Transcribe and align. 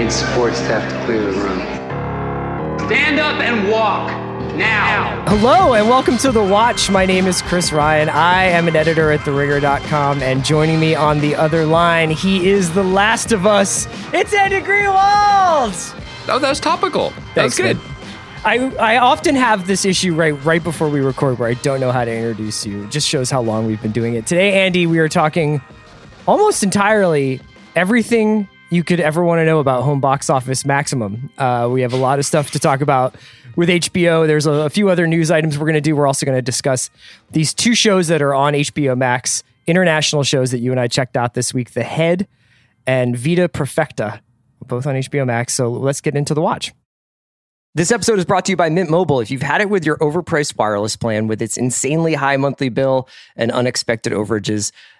need 0.00 0.10
support 0.10 0.54
staff 0.54 0.90
to 0.90 1.04
clear 1.04 1.20
the 1.20 1.32
room. 1.32 1.58
Stand 2.86 3.18
up 3.20 3.38
and 3.40 3.70
walk. 3.70 4.10
Now. 4.56 5.24
Hello 5.28 5.74
and 5.74 5.88
welcome 5.88 6.16
to 6.18 6.32
The 6.32 6.42
Watch. 6.42 6.90
My 6.90 7.04
name 7.04 7.26
is 7.26 7.42
Chris 7.42 7.70
Ryan. 7.70 8.08
I 8.08 8.44
am 8.44 8.66
an 8.66 8.76
editor 8.76 9.12
at 9.12 9.20
TheRinger.com, 9.20 10.22
and 10.22 10.44
joining 10.44 10.80
me 10.80 10.94
on 10.94 11.20
the 11.20 11.34
other 11.36 11.66
line, 11.66 12.10
he 12.10 12.48
is 12.48 12.72
the 12.72 12.82
last 12.82 13.30
of 13.30 13.46
us. 13.46 13.86
It's 14.12 14.32
Andy 14.32 14.60
Greenwald! 14.60 15.94
Oh, 16.28 16.38
that 16.38 16.48
was 16.48 16.60
topical. 16.60 17.12
That 17.34 17.44
was 17.44 17.56
good. 17.56 17.76
man. 17.76 17.86
I, 18.44 18.94
I 18.94 18.96
often 18.96 19.34
have 19.34 19.66
this 19.66 19.84
issue 19.84 20.14
right 20.14 20.32
right 20.44 20.64
before 20.64 20.88
we 20.88 21.00
record 21.00 21.38
where 21.38 21.48
I 21.48 21.54
don't 21.54 21.78
know 21.78 21.92
how 21.92 22.06
to 22.06 22.12
introduce 22.12 22.64
you. 22.64 22.84
It 22.84 22.90
just 22.90 23.06
shows 23.06 23.30
how 23.30 23.42
long 23.42 23.66
we've 23.66 23.82
been 23.82 23.92
doing 23.92 24.14
it. 24.14 24.26
Today, 24.26 24.64
Andy, 24.64 24.86
we 24.86 24.98
are 24.98 25.10
talking 25.10 25.60
almost 26.26 26.62
entirely 26.62 27.40
everything 27.76 28.48
you 28.70 28.84
could 28.84 29.00
ever 29.00 29.22
want 29.24 29.40
to 29.40 29.44
know 29.44 29.58
about 29.58 29.82
home 29.82 30.00
box 30.00 30.30
office 30.30 30.64
maximum. 30.64 31.30
Uh, 31.36 31.68
we 31.70 31.82
have 31.82 31.92
a 31.92 31.96
lot 31.96 32.18
of 32.18 32.26
stuff 32.26 32.52
to 32.52 32.58
talk 32.58 32.80
about 32.80 33.16
with 33.56 33.68
HBO. 33.68 34.26
There's 34.26 34.46
a, 34.46 34.52
a 34.52 34.70
few 34.70 34.88
other 34.88 35.06
news 35.06 35.30
items 35.30 35.58
we're 35.58 35.66
going 35.66 35.74
to 35.74 35.80
do. 35.80 35.96
We're 35.96 36.06
also 36.06 36.24
going 36.24 36.38
to 36.38 36.42
discuss 36.42 36.88
these 37.32 37.52
two 37.52 37.74
shows 37.74 38.08
that 38.08 38.22
are 38.22 38.34
on 38.34 38.54
HBO 38.54 38.96
Max, 38.96 39.42
international 39.66 40.22
shows 40.22 40.52
that 40.52 40.58
you 40.58 40.70
and 40.70 40.80
I 40.80 40.86
checked 40.86 41.16
out 41.16 41.34
this 41.34 41.52
week 41.52 41.72
The 41.72 41.82
Head 41.82 42.28
and 42.86 43.16
Vida 43.16 43.48
Perfecta, 43.48 44.20
both 44.64 44.86
on 44.86 44.94
HBO 44.94 45.26
Max. 45.26 45.52
So 45.52 45.70
let's 45.70 46.00
get 46.00 46.16
into 46.16 46.32
the 46.32 46.40
watch. 46.40 46.72
This 47.74 47.92
episode 47.92 48.18
is 48.18 48.24
brought 48.24 48.46
to 48.46 48.52
you 48.52 48.56
by 48.56 48.68
Mint 48.68 48.90
Mobile. 48.90 49.20
If 49.20 49.30
you've 49.30 49.42
had 49.42 49.60
it 49.60 49.70
with 49.70 49.86
your 49.86 49.96
overpriced 49.98 50.56
wireless 50.56 50.96
plan 50.96 51.28
with 51.28 51.40
its 51.40 51.56
insanely 51.56 52.14
high 52.14 52.36
monthly 52.36 52.68
bill 52.68 53.08
and 53.36 53.52
unexpected 53.52 54.12
overages, 54.12 54.72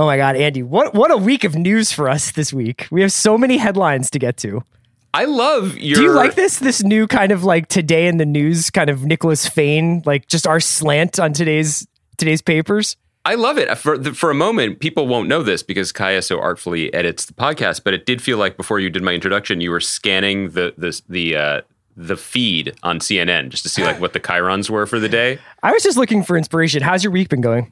Oh 0.00 0.06
my 0.06 0.16
God, 0.16 0.34
Andy, 0.34 0.62
what, 0.62 0.94
what 0.94 1.10
a 1.10 1.18
week 1.18 1.44
of 1.44 1.54
news 1.54 1.92
for 1.92 2.08
us 2.08 2.32
this 2.32 2.54
week. 2.54 2.88
We 2.90 3.02
have 3.02 3.12
so 3.12 3.36
many 3.36 3.58
headlines 3.58 4.08
to 4.12 4.18
get 4.18 4.38
to. 4.38 4.64
I 5.12 5.26
love 5.26 5.76
your. 5.76 5.96
Do 5.96 6.02
you 6.04 6.12
like 6.12 6.36
this? 6.36 6.58
This 6.58 6.82
new 6.82 7.06
kind 7.06 7.30
of 7.30 7.44
like 7.44 7.68
today 7.68 8.06
in 8.06 8.16
the 8.16 8.24
news 8.24 8.70
kind 8.70 8.88
of 8.88 9.04
Nicholas 9.04 9.46
Fain, 9.46 10.02
like 10.06 10.26
just 10.26 10.46
our 10.46 10.58
slant 10.58 11.20
on 11.20 11.34
today's 11.34 11.86
today's 12.16 12.40
papers. 12.40 12.96
I 13.26 13.34
love 13.34 13.58
it. 13.58 13.76
For 13.76 13.98
the, 13.98 14.14
for 14.14 14.30
a 14.30 14.34
moment, 14.34 14.80
people 14.80 15.06
won't 15.06 15.28
know 15.28 15.42
this 15.42 15.62
because 15.62 15.92
Kaya 15.92 16.22
so 16.22 16.40
artfully 16.40 16.94
edits 16.94 17.26
the 17.26 17.34
podcast. 17.34 17.84
But 17.84 17.92
it 17.92 18.06
did 18.06 18.22
feel 18.22 18.38
like 18.38 18.56
before 18.56 18.80
you 18.80 18.88
did 18.88 19.02
my 19.02 19.12
introduction, 19.12 19.60
you 19.60 19.70
were 19.70 19.80
scanning 19.80 20.52
the 20.52 20.72
the 20.78 20.98
the 21.10 21.36
uh, 21.36 21.60
the 21.94 22.16
feed 22.16 22.72
on 22.82 23.00
CNN 23.00 23.50
just 23.50 23.64
to 23.64 23.68
see 23.68 23.84
like 23.84 24.00
what 24.00 24.14
the 24.14 24.20
chyrons 24.20 24.70
were 24.70 24.86
for 24.86 24.98
the 24.98 25.10
day. 25.10 25.38
I 25.62 25.72
was 25.72 25.82
just 25.82 25.98
looking 25.98 26.22
for 26.22 26.38
inspiration. 26.38 26.82
How's 26.82 27.04
your 27.04 27.12
week 27.12 27.28
been 27.28 27.42
going? 27.42 27.70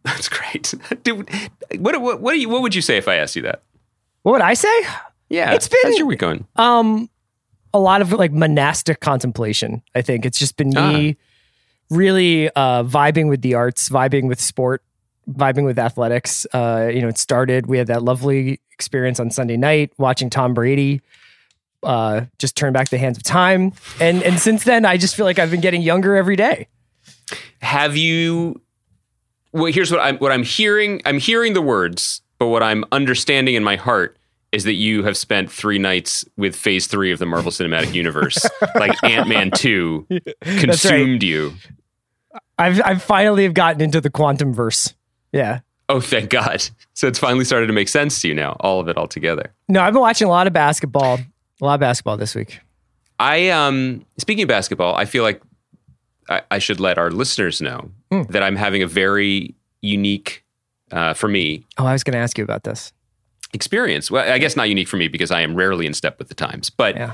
That's 0.04 0.28
great. 0.28 0.74
Dude, 1.02 1.28
what, 1.78 2.00
what 2.00 2.20
what 2.20 2.32
do 2.32 2.40
you 2.40 2.48
what 2.48 2.62
would 2.62 2.74
you 2.74 2.82
say 2.82 2.96
if 2.96 3.08
I 3.08 3.16
asked 3.16 3.36
you 3.36 3.42
that? 3.42 3.62
What 4.22 4.32
would 4.32 4.42
I 4.42 4.54
say? 4.54 4.80
Yeah, 5.28 5.52
It's 5.52 5.68
been- 5.68 5.80
how's 5.84 5.98
your 5.98 6.06
week 6.06 6.18
going? 6.20 6.46
Um, 6.56 7.10
a 7.74 7.78
lot 7.78 8.00
of 8.00 8.12
like 8.12 8.32
monastic 8.32 9.00
contemplation. 9.00 9.82
I 9.94 10.00
think 10.02 10.24
it's 10.24 10.38
just 10.38 10.56
been 10.56 10.70
me 10.70 11.16
really 11.90 12.48
uh, 12.50 12.82
vibing 12.84 13.28
with 13.28 13.42
the 13.42 13.54
arts, 13.54 13.88
vibing 13.90 14.26
with 14.28 14.40
sport, 14.40 14.82
vibing 15.30 15.64
with 15.64 15.78
athletics. 15.78 16.46
Uh, 16.52 16.90
you 16.92 17.02
know, 17.02 17.08
it 17.08 17.18
started. 17.18 17.66
We 17.66 17.76
had 17.78 17.86
that 17.88 18.02
lovely 18.02 18.60
experience 18.72 19.20
on 19.20 19.30
Sunday 19.30 19.56
night 19.58 19.92
watching 19.98 20.30
Tom 20.30 20.54
Brady 20.54 21.02
uh, 21.82 22.22
just 22.38 22.56
turn 22.56 22.72
back 22.72 22.88
the 22.88 22.98
hands 22.98 23.16
of 23.18 23.22
time, 23.22 23.72
and 24.00 24.22
and 24.22 24.38
since 24.40 24.64
then, 24.64 24.84
I 24.84 24.96
just 24.96 25.14
feel 25.14 25.26
like 25.26 25.38
I've 25.38 25.50
been 25.50 25.60
getting 25.60 25.82
younger 25.82 26.16
every 26.16 26.36
day. 26.36 26.68
Have 27.60 27.96
you? 27.96 28.60
Well, 29.52 29.72
here's 29.72 29.90
what 29.90 30.00
I'm 30.00 30.18
what 30.18 30.32
I'm 30.32 30.42
hearing. 30.42 31.00
I'm 31.04 31.18
hearing 31.18 31.54
the 31.54 31.62
words, 31.62 32.22
but 32.38 32.48
what 32.48 32.62
I'm 32.62 32.84
understanding 32.92 33.54
in 33.54 33.64
my 33.64 33.76
heart 33.76 34.16
is 34.52 34.64
that 34.64 34.74
you 34.74 35.02
have 35.04 35.16
spent 35.16 35.50
three 35.50 35.78
nights 35.78 36.24
with 36.36 36.56
Phase 36.56 36.86
Three 36.86 37.12
of 37.12 37.18
the 37.18 37.26
Marvel 37.26 37.52
Cinematic 37.52 37.94
Universe, 37.94 38.38
like 38.74 39.02
Ant 39.04 39.28
Man 39.28 39.50
Two, 39.50 40.06
consumed 40.42 41.22
you. 41.22 41.54
I've 42.58 42.80
I've 42.84 43.02
finally 43.02 43.44
have 43.44 43.54
gotten 43.54 43.80
into 43.80 44.00
the 44.00 44.10
quantum 44.10 44.52
verse. 44.52 44.94
Yeah. 45.32 45.60
Oh, 45.90 46.00
thank 46.00 46.28
God! 46.28 46.62
So 46.92 47.06
it's 47.06 47.18
finally 47.18 47.44
started 47.44 47.68
to 47.68 47.72
make 47.72 47.88
sense 47.88 48.20
to 48.20 48.28
you 48.28 48.34
now, 48.34 48.56
all 48.60 48.80
of 48.80 48.88
it 48.88 48.96
all 48.98 49.08
together. 49.08 49.54
No, 49.68 49.80
I've 49.80 49.94
been 49.94 50.02
watching 50.02 50.26
a 50.26 50.30
lot 50.30 50.46
of 50.46 50.52
basketball. 50.52 51.18
A 51.60 51.64
lot 51.64 51.74
of 51.74 51.80
basketball 51.80 52.16
this 52.16 52.34
week. 52.34 52.60
I 53.18 53.48
um 53.48 54.04
speaking 54.18 54.42
of 54.42 54.48
basketball, 54.48 54.94
I 54.94 55.06
feel 55.06 55.22
like 55.22 55.42
I, 56.28 56.42
I 56.50 56.58
should 56.58 56.78
let 56.78 56.98
our 56.98 57.10
listeners 57.10 57.60
know 57.60 57.90
that 58.10 58.42
I'm 58.42 58.56
having 58.56 58.82
a 58.82 58.86
very 58.86 59.54
unique, 59.82 60.44
uh, 60.90 61.14
for 61.14 61.28
me, 61.28 61.64
Oh, 61.78 61.86
I 61.86 61.92
was 61.92 62.02
going 62.04 62.12
to 62.14 62.18
ask 62.18 62.36
you 62.38 62.44
about 62.44 62.64
this. 62.64 62.92
experience. 63.52 64.10
Well, 64.10 64.30
I 64.30 64.38
guess 64.38 64.56
not 64.56 64.68
unique 64.68 64.88
for 64.88 64.96
me 64.96 65.08
because 65.08 65.30
I 65.30 65.40
am 65.40 65.54
rarely 65.54 65.86
in 65.86 65.94
step 65.94 66.18
with 66.18 66.28
the 66.28 66.34
times, 66.34 66.68
but 66.70 66.94
Yeah. 66.96 67.12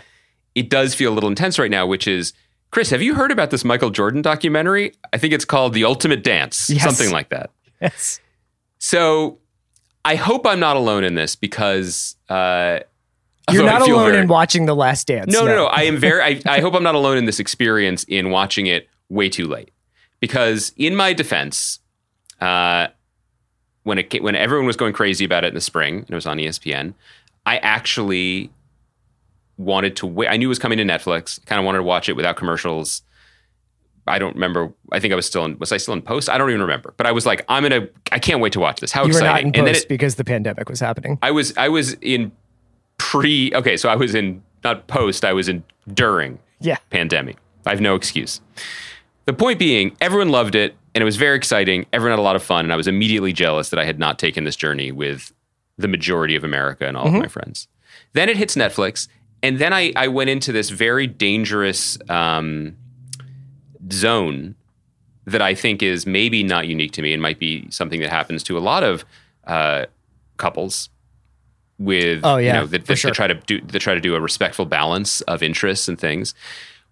it 0.55 0.69
does 0.69 0.95
feel 0.95 1.13
a 1.13 1.15
little 1.15 1.29
intense 1.31 1.59
right 1.59 1.71
now. 1.71 1.87
Which 1.87 2.09
is, 2.09 2.33
Chris, 2.71 2.91
have 2.91 3.03
you 3.03 3.15
heard 3.15 3.31
about 3.31 3.51
this 3.51 3.65
Michael 3.65 3.91
Jordan 3.91 4.21
documentary? 4.23 4.95
I 5.13 5.19
think 5.19 5.33
it's 5.33 5.45
called 5.45 5.75
The 5.75 5.85
Ultimate 5.85 6.25
Dance, 6.25 6.69
Yes. 6.71 6.83
something 6.83 7.13
like 7.13 7.29
that. 7.29 7.51
Yes. 7.81 8.21
So 8.79 9.39
I 10.05 10.17
hope 10.17 10.47
I'm 10.47 10.61
not 10.61 10.77
alone 10.77 11.05
in 11.05 11.15
this 11.15 11.37
because. 11.37 12.17
Uh, 12.29 12.81
You're 13.53 13.65
not 13.65 13.83
alone 13.83 14.11
very- 14.11 14.23
in 14.23 14.29
watching 14.29 14.67
The 14.67 14.75
Last 14.75 15.07
Dance. 15.07 15.31
No, 15.33 15.45
no, 15.45 15.55
no. 15.55 15.67
I 15.67 15.83
am 15.83 15.99
very. 15.99 16.23
I, 16.23 16.41
I 16.47 16.61
hope 16.63 16.75
I'm 16.75 16.83
not 16.83 16.95
alone 16.95 17.17
in 17.19 17.27
this 17.27 17.39
experience 17.39 18.05
in 18.05 18.31
watching 18.31 18.67
it 18.67 18.89
way 19.11 19.29
too 19.29 19.47
late, 19.47 19.71
because 20.25 20.73
in 20.79 20.97
my 20.97 21.13
defense, 21.13 21.81
uh, 22.41 22.87
when 23.83 23.99
it 23.99 24.23
when 24.23 24.35
everyone 24.35 24.67
was 24.67 24.75
going 24.77 24.95
crazy 24.95 25.23
about 25.27 25.45
it 25.45 25.49
in 25.49 25.55
the 25.55 25.61
spring 25.61 25.97
and 25.99 26.09
it 26.11 26.15
was 26.15 26.25
on 26.25 26.39
ESPN, 26.39 26.95
I 27.45 27.59
actually 27.59 28.51
wanted 29.59 29.97
to 29.97 30.07
wait. 30.07 30.29
I 30.29 30.39
knew 30.39 30.47
it 30.47 30.49
was 30.49 30.59
coming 30.59 30.79
to 30.79 30.85
Netflix. 30.85 31.45
Kind 31.45 31.59
of 31.59 31.67
wanted 31.67 31.79
to 31.79 31.83
watch 31.85 32.09
it 32.09 32.15
without 32.17 32.37
commercials. 32.37 33.03
I 34.07 34.19
don't 34.19 34.33
remember. 34.35 34.73
I 34.93 34.99
think 34.99 35.13
I 35.13 35.17
was 35.17 35.27
still 35.27 35.45
in. 35.45 35.59
Was 35.59 35.73
I 35.73 35.77
still 35.77 35.93
in 35.93 36.01
post? 36.01 36.31
I 36.31 36.39
don't 36.39 36.49
even 36.49 36.63
remember. 36.63 36.95
But 36.97 37.07
I 37.07 37.13
was 37.13 37.27
like, 37.27 37.45
I'm 37.51 37.63
gonna. 37.63 37.87
I 38.11 38.19
can't 38.19 38.41
wait 38.41 38.55
to 38.55 38.61
watch 38.61 38.81
this. 38.81 38.93
How 38.93 39.03
You 39.03 39.09
exciting! 39.09 39.55
and 39.55 39.67
then 39.67 39.75
it, 39.75 39.89
because 39.91 40.15
the 40.15 40.25
pandemic 40.25 40.71
was 40.71 40.81
happening. 40.81 41.19
I 41.21 41.33
was 41.33 41.53
I 41.59 41.69
was 41.69 41.93
in 42.01 42.33
pre 42.97 43.53
okay, 43.55 43.77
so 43.77 43.91
I 43.91 43.97
was 43.97 44.15
in 44.15 44.43
not 44.63 44.87
post, 44.87 45.23
I 45.27 45.35
was 45.35 45.51
in 45.51 45.63
during 45.93 46.39
Yeah. 46.61 46.79
pandemic. 46.89 47.37
I 47.67 47.71
have 47.71 47.83
no 47.83 47.95
excuse. 47.95 48.41
The 49.27 49.33
point 49.33 49.59
being, 49.59 49.97
everyone 50.01 50.29
loved 50.29 50.55
it 50.55 50.77
and 50.95 51.03
it 51.03 51.05
was 51.05 51.17
very 51.17 51.37
exciting. 51.37 51.87
Everyone 51.93 52.17
had 52.17 52.21
a 52.21 52.23
lot 52.23 52.37
of 52.37 52.43
fun, 52.43 52.65
and 52.65 52.73
I 52.73 52.77
was 52.77 52.87
immediately 52.87 53.33
jealous 53.33 53.71
that 53.71 53.79
I 53.81 53.85
had 53.85 53.99
not 53.99 54.19
taken 54.19 54.45
this 54.45 54.55
journey 54.55 54.93
with 54.93 55.33
the 55.77 55.89
majority 55.89 56.37
of 56.37 56.45
America 56.45 56.87
and 56.87 56.97
all 56.97 57.07
of 57.07 57.13
my 57.13 57.27
friends. 57.27 57.67
Then 58.13 58.29
it 58.29 58.37
hits 58.37 58.55
Netflix, 58.55 59.09
and 59.43 59.59
then 59.59 59.73
I, 59.73 59.93
I 59.97 60.07
went 60.07 60.31
into 60.31 60.53
this 60.53 60.71
very 60.71 61.09
dangerous 61.09 61.99
um, 62.09 62.77
zone 63.93 64.55
that 65.25 65.43
I 65.43 65.55
think 65.55 65.83
is 65.83 66.07
maybe 66.07 66.45
not 66.45 66.69
unique 66.69 66.93
to 66.93 67.03
me 67.03 67.13
and 67.13 67.21
might 67.21 67.41
be 67.41 67.69
something 67.71 68.01
that 68.01 68.11
happens 68.11 68.43
to 68.45 68.57
a 68.57 68.61
lot 68.61 68.85
of 68.85 69.05
uh, 69.47 69.87
couples 70.37 70.91
with 71.79 72.21
Oh, 72.23 72.37
yeah, 72.37 72.47
you 72.47 72.61
know 72.61 72.67
that, 72.67 72.87
that, 72.87 72.97
sure. 72.97 73.11
that 73.11 73.15
try 73.17 73.27
to 73.27 73.35
do 73.35 73.61
that 73.63 73.81
try 73.81 73.95
to 73.95 74.01
do 74.01 74.15
a 74.15 74.21
respectful 74.21 74.65
balance 74.65 75.23
of 75.23 75.43
interests 75.43 75.89
and 75.89 75.99
things, 75.99 76.35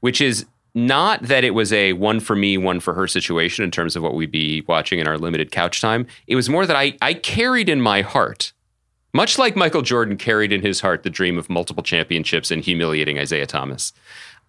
which 0.00 0.20
is 0.20 0.44
not 0.75 1.23
that 1.23 1.45
it 1.45 1.51
was 1.51 1.73
a 1.73 1.93
one 1.93 2.21
for 2.21 2.35
me, 2.35 2.57
one 2.57 2.81
for 2.81 2.95
her 2.95 3.07
situation 3.07 3.65
in 3.65 3.71
terms 3.71 3.95
of 3.95 4.03
what 4.03 4.15
we'd 4.15 4.31
be 4.31 4.63
watching 4.69 4.99
in 4.99 5.07
our 5.07 5.19
limited 5.19 5.51
couch 5.51 5.81
time. 5.81 6.07
It 6.27 6.37
was 6.37 6.49
more 6.49 6.67
that 6.67 6.77
I 6.77 6.97
I 7.03 7.15
carried 7.15 7.69
in 7.69 7.81
my 7.81 8.03
heart 8.03 8.53
Much 9.15 9.39
like 9.39 9.57
Michael 9.57 9.83
Jordan 9.83 10.17
carried 10.17 10.53
in 10.53 10.63
his 10.63 10.81
heart 10.81 11.03
the 11.03 11.11
dream 11.11 11.37
of 11.37 11.51
multiple 11.51 11.83
championships 11.83 12.51
and 12.51 12.65
humiliating 12.65 13.19
Isaiah 13.19 13.47
Thomas, 13.47 13.93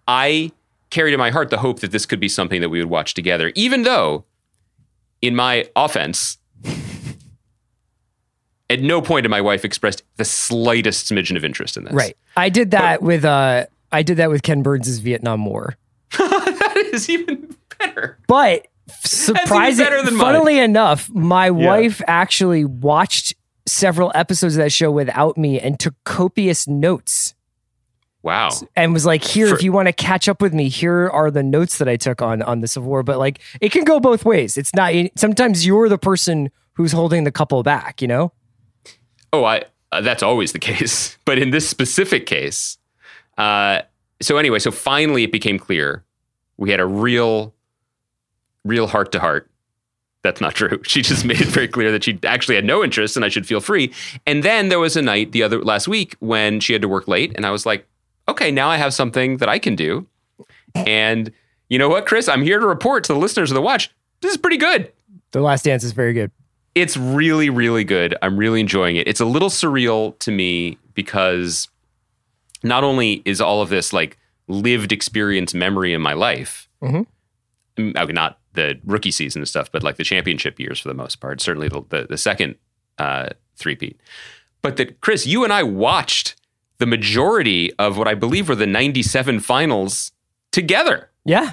I 0.08 0.52
carried 0.90 1.12
in 1.12 1.18
my 1.18 1.30
heart 1.30 1.50
the 1.50 1.58
hope 1.58 1.80
that 1.80 1.90
this 1.90 2.06
could 2.06 2.20
be 2.20 2.28
something 2.28 2.62
that 2.62 2.70
we 2.70 2.78
would 2.78 2.88
watch 2.88 3.12
together, 3.12 3.52
even 3.54 3.82
though, 3.82 4.24
in 5.20 5.36
my 5.36 5.68
offense, 5.76 6.38
at 8.70 8.80
no 8.80 9.02
point 9.02 9.24
did 9.24 9.28
my 9.28 9.42
wife 9.42 9.66
expressed 9.66 10.02
the 10.16 10.24
slightest 10.24 11.12
smidgen 11.12 11.36
of 11.36 11.44
interest 11.44 11.76
in 11.76 11.84
this. 11.84 11.92
Right. 11.92 12.16
I 12.36 12.48
did 12.48 12.70
that 12.70 13.02
with 13.02 13.24
uh 13.24 13.66
I 13.92 14.02
did 14.02 14.16
that 14.16 14.30
with 14.30 14.42
Ken 14.42 14.62
Burns' 14.62 14.98
Vietnam 14.98 15.44
War. 15.44 15.76
That 16.74 16.86
is 16.92 17.08
even 17.08 17.54
better. 17.78 18.18
But 18.26 18.66
surprising 19.04 19.84
better 19.84 20.02
than 20.02 20.18
funnily 20.18 20.58
enough, 20.58 21.08
my 21.10 21.50
wife 21.50 22.02
actually 22.06 22.64
watched 22.64 23.34
several 23.66 24.12
episodes 24.14 24.56
of 24.56 24.62
that 24.62 24.72
show 24.72 24.90
without 24.90 25.38
me 25.38 25.58
and 25.58 25.80
took 25.80 25.94
copious 26.04 26.68
notes 26.68 27.34
Wow. 28.22 28.50
and 28.76 28.92
was 28.92 29.04
like, 29.06 29.22
"Here, 29.24 29.48
For- 29.48 29.54
if 29.54 29.62
you 29.62 29.72
want 29.72 29.86
to 29.88 29.92
catch 29.92 30.28
up 30.28 30.40
with 30.42 30.52
me, 30.54 30.68
here 30.68 31.08
are 31.10 31.30
the 31.30 31.42
notes 31.42 31.78
that 31.78 31.88
I 31.88 31.96
took 31.96 32.20
on 32.22 32.42
on 32.42 32.60
the 32.60 32.68
Civil 32.68 32.88
War." 32.88 33.02
But 33.02 33.18
like, 33.18 33.40
it 33.60 33.70
can 33.72 33.84
go 33.84 34.00
both 34.00 34.24
ways. 34.24 34.56
It's 34.58 34.74
not. 34.74 34.92
Sometimes 35.16 35.66
you're 35.66 35.88
the 35.88 35.98
person 35.98 36.50
who's 36.74 36.92
holding 36.92 37.24
the 37.24 37.32
couple 37.32 37.62
back. 37.62 38.00
You 38.02 38.08
know. 38.08 38.32
Oh, 39.32 39.44
I 39.44 39.64
uh, 39.92 40.00
that's 40.02 40.22
always 40.22 40.52
the 40.52 40.58
case, 40.70 41.16
but 41.24 41.38
in 41.38 41.50
this 41.50 41.68
specific 41.68 42.26
case, 42.26 42.78
uh, 43.38 43.80
so 44.22 44.36
anyway, 44.38 44.58
so 44.58 44.70
finally 44.70 45.24
it 45.24 45.32
became 45.32 45.58
clear 45.58 46.03
we 46.56 46.70
had 46.70 46.80
a 46.80 46.86
real, 46.86 47.54
real 48.64 48.86
heart 48.86 49.12
to 49.12 49.20
heart. 49.20 49.50
That's 50.22 50.40
not 50.40 50.54
true. 50.54 50.80
She 50.84 51.02
just 51.02 51.24
made 51.24 51.40
it 51.40 51.48
very 51.48 51.68
clear 51.68 51.92
that 51.92 52.04
she 52.04 52.18
actually 52.24 52.54
had 52.54 52.64
no 52.64 52.82
interest, 52.82 53.16
and 53.16 53.24
I 53.24 53.28
should 53.28 53.46
feel 53.46 53.60
free. 53.60 53.92
And 54.26 54.42
then 54.42 54.68
there 54.68 54.78
was 54.78 54.96
a 54.96 55.02
night 55.02 55.32
the 55.32 55.42
other 55.42 55.62
last 55.62 55.86
week 55.86 56.16
when 56.20 56.60
she 56.60 56.72
had 56.72 56.82
to 56.82 56.88
work 56.88 57.06
late, 57.08 57.32
and 57.36 57.44
I 57.44 57.50
was 57.50 57.66
like, 57.66 57.86
okay, 58.28 58.50
now 58.50 58.68
I 58.68 58.76
have 58.76 58.94
something 58.94 59.36
that 59.38 59.48
I 59.48 59.58
can 59.58 59.76
do. 59.76 60.06
And 60.74 61.30
you 61.68 61.78
know 61.78 61.88
what, 61.88 62.06
Chris? 62.06 62.28
I'm 62.28 62.42
here 62.42 62.58
to 62.58 62.66
report 62.66 63.04
to 63.04 63.12
the 63.12 63.18
listeners 63.18 63.50
of 63.50 63.54
the 63.54 63.62
watch. 63.62 63.90
This 64.20 64.32
is 64.32 64.38
pretty 64.38 64.56
good. 64.56 64.92
The 65.32 65.40
Last 65.40 65.64
Dance 65.64 65.84
is 65.84 65.92
very 65.92 66.12
good. 66.12 66.30
It's 66.74 66.96
really, 66.96 67.50
really 67.50 67.84
good. 67.84 68.16
I'm 68.22 68.36
really 68.36 68.60
enjoying 68.60 68.96
it. 68.96 69.06
It's 69.06 69.20
a 69.20 69.24
little 69.24 69.50
surreal 69.50 70.18
to 70.20 70.32
me 70.32 70.78
because 70.94 71.68
not 72.62 72.82
only 72.82 73.22
is 73.24 73.40
all 73.40 73.62
of 73.62 73.68
this 73.68 73.92
like 73.92 74.18
lived 74.48 74.92
experience 74.92 75.54
memory 75.54 75.92
in 75.92 76.00
my 76.00 76.12
life, 76.12 76.68
Mhm. 76.82 77.06
Mm, 77.76 77.96
okay, 77.96 78.12
not 78.12 78.38
the 78.52 78.78
rookie 78.84 79.10
season 79.10 79.40
and 79.42 79.48
stuff, 79.48 79.72
but 79.72 79.82
like 79.82 79.96
the 79.96 80.04
championship 80.04 80.60
years 80.60 80.78
for 80.78 80.88
the 80.88 80.94
most 80.94 81.16
part, 81.20 81.40
certainly 81.40 81.68
the, 81.68 81.82
the, 81.88 82.06
the 82.10 82.18
second 82.18 82.54
uh, 82.98 83.28
three-peat. 83.56 83.98
But 84.62 84.76
that, 84.76 85.00
Chris, 85.00 85.26
you 85.26 85.42
and 85.44 85.52
I 85.52 85.62
watched 85.64 86.36
the 86.78 86.86
majority 86.86 87.72
of 87.78 87.98
what 87.98 88.06
I 88.06 88.14
believe 88.14 88.48
were 88.48 88.54
the 88.54 88.66
97 88.66 89.40
finals 89.40 90.12
together. 90.52 91.10
Yeah. 91.24 91.52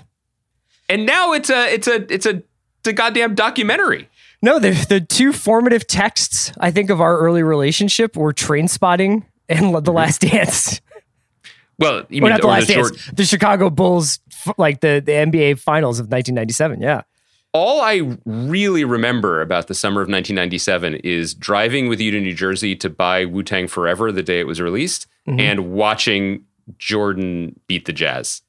And 0.89 1.05
now 1.05 1.33
it's 1.33 1.49
a, 1.49 1.73
it's 1.73 1.87
a, 1.87 2.13
it's 2.13 2.25
a, 2.25 2.43
it's 2.79 2.87
a 2.87 2.93
goddamn 2.93 3.33
documentary. 3.35 4.09
No, 4.43 4.57
the 4.57 4.71
the 4.89 4.99
two 4.99 5.33
formative 5.33 5.85
texts 5.85 6.51
I 6.59 6.71
think 6.71 6.89
of 6.89 6.99
our 6.99 7.19
early 7.19 7.43
relationship 7.43 8.17
were 8.17 8.33
Trainspotting 8.33 9.23
and 9.47 9.85
The 9.85 9.91
Last 9.93 10.21
Dance. 10.21 10.81
Well, 11.81 12.03
you 12.09 12.21
Or 12.21 12.25
mean 12.25 12.29
not 12.29 12.41
The 12.41 12.47
Last 12.47 12.67
the 12.67 12.75
Dance. 12.75 12.87
short, 13.03 13.15
The 13.17 13.25
Chicago 13.25 13.69
Bulls, 13.69 14.19
like 14.57 14.79
the 14.79 15.01
the 15.05 15.11
NBA 15.11 15.59
Finals 15.59 15.99
of 15.99 16.05
1997. 16.05 16.79
Yeah. 16.81 17.01
all 17.53 17.81
I 17.81 18.17
really 18.25 18.85
remember 18.85 19.41
about 19.41 19.67
the 19.67 19.73
summer 19.73 19.99
of 20.01 20.05
1997 20.07 20.95
is 21.03 21.33
driving 21.33 21.89
with 21.89 21.99
you 21.99 22.09
to 22.11 22.21
New 22.21 22.33
Jersey 22.33 22.75
to 22.77 22.89
buy 22.89 23.25
Wu 23.25 23.43
Tang 23.43 23.67
Forever 23.67 24.11
the 24.13 24.23
day 24.23 24.39
it 24.39 24.47
was 24.47 24.61
released 24.61 25.07
Mm-hmm. 25.27 25.39
and 25.39 25.71
watching 25.73 26.45
Jordan 26.79 27.59
beat 27.67 27.85
the 27.85 27.93
Jazz. 27.93 28.41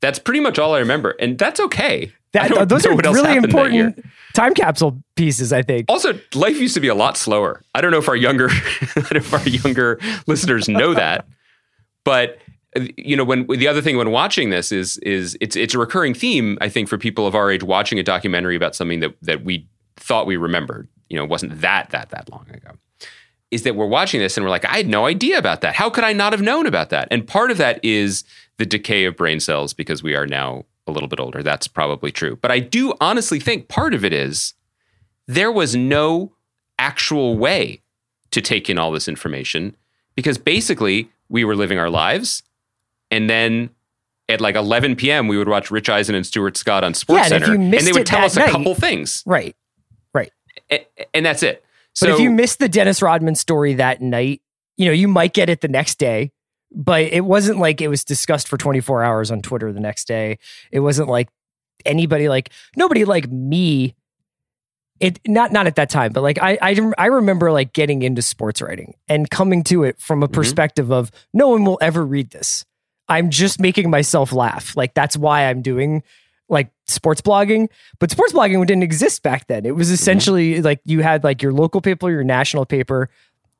That's 0.00 0.18
pretty 0.18 0.40
much 0.40 0.58
all 0.58 0.74
I 0.74 0.78
remember. 0.78 1.10
And 1.20 1.38
that's 1.38 1.60
okay. 1.60 2.12
That, 2.32 2.68
those 2.68 2.84
are 2.86 2.94
really 2.96 3.36
important 3.36 4.02
time 4.34 4.54
capsule 4.54 5.02
pieces, 5.16 5.52
I 5.52 5.62
think. 5.62 5.86
Also, 5.90 6.18
life 6.34 6.58
used 6.58 6.74
to 6.74 6.80
be 6.80 6.88
a 6.88 6.94
lot 6.94 7.16
slower. 7.16 7.62
I 7.74 7.80
don't 7.82 7.90
know 7.90 7.98
if 7.98 8.08
our 8.08 8.16
younger, 8.16 8.48
I 8.50 8.86
don't 8.94 9.12
know 9.12 9.16
if 9.18 9.32
our 9.34 9.48
younger 9.48 9.98
listeners 10.26 10.68
know 10.68 10.94
that, 10.94 11.26
but 12.06 12.38
you 12.96 13.16
know, 13.16 13.24
when 13.24 13.48
the 13.48 13.66
other 13.66 13.82
thing 13.82 13.96
when 13.96 14.12
watching 14.12 14.50
this 14.50 14.70
is 14.70 14.96
is 14.98 15.36
it's 15.40 15.56
it's 15.56 15.74
a 15.74 15.78
recurring 15.78 16.14
theme. 16.14 16.56
I 16.60 16.68
think 16.68 16.88
for 16.88 16.96
people 16.96 17.26
of 17.26 17.34
our 17.34 17.50
age 17.50 17.64
watching 17.64 17.98
a 17.98 18.02
documentary 18.04 18.54
about 18.54 18.76
something 18.76 19.00
that 19.00 19.16
that 19.22 19.44
we 19.44 19.68
thought 19.96 20.24
we 20.26 20.36
remembered, 20.36 20.86
you 21.08 21.18
know, 21.18 21.24
wasn't 21.24 21.60
that 21.62 21.90
that 21.90 22.10
that 22.10 22.30
long 22.30 22.48
ago. 22.48 22.70
Is 23.50 23.64
that 23.64 23.74
we're 23.74 23.86
watching 23.86 24.20
this 24.20 24.36
and 24.36 24.44
we're 24.44 24.50
like, 24.50 24.64
I 24.64 24.76
had 24.76 24.86
no 24.86 25.06
idea 25.06 25.36
about 25.36 25.62
that. 25.62 25.74
How 25.74 25.90
could 25.90 26.04
I 26.04 26.12
not 26.12 26.32
have 26.32 26.42
known 26.42 26.66
about 26.66 26.90
that? 26.90 27.08
And 27.10 27.26
part 27.26 27.50
of 27.50 27.58
that 27.58 27.84
is 27.84 28.22
the 28.58 28.66
decay 28.66 29.04
of 29.04 29.16
brain 29.16 29.40
cells 29.40 29.72
because 29.72 30.02
we 30.02 30.14
are 30.14 30.26
now 30.26 30.64
a 30.86 30.92
little 30.92 31.08
bit 31.08 31.18
older. 31.18 31.42
That's 31.42 31.66
probably 31.66 32.12
true. 32.12 32.36
But 32.36 32.52
I 32.52 32.60
do 32.60 32.94
honestly 33.00 33.40
think 33.40 33.66
part 33.66 33.94
of 33.94 34.04
it 34.04 34.12
is 34.12 34.54
there 35.26 35.50
was 35.50 35.74
no 35.74 36.32
actual 36.78 37.36
way 37.36 37.82
to 38.30 38.40
take 38.40 38.70
in 38.70 38.78
all 38.78 38.92
this 38.92 39.08
information 39.08 39.76
because 40.14 40.38
basically 40.38 41.10
we 41.28 41.44
were 41.44 41.56
living 41.56 41.78
our 41.78 41.90
lives 41.90 42.42
and 43.10 43.28
then 43.30 43.70
at 44.28 44.40
like 44.40 44.56
11 44.56 44.96
p.m. 44.96 45.28
we 45.28 45.38
would 45.38 45.48
watch 45.48 45.70
Rich 45.70 45.88
Eisen 45.88 46.14
and 46.14 46.26
Stuart 46.26 46.56
Scott 46.56 46.82
on 46.84 46.94
Sports 46.94 47.28
Yeah, 47.30 47.36
and 47.36 47.44
Center 47.44 47.54
you 47.56 47.60
and 47.60 47.72
they 47.86 47.92
would 47.92 48.06
tell 48.06 48.24
us 48.24 48.36
a 48.36 48.40
night- 48.40 48.50
couple 48.50 48.74
things 48.74 49.22
Right. 49.26 49.54
Right. 50.14 50.32
A- 50.70 50.86
and 51.14 51.24
that's 51.24 51.42
it. 51.42 51.62
But 52.00 52.08
So 52.08 52.14
if 52.14 52.20
you 52.20 52.30
missed 52.30 52.58
the 52.58 52.68
Dennis 52.68 53.00
Rodman 53.02 53.34
story 53.36 53.74
that 53.74 54.00
night, 54.02 54.42
you 54.76 54.86
know, 54.86 54.92
you 54.92 55.08
might 55.08 55.32
get 55.32 55.48
it 55.48 55.60
the 55.60 55.68
next 55.68 55.98
day. 55.98 56.32
But 56.74 57.02
it 57.04 57.24
wasn't 57.24 57.58
like 57.60 57.80
it 57.80 57.88
was 57.88 58.02
discussed 58.04 58.48
for 58.48 58.56
24 58.58 59.02
hours 59.04 59.30
on 59.30 59.40
Twitter 59.40 59.72
the 59.72 59.80
next 59.80 60.06
day. 60.08 60.38
It 60.72 60.80
wasn't 60.80 61.08
like 61.08 61.28
anybody 61.86 62.28
like 62.28 62.50
nobody 62.76 63.04
like 63.04 63.30
me. 63.30 63.94
It 64.98 65.20
not 65.26 65.52
not 65.52 65.66
at 65.66 65.76
that 65.76 65.90
time, 65.90 66.12
but 66.12 66.22
like 66.22 66.38
I 66.40 66.58
I, 66.62 66.92
I 66.96 67.06
remember 67.06 67.52
like 67.52 67.72
getting 67.72 68.02
into 68.02 68.22
sports 68.22 68.62
writing 68.62 68.94
and 69.08 69.28
coming 69.30 69.62
to 69.64 69.84
it 69.84 70.00
from 70.00 70.22
a 70.22 70.26
mm-hmm. 70.26 70.34
perspective 70.34 70.90
of 70.90 71.10
no 71.32 71.48
one 71.48 71.64
will 71.64 71.78
ever 71.80 72.04
read 72.04 72.30
this. 72.30 72.64
I'm 73.08 73.30
just 73.30 73.60
making 73.60 73.90
myself 73.90 74.32
laugh. 74.32 74.76
Like 74.76 74.94
that's 74.94 75.16
why 75.16 75.48
I'm 75.48 75.62
doing 75.62 76.02
like 76.48 76.70
sports 76.86 77.20
blogging, 77.20 77.68
but 77.98 78.10
sports 78.10 78.32
blogging 78.32 78.64
didn't 78.66 78.84
exist 78.84 79.22
back 79.22 79.46
then. 79.48 79.66
It 79.66 79.76
was 79.76 79.88
mm-hmm. 79.88 79.94
essentially 79.94 80.62
like 80.62 80.80
you 80.84 81.02
had 81.02 81.24
like 81.24 81.42
your 81.42 81.52
local 81.52 81.80
paper, 81.80 82.10
your 82.10 82.24
national 82.24 82.64
paper, 82.66 83.10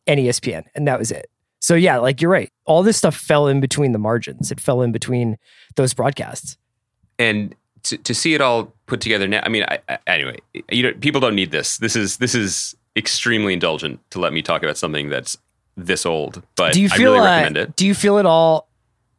and 0.06 0.18
ESPN, 0.20 0.64
and 0.74 0.88
that 0.88 0.98
was 0.98 1.10
it. 1.10 1.28
So 1.60 1.74
yeah, 1.74 1.98
like 1.98 2.20
you're 2.20 2.30
right. 2.30 2.50
All 2.64 2.82
this 2.82 2.96
stuff 2.96 3.16
fell 3.16 3.48
in 3.48 3.60
between 3.60 3.92
the 3.92 3.98
margins. 3.98 4.50
It 4.52 4.60
fell 4.60 4.82
in 4.82 4.92
between 4.92 5.36
those 5.74 5.94
broadcasts. 5.94 6.56
and 7.18 7.54
to, 7.86 7.98
to 7.98 8.14
see 8.14 8.34
it 8.34 8.40
all 8.40 8.72
put 8.86 9.00
together 9.00 9.26
now, 9.28 9.40
I 9.42 9.48
mean, 9.48 9.64
I, 9.64 9.78
I, 9.88 9.98
anyway, 10.06 10.36
you 10.70 10.82
know, 10.82 10.92
people 11.00 11.20
don't 11.20 11.34
need 11.34 11.50
this. 11.50 11.78
This 11.78 11.96
is 11.96 12.18
this 12.18 12.34
is 12.34 12.76
extremely 12.96 13.52
indulgent 13.52 14.00
to 14.10 14.18
let 14.20 14.32
me 14.32 14.42
talk 14.42 14.62
about 14.62 14.76
something 14.78 15.08
that's 15.08 15.36
this 15.76 16.06
old. 16.06 16.42
But 16.56 16.72
do 16.72 16.80
you 16.80 16.88
feel? 16.88 17.12
I 17.12 17.16
really 17.16 17.18
uh, 17.28 17.30
recommend 17.30 17.56
it. 17.56 17.76
Do 17.76 17.86
you 17.86 17.94
feel 17.94 18.18
at 18.18 18.26
all? 18.26 18.68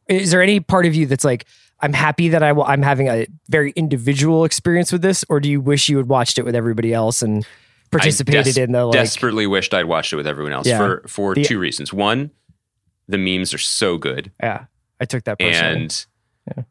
Is 0.07 0.31
there 0.31 0.41
any 0.41 0.59
part 0.59 0.86
of 0.86 0.95
you 0.95 1.05
that's 1.05 1.25
like, 1.25 1.45
I'm 1.81 1.93
happy 1.93 2.29
that 2.29 2.41
I, 2.41 2.50
w- 2.50 2.65
I'm 2.65 2.81
having 2.81 3.07
a 3.09 3.27
very 3.50 3.71
individual 3.75 4.45
experience 4.45 4.91
with 4.91 5.01
this, 5.01 5.25
or 5.29 5.39
do 5.39 5.50
you 5.50 5.59
wish 5.62 5.89
you 5.89 5.97
had 5.97 6.07
watched 6.07 6.38
it 6.39 6.43
with 6.45 6.55
everybody 6.55 6.93
else 6.93 7.21
and 7.21 7.45
participated 7.91 8.55
des- 8.55 8.62
in 8.63 8.71
the 8.71 8.86
like? 8.86 8.93
desperately 8.93 9.45
wished 9.47 9.74
I'd 9.74 9.86
watched 9.86 10.13
it 10.13 10.15
with 10.15 10.25
everyone 10.25 10.53
else 10.53 10.65
Yeah. 10.65 10.77
for 10.77 11.03
for 11.07 11.36
The- 11.36 11.43
two 11.43 11.59
reasons. 11.59 11.91
One, 11.93 12.31
the 13.07 13.17
memes 13.17 13.53
are 13.53 13.57
so 13.59 13.97
good, 13.97 14.31
yeah, 14.41 14.65
I 15.00 15.05
took 15.05 15.25
that 15.25 15.39
personally. 15.39 15.81
and 15.83 16.05
yeah. 16.57 16.63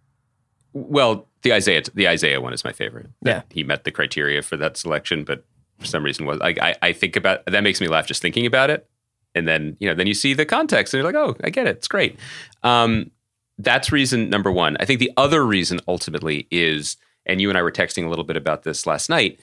well, 0.72 1.28
the 1.46 1.54
Isaiah 1.54 1.82
the 1.94 2.08
Isaiah 2.08 2.40
one 2.40 2.52
is 2.52 2.64
my 2.64 2.72
favorite. 2.72 3.06
Yeah. 3.22 3.42
he 3.50 3.62
met 3.62 3.84
the 3.84 3.92
criteria 3.92 4.42
for 4.42 4.56
that 4.56 4.76
selection, 4.76 5.24
but 5.24 5.44
for 5.78 5.86
some 5.86 6.02
reason 6.02 6.26
was 6.26 6.40
like 6.40 6.60
I, 6.60 6.74
I 6.82 6.92
think 6.92 7.16
about 7.16 7.46
that 7.46 7.62
makes 7.62 7.80
me 7.80 7.88
laugh 7.88 8.06
just 8.06 8.20
thinking 8.20 8.46
about 8.46 8.70
it, 8.70 8.88
and 9.34 9.46
then 9.46 9.76
you 9.78 9.88
know 9.88 9.94
then 9.94 10.06
you 10.06 10.14
see 10.14 10.34
the 10.34 10.44
context 10.44 10.92
and 10.92 11.02
you're 11.02 11.12
like, 11.12 11.20
oh, 11.20 11.36
I 11.44 11.50
get 11.50 11.66
it, 11.66 11.76
it's 11.76 11.88
great. 11.88 12.18
Um, 12.62 13.10
that's 13.58 13.92
reason 13.92 14.28
number 14.28 14.50
one. 14.50 14.76
I 14.80 14.84
think 14.84 15.00
the 15.00 15.12
other 15.16 15.46
reason 15.46 15.80
ultimately 15.88 16.46
is, 16.50 16.96
and 17.24 17.40
you 17.40 17.48
and 17.48 17.56
I 17.56 17.62
were 17.62 17.72
texting 17.72 18.04
a 18.04 18.08
little 18.08 18.24
bit 18.24 18.36
about 18.36 18.64
this 18.64 18.86
last 18.86 19.08
night. 19.08 19.40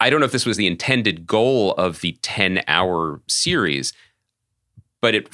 I 0.00 0.10
don't 0.10 0.20
know 0.20 0.26
if 0.26 0.32
this 0.32 0.46
was 0.46 0.56
the 0.56 0.66
intended 0.66 1.26
goal 1.26 1.72
of 1.72 2.00
the 2.00 2.18
10 2.22 2.62
hour 2.66 3.20
series, 3.28 3.92
but 5.00 5.14
it 5.14 5.28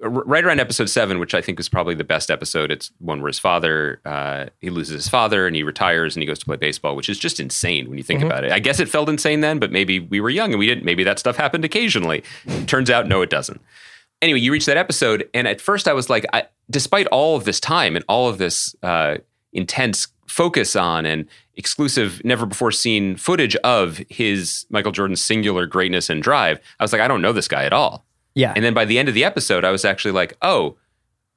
right 0.00 0.44
around 0.44 0.60
episode 0.60 0.90
seven, 0.90 1.18
which 1.18 1.34
I 1.34 1.40
think 1.40 1.58
is 1.58 1.68
probably 1.68 1.94
the 1.94 2.04
best 2.04 2.30
episode. 2.30 2.70
It's 2.70 2.90
one 2.98 3.20
where 3.20 3.28
his 3.28 3.38
father, 3.38 4.00
uh, 4.04 4.46
he 4.60 4.70
loses 4.70 4.94
his 4.94 5.08
father 5.08 5.46
and 5.46 5.56
he 5.56 5.62
retires 5.62 6.14
and 6.16 6.22
he 6.22 6.26
goes 6.26 6.38
to 6.40 6.44
play 6.44 6.56
baseball, 6.56 6.96
which 6.96 7.08
is 7.08 7.18
just 7.18 7.40
insane 7.40 7.88
when 7.88 7.98
you 7.98 8.04
think 8.04 8.22
about 8.22 8.44
it. 8.44 8.52
I 8.52 8.58
guess 8.58 8.78
it 8.78 8.88
felt 8.88 9.08
insane 9.08 9.40
then, 9.40 9.58
but 9.58 9.72
maybe 9.72 10.00
we 10.00 10.20
were 10.20 10.30
young 10.30 10.52
and 10.52 10.58
we 10.58 10.66
didn't. 10.66 10.84
Maybe 10.84 11.04
that 11.04 11.18
stuff 11.18 11.36
happened 11.36 11.64
occasionally. 11.64 12.22
Turns 12.66 12.90
out, 12.90 13.08
no, 13.08 13.22
it 13.22 13.30
doesn't. 13.30 13.60
Anyway, 14.22 14.40
you 14.40 14.50
reach 14.50 14.64
that 14.64 14.78
episode, 14.78 15.28
and 15.34 15.46
at 15.46 15.60
first 15.60 15.86
I 15.86 15.92
was 15.92 16.08
like, 16.08 16.24
I, 16.32 16.44
despite 16.70 17.06
all 17.08 17.36
of 17.36 17.44
this 17.44 17.60
time 17.60 17.96
and 17.96 18.04
all 18.08 18.28
of 18.28 18.38
this 18.38 18.74
uh, 18.82 19.16
intense 19.52 20.08
focus 20.26 20.74
on 20.74 21.04
and 21.04 21.26
exclusive, 21.56 22.22
never 22.24 22.46
before 22.46 22.72
seen 22.72 23.16
footage 23.16 23.56
of 23.56 24.00
his 24.08 24.64
Michael 24.70 24.92
Jordan's 24.92 25.22
singular 25.22 25.66
greatness 25.66 26.08
and 26.08 26.22
drive, 26.22 26.60
I 26.80 26.84
was 26.84 26.92
like, 26.92 27.02
I 27.02 27.08
don't 27.08 27.20
know 27.20 27.32
this 27.32 27.48
guy 27.48 27.64
at 27.64 27.74
all. 27.74 28.05
Yeah. 28.36 28.52
And 28.54 28.64
then 28.64 28.74
by 28.74 28.84
the 28.84 28.98
end 28.98 29.08
of 29.08 29.14
the 29.14 29.24
episode, 29.24 29.64
I 29.64 29.72
was 29.72 29.84
actually 29.84 30.12
like, 30.12 30.36
oh, 30.42 30.76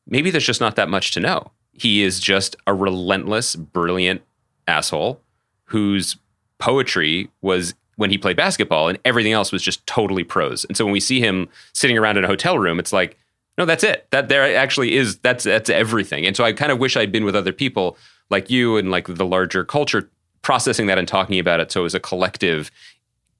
maybe 0.05 0.29
there's 0.29 0.45
just 0.45 0.61
not 0.61 0.75
that 0.75 0.89
much 0.89 1.11
to 1.11 1.19
know. 1.19 1.51
He 1.71 2.03
is 2.03 2.19
just 2.19 2.55
a 2.67 2.73
relentless, 2.73 3.55
brilliant 3.55 4.21
asshole 4.67 5.19
whose 5.63 6.17
poetry 6.59 7.31
was 7.41 7.73
when 7.95 8.11
he 8.11 8.17
played 8.17 8.37
basketball 8.37 8.87
and 8.87 8.99
everything 9.03 9.33
else 9.33 9.51
was 9.51 9.63
just 9.63 9.85
totally 9.87 10.23
prose. 10.23 10.65
And 10.65 10.77
so 10.77 10.85
when 10.85 10.91
we 10.91 10.99
see 10.99 11.19
him 11.19 11.49
sitting 11.73 11.97
around 11.97 12.17
in 12.17 12.23
a 12.23 12.27
hotel 12.27 12.59
room, 12.59 12.79
it's 12.79 12.93
like, 12.93 13.17
no, 13.57 13.65
that's 13.65 13.83
it. 13.83 14.07
That 14.11 14.29
there 14.29 14.55
actually 14.55 14.95
is 14.95 15.17
that's 15.19 15.43
that's 15.43 15.69
everything. 15.69 16.25
And 16.25 16.35
so 16.35 16.43
I 16.43 16.53
kind 16.53 16.71
of 16.71 16.79
wish 16.79 16.95
I'd 16.95 17.11
been 17.11 17.25
with 17.25 17.35
other 17.35 17.51
people 17.51 17.97
like 18.29 18.49
you 18.49 18.77
and 18.77 18.91
like 18.91 19.07
the 19.07 19.25
larger 19.25 19.63
culture 19.65 20.09
processing 20.41 20.87
that 20.87 20.97
and 20.97 21.07
talking 21.07 21.39
about 21.39 21.59
it 21.59 21.71
so 21.71 21.81
it 21.81 21.83
was 21.83 21.95
a 21.95 21.99
collective 21.99 22.71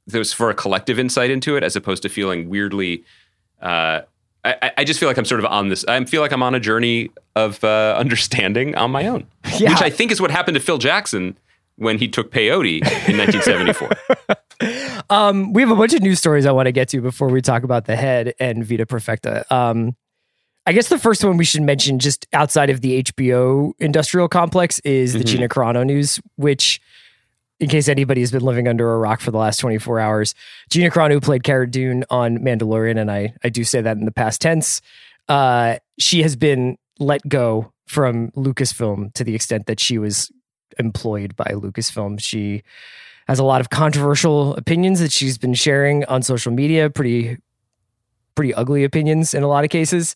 there 0.08 0.20
was 0.20 0.34
for 0.34 0.50
a 0.50 0.56
collective 0.56 0.98
insight 0.98 1.30
into 1.30 1.56
it 1.56 1.64
as 1.64 1.76
opposed 1.76 2.02
to 2.02 2.10
feeling 2.10 2.50
weirdly 2.50 3.04
uh, 3.62 4.02
I, 4.44 4.72
I, 4.78 4.84
just 4.86 5.00
feel 5.00 5.10
like 5.10 5.18
I'm 5.18 5.26
sort 5.26 5.40
of 5.40 5.46
on 5.46 5.68
this. 5.70 5.84
I 5.86 6.04
feel 6.06 6.22
like 6.22 6.32
I'm 6.32 6.42
on 6.42 6.56
a 6.56 6.60
journey 6.62 7.10
of 7.36 7.62
uh, 7.64 7.96
understanding 7.98 8.74
on 8.76 8.90
my 8.92 9.06
own, 9.08 9.26
Yeah. 9.58 9.72
which 9.72 9.82
I 9.82 9.90
think 9.90 10.12
is 10.12 10.22
what 10.22 10.32
happened 10.32 10.56
to 10.56 10.62
Phil 10.62 10.78
Jackson 10.78 11.38
when 11.76 11.98
he 11.98 12.08
took 12.08 12.32
peyote 12.32 12.82
in 13.10 13.18
1974. 13.18 13.90
Um, 15.10 15.54
we 15.54 15.62
have 15.62 15.72
a 15.72 15.76
bunch 15.76 15.94
of 15.94 16.02
news 16.02 16.20
stories 16.20 16.46
I 16.46 16.52
want 16.52 16.68
to 16.68 16.72
get 16.72 16.90
to 16.90 17.02
before 17.02 17.30
we 17.30 17.42
talk 17.42 17.64
about 17.64 17.86
the 17.86 17.96
head 17.96 18.34
and 18.40 18.64
Vida 18.66 18.86
Perfecta. 18.86 19.46
Um, 19.54 19.96
I 20.66 20.74
guess 20.74 20.90
the 20.90 21.00
first 21.00 21.24
one 21.24 21.38
we 21.38 21.46
should 21.46 21.62
mention, 21.62 21.98
just 22.00 22.28
outside 22.34 22.70
of 22.70 22.82
the 22.82 23.02
HBO 23.04 23.72
industrial 23.80 24.28
complex, 24.28 24.80
is 24.80 25.14
the 25.14 25.20
Mhm. 25.20 25.26
Gina 25.26 25.50
Carano 25.50 25.86
news, 25.86 26.20
which, 26.36 26.80
in 27.60 27.68
case 27.68 27.88
anybody 27.88 28.22
has 28.22 28.32
been 28.32 28.44
living 28.44 28.68
under 28.68 28.94
a 28.94 28.98
rock 28.98 29.20
for 29.20 29.32
the 29.32 29.38
last 29.38 29.58
24 29.58 30.00
hours, 30.00 30.36
Gina 30.70 30.90
Carano 30.90 31.14
who 31.14 31.20
played 31.20 31.44
Cara 31.44 31.70
Dune 31.70 32.04
on 32.10 32.40
Mandalorian, 32.40 33.00
and 33.00 33.12
I, 33.12 33.34
I 33.44 33.50
do 33.50 33.64
say 33.64 33.82
that 33.82 33.98
in 33.98 34.06
the 34.06 34.12
past 34.12 34.42
tense, 34.42 34.82
uh, 35.28 35.78
she 35.98 36.22
has 36.22 36.36
been 36.36 36.78
let 37.00 37.28
go 37.28 37.72
from 37.86 38.32
Lucasfilm 38.32 39.14
to 39.14 39.24
the 39.24 39.36
extent 39.36 39.66
that 39.66 39.80
she 39.80 39.98
was 39.98 40.32
employed 40.78 41.36
by 41.36 41.46
Lucasfilm. 41.46 42.20
She 42.20 42.64
has 43.28 43.40
a 43.40 43.44
lot 43.44 43.62
of 43.62 43.70
controversial 43.70 44.56
opinions 44.56 45.00
that 45.00 45.12
she's 45.12 45.38
been 45.38 45.54
sharing 45.54 46.06
on 46.06 46.22
social 46.24 46.52
media, 46.52 46.90
pretty 46.90 47.38
pretty 48.36 48.54
ugly 48.54 48.84
opinions 48.84 49.34
in 49.34 49.44
a 49.44 49.48
lot 49.48 49.64
of 49.64 49.70
cases. 49.70 50.16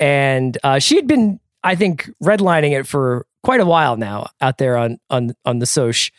And 0.00 0.58
uh, 0.64 0.78
she 0.80 0.96
had 0.96 1.06
been, 1.06 1.38
I 1.62 1.76
think, 1.76 2.10
redlining 2.22 2.78
it 2.78 2.86
for 2.86 3.26
quite 3.42 3.60
a 3.60 3.66
while 3.66 3.96
now 3.96 4.30
out 4.40 4.58
there 4.58 4.76
on 4.76 4.98
on 5.08 5.34
on 5.44 5.58
the 5.58 5.66
Soch, 5.66 6.10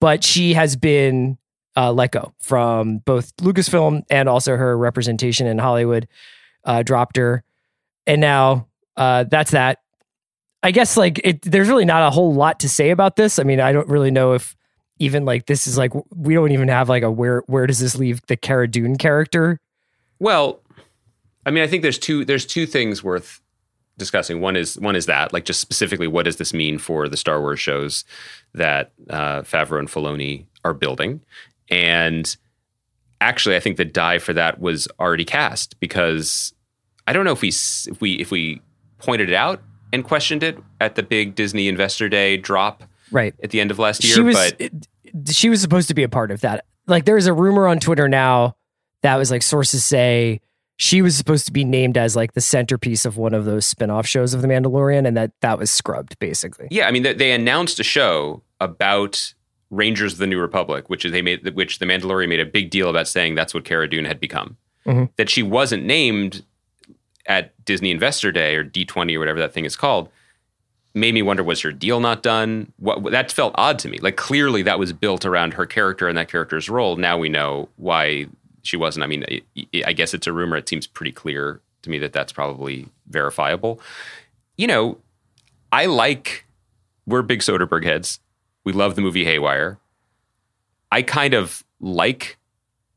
but 0.00 0.24
she 0.24 0.54
has 0.54 0.76
been 0.76 1.38
uh, 1.76 1.92
let 1.92 2.12
go 2.12 2.32
from 2.40 2.98
both 2.98 3.36
Lucasfilm 3.36 4.02
and 4.10 4.28
also 4.28 4.56
her 4.56 4.76
representation 4.76 5.46
in 5.46 5.58
Hollywood 5.58 6.08
uh, 6.64 6.82
dropped 6.82 7.16
her, 7.16 7.44
and 8.06 8.20
now 8.20 8.66
uh, 8.96 9.24
that's 9.24 9.52
that. 9.52 9.78
I 10.62 10.72
guess 10.72 10.96
like 10.96 11.20
it, 11.24 11.42
there's 11.42 11.68
really 11.68 11.84
not 11.84 12.06
a 12.06 12.10
whole 12.10 12.34
lot 12.34 12.60
to 12.60 12.68
say 12.68 12.90
about 12.90 13.16
this. 13.16 13.38
I 13.38 13.44
mean, 13.44 13.60
I 13.60 13.72
don't 13.72 13.88
really 13.88 14.10
know 14.10 14.32
if 14.34 14.56
even 14.98 15.24
like 15.24 15.46
this 15.46 15.66
is 15.66 15.78
like 15.78 15.92
we 16.14 16.34
don't 16.34 16.52
even 16.52 16.68
have 16.68 16.88
like 16.88 17.02
a 17.02 17.10
where 17.10 17.42
where 17.46 17.66
does 17.66 17.78
this 17.78 17.96
leave 17.96 18.20
the 18.26 18.36
Cara 18.36 18.68
Dune 18.68 18.96
character? 18.96 19.58
Well, 20.18 20.60
I 21.46 21.50
mean, 21.50 21.64
I 21.64 21.66
think 21.66 21.82
there's 21.82 21.98
two 21.98 22.24
there's 22.24 22.44
two 22.44 22.66
things 22.66 23.02
worth 23.02 23.40
discussing. 24.00 24.40
One 24.40 24.56
is 24.56 24.76
one 24.80 24.96
is 24.96 25.06
that 25.06 25.32
like 25.32 25.44
just 25.44 25.60
specifically 25.60 26.08
what 26.08 26.24
does 26.24 26.36
this 26.38 26.52
mean 26.52 26.78
for 26.78 27.08
the 27.08 27.16
Star 27.16 27.40
Wars 27.40 27.60
shows 27.60 28.04
that 28.54 28.90
uh, 29.08 29.42
Favreau 29.42 29.78
and 29.78 29.88
Filoni 29.88 30.46
are 30.64 30.74
building, 30.74 31.20
and 31.70 32.36
actually, 33.20 33.54
I 33.56 33.60
think 33.60 33.76
the 33.76 33.84
die 33.84 34.18
for 34.18 34.32
that 34.32 34.60
was 34.60 34.88
already 34.98 35.24
cast 35.24 35.78
because 35.80 36.52
I 37.06 37.12
don't 37.12 37.24
know 37.24 37.32
if 37.32 37.42
we 37.42 37.48
if 37.48 38.00
we 38.00 38.14
if 38.14 38.30
we 38.30 38.60
pointed 38.98 39.28
it 39.30 39.34
out 39.34 39.62
and 39.92 40.04
questioned 40.04 40.42
it 40.42 40.58
at 40.80 40.94
the 40.94 41.02
big 41.02 41.34
Disney 41.34 41.68
Investor 41.68 42.08
Day 42.08 42.36
drop 42.36 42.82
Right. 43.12 43.34
at 43.42 43.50
the 43.50 43.60
end 43.60 43.70
of 43.70 43.78
last 43.78 44.04
year, 44.04 44.14
she 44.14 44.20
was 44.22 44.34
but 44.36 44.56
it- 44.60 44.88
she 45.28 45.48
was 45.48 45.60
supposed 45.60 45.88
to 45.88 45.94
be 45.94 46.02
a 46.04 46.08
part 46.08 46.30
of 46.30 46.40
that. 46.42 46.64
Like 46.86 47.04
there 47.04 47.16
is 47.16 47.26
a 47.26 47.32
rumor 47.32 47.66
on 47.66 47.80
Twitter 47.80 48.08
now 48.08 48.54
that 49.02 49.16
was 49.16 49.30
like 49.30 49.42
sources 49.42 49.84
say 49.84 50.40
she 50.80 51.02
was 51.02 51.14
supposed 51.14 51.44
to 51.44 51.52
be 51.52 51.62
named 51.62 51.98
as 51.98 52.16
like 52.16 52.32
the 52.32 52.40
centerpiece 52.40 53.04
of 53.04 53.18
one 53.18 53.34
of 53.34 53.44
those 53.44 53.66
spin-off 53.66 54.06
shows 54.06 54.32
of 54.32 54.40
The 54.40 54.48
Mandalorian 54.48 55.06
and 55.06 55.14
that 55.14 55.30
that 55.42 55.58
was 55.58 55.70
scrubbed 55.70 56.18
basically. 56.20 56.68
Yeah, 56.70 56.88
I 56.88 56.90
mean, 56.90 57.02
they, 57.02 57.12
they 57.12 57.32
announced 57.32 57.78
a 57.80 57.84
show 57.84 58.42
about 58.60 59.34
Rangers 59.68 60.14
of 60.14 60.20
the 60.20 60.26
New 60.26 60.40
Republic, 60.40 60.88
which 60.88 61.04
is 61.04 61.12
they 61.12 61.20
made, 61.20 61.46
which 61.54 61.80
the 61.80 61.84
Mandalorian 61.84 62.30
made 62.30 62.40
a 62.40 62.46
big 62.46 62.70
deal 62.70 62.88
about 62.88 63.08
saying 63.08 63.34
that's 63.34 63.52
what 63.52 63.66
Cara 63.66 63.90
Dune 63.90 64.06
had 64.06 64.18
become. 64.18 64.56
Mhm. 64.86 65.10
That 65.16 65.28
she 65.28 65.42
wasn't 65.42 65.84
named 65.84 66.44
at 67.26 67.52
Disney 67.66 67.90
Investor 67.90 68.32
Day 68.32 68.56
or 68.56 68.64
D20 68.64 69.14
or 69.16 69.18
whatever 69.18 69.38
that 69.38 69.52
thing 69.52 69.66
is 69.66 69.76
called, 69.76 70.08
made 70.94 71.12
me 71.12 71.20
wonder 71.20 71.42
was 71.44 71.60
her 71.60 71.72
deal 71.72 72.00
not 72.00 72.22
done? 72.22 72.72
What 72.78 73.12
that 73.12 73.30
felt 73.30 73.54
odd 73.58 73.78
to 73.80 73.88
me. 73.88 73.98
Like 73.98 74.16
clearly 74.16 74.62
that 74.62 74.78
was 74.78 74.94
built 74.94 75.26
around 75.26 75.52
her 75.52 75.66
character 75.66 76.08
and 76.08 76.16
that 76.16 76.30
character's 76.30 76.70
role. 76.70 76.96
Now 76.96 77.18
we 77.18 77.28
know 77.28 77.68
why 77.76 78.28
she 78.62 78.76
wasn't. 78.76 79.04
I 79.04 79.06
mean, 79.06 79.24
I, 79.30 79.42
I 79.86 79.92
guess 79.92 80.14
it's 80.14 80.26
a 80.26 80.32
rumor. 80.32 80.56
It 80.56 80.68
seems 80.68 80.86
pretty 80.86 81.12
clear 81.12 81.60
to 81.82 81.90
me 81.90 81.98
that 81.98 82.12
that's 82.12 82.32
probably 82.32 82.88
verifiable. 83.08 83.80
You 84.56 84.66
know, 84.66 84.98
I 85.72 85.86
like 85.86 86.44
we're 87.06 87.22
big 87.22 87.40
Soderbergh 87.40 87.84
heads. 87.84 88.20
We 88.64 88.72
love 88.72 88.94
the 88.94 89.02
movie 89.02 89.24
Haywire. 89.24 89.78
I 90.92 91.02
kind 91.02 91.34
of 91.34 91.64
like 91.80 92.36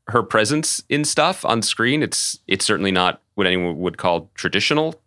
her 0.08 0.22
presence 0.22 0.82
in 0.88 1.04
stuff 1.04 1.44
on 1.44 1.62
screen. 1.62 2.02
It's 2.02 2.38
it's 2.46 2.64
certainly 2.64 2.92
not 2.92 3.20
what 3.34 3.46
anyone 3.46 3.78
would 3.78 3.98
call 3.98 4.30
traditional 4.34 5.00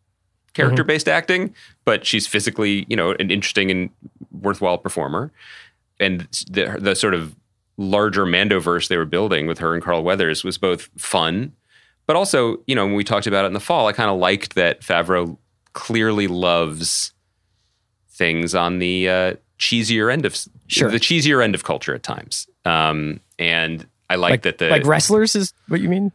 character 0.54 0.84
based 0.84 1.08
acting, 1.08 1.54
but 1.86 2.06
she's 2.06 2.26
physically, 2.26 2.86
you 2.90 2.96
know, 2.96 3.12
an 3.12 3.30
interesting 3.30 3.70
and 3.70 3.90
worthwhile 4.32 4.78
performer. 4.78 5.32
And 6.00 6.22
the 6.50 6.78
the 6.80 6.96
sort 6.96 7.14
of 7.14 7.36
larger 7.78 8.26
Mandoverse 8.26 8.88
they 8.88 8.98
were 8.98 9.06
building 9.06 9.48
with 9.48 9.60
her 9.60 9.74
and 9.74 9.84
Carl 9.84 10.04
Weathers 10.04 10.44
was 10.44 10.58
both 10.58 10.90
fun, 10.98 11.54
but 12.08 12.16
also, 12.16 12.58
you 12.68 12.76
know, 12.76 12.86
when 12.86 12.96
we 12.96 13.04
talked 13.04 13.28
about 13.28 13.46
it 13.46 13.48
in 13.48 13.54
the 13.54 13.60
fall, 13.60 13.88
I 13.88 13.94
kind 13.94 14.10
of 14.10 14.18
liked 14.18 14.56
that 14.56 14.82
Favreau 14.82 15.38
clearly 15.74 16.28
loves 16.28 17.14
things 18.10 18.56
on 18.56 18.80
the 18.80 19.10
uh, 19.10 19.34
cheesier 19.60 20.12
end 20.12 20.26
of 20.26 20.38
Sure. 20.68 20.90
the 20.92 21.00
cheesier 21.00 21.44
end 21.44 21.56
of 21.56 21.64
culture 21.64 21.94
at 21.96 22.04
times. 22.04 22.48
Um, 22.66 23.20
and 23.40 23.86
I 24.10 24.16
like, 24.16 24.32
Like 24.32 24.42
that 24.44 24.58
the 24.58 24.70
like 24.70 24.86
wrestlers 24.86 25.36
is 25.36 25.54
what 25.68 25.80
you 25.82 25.90
mean? 25.90 26.12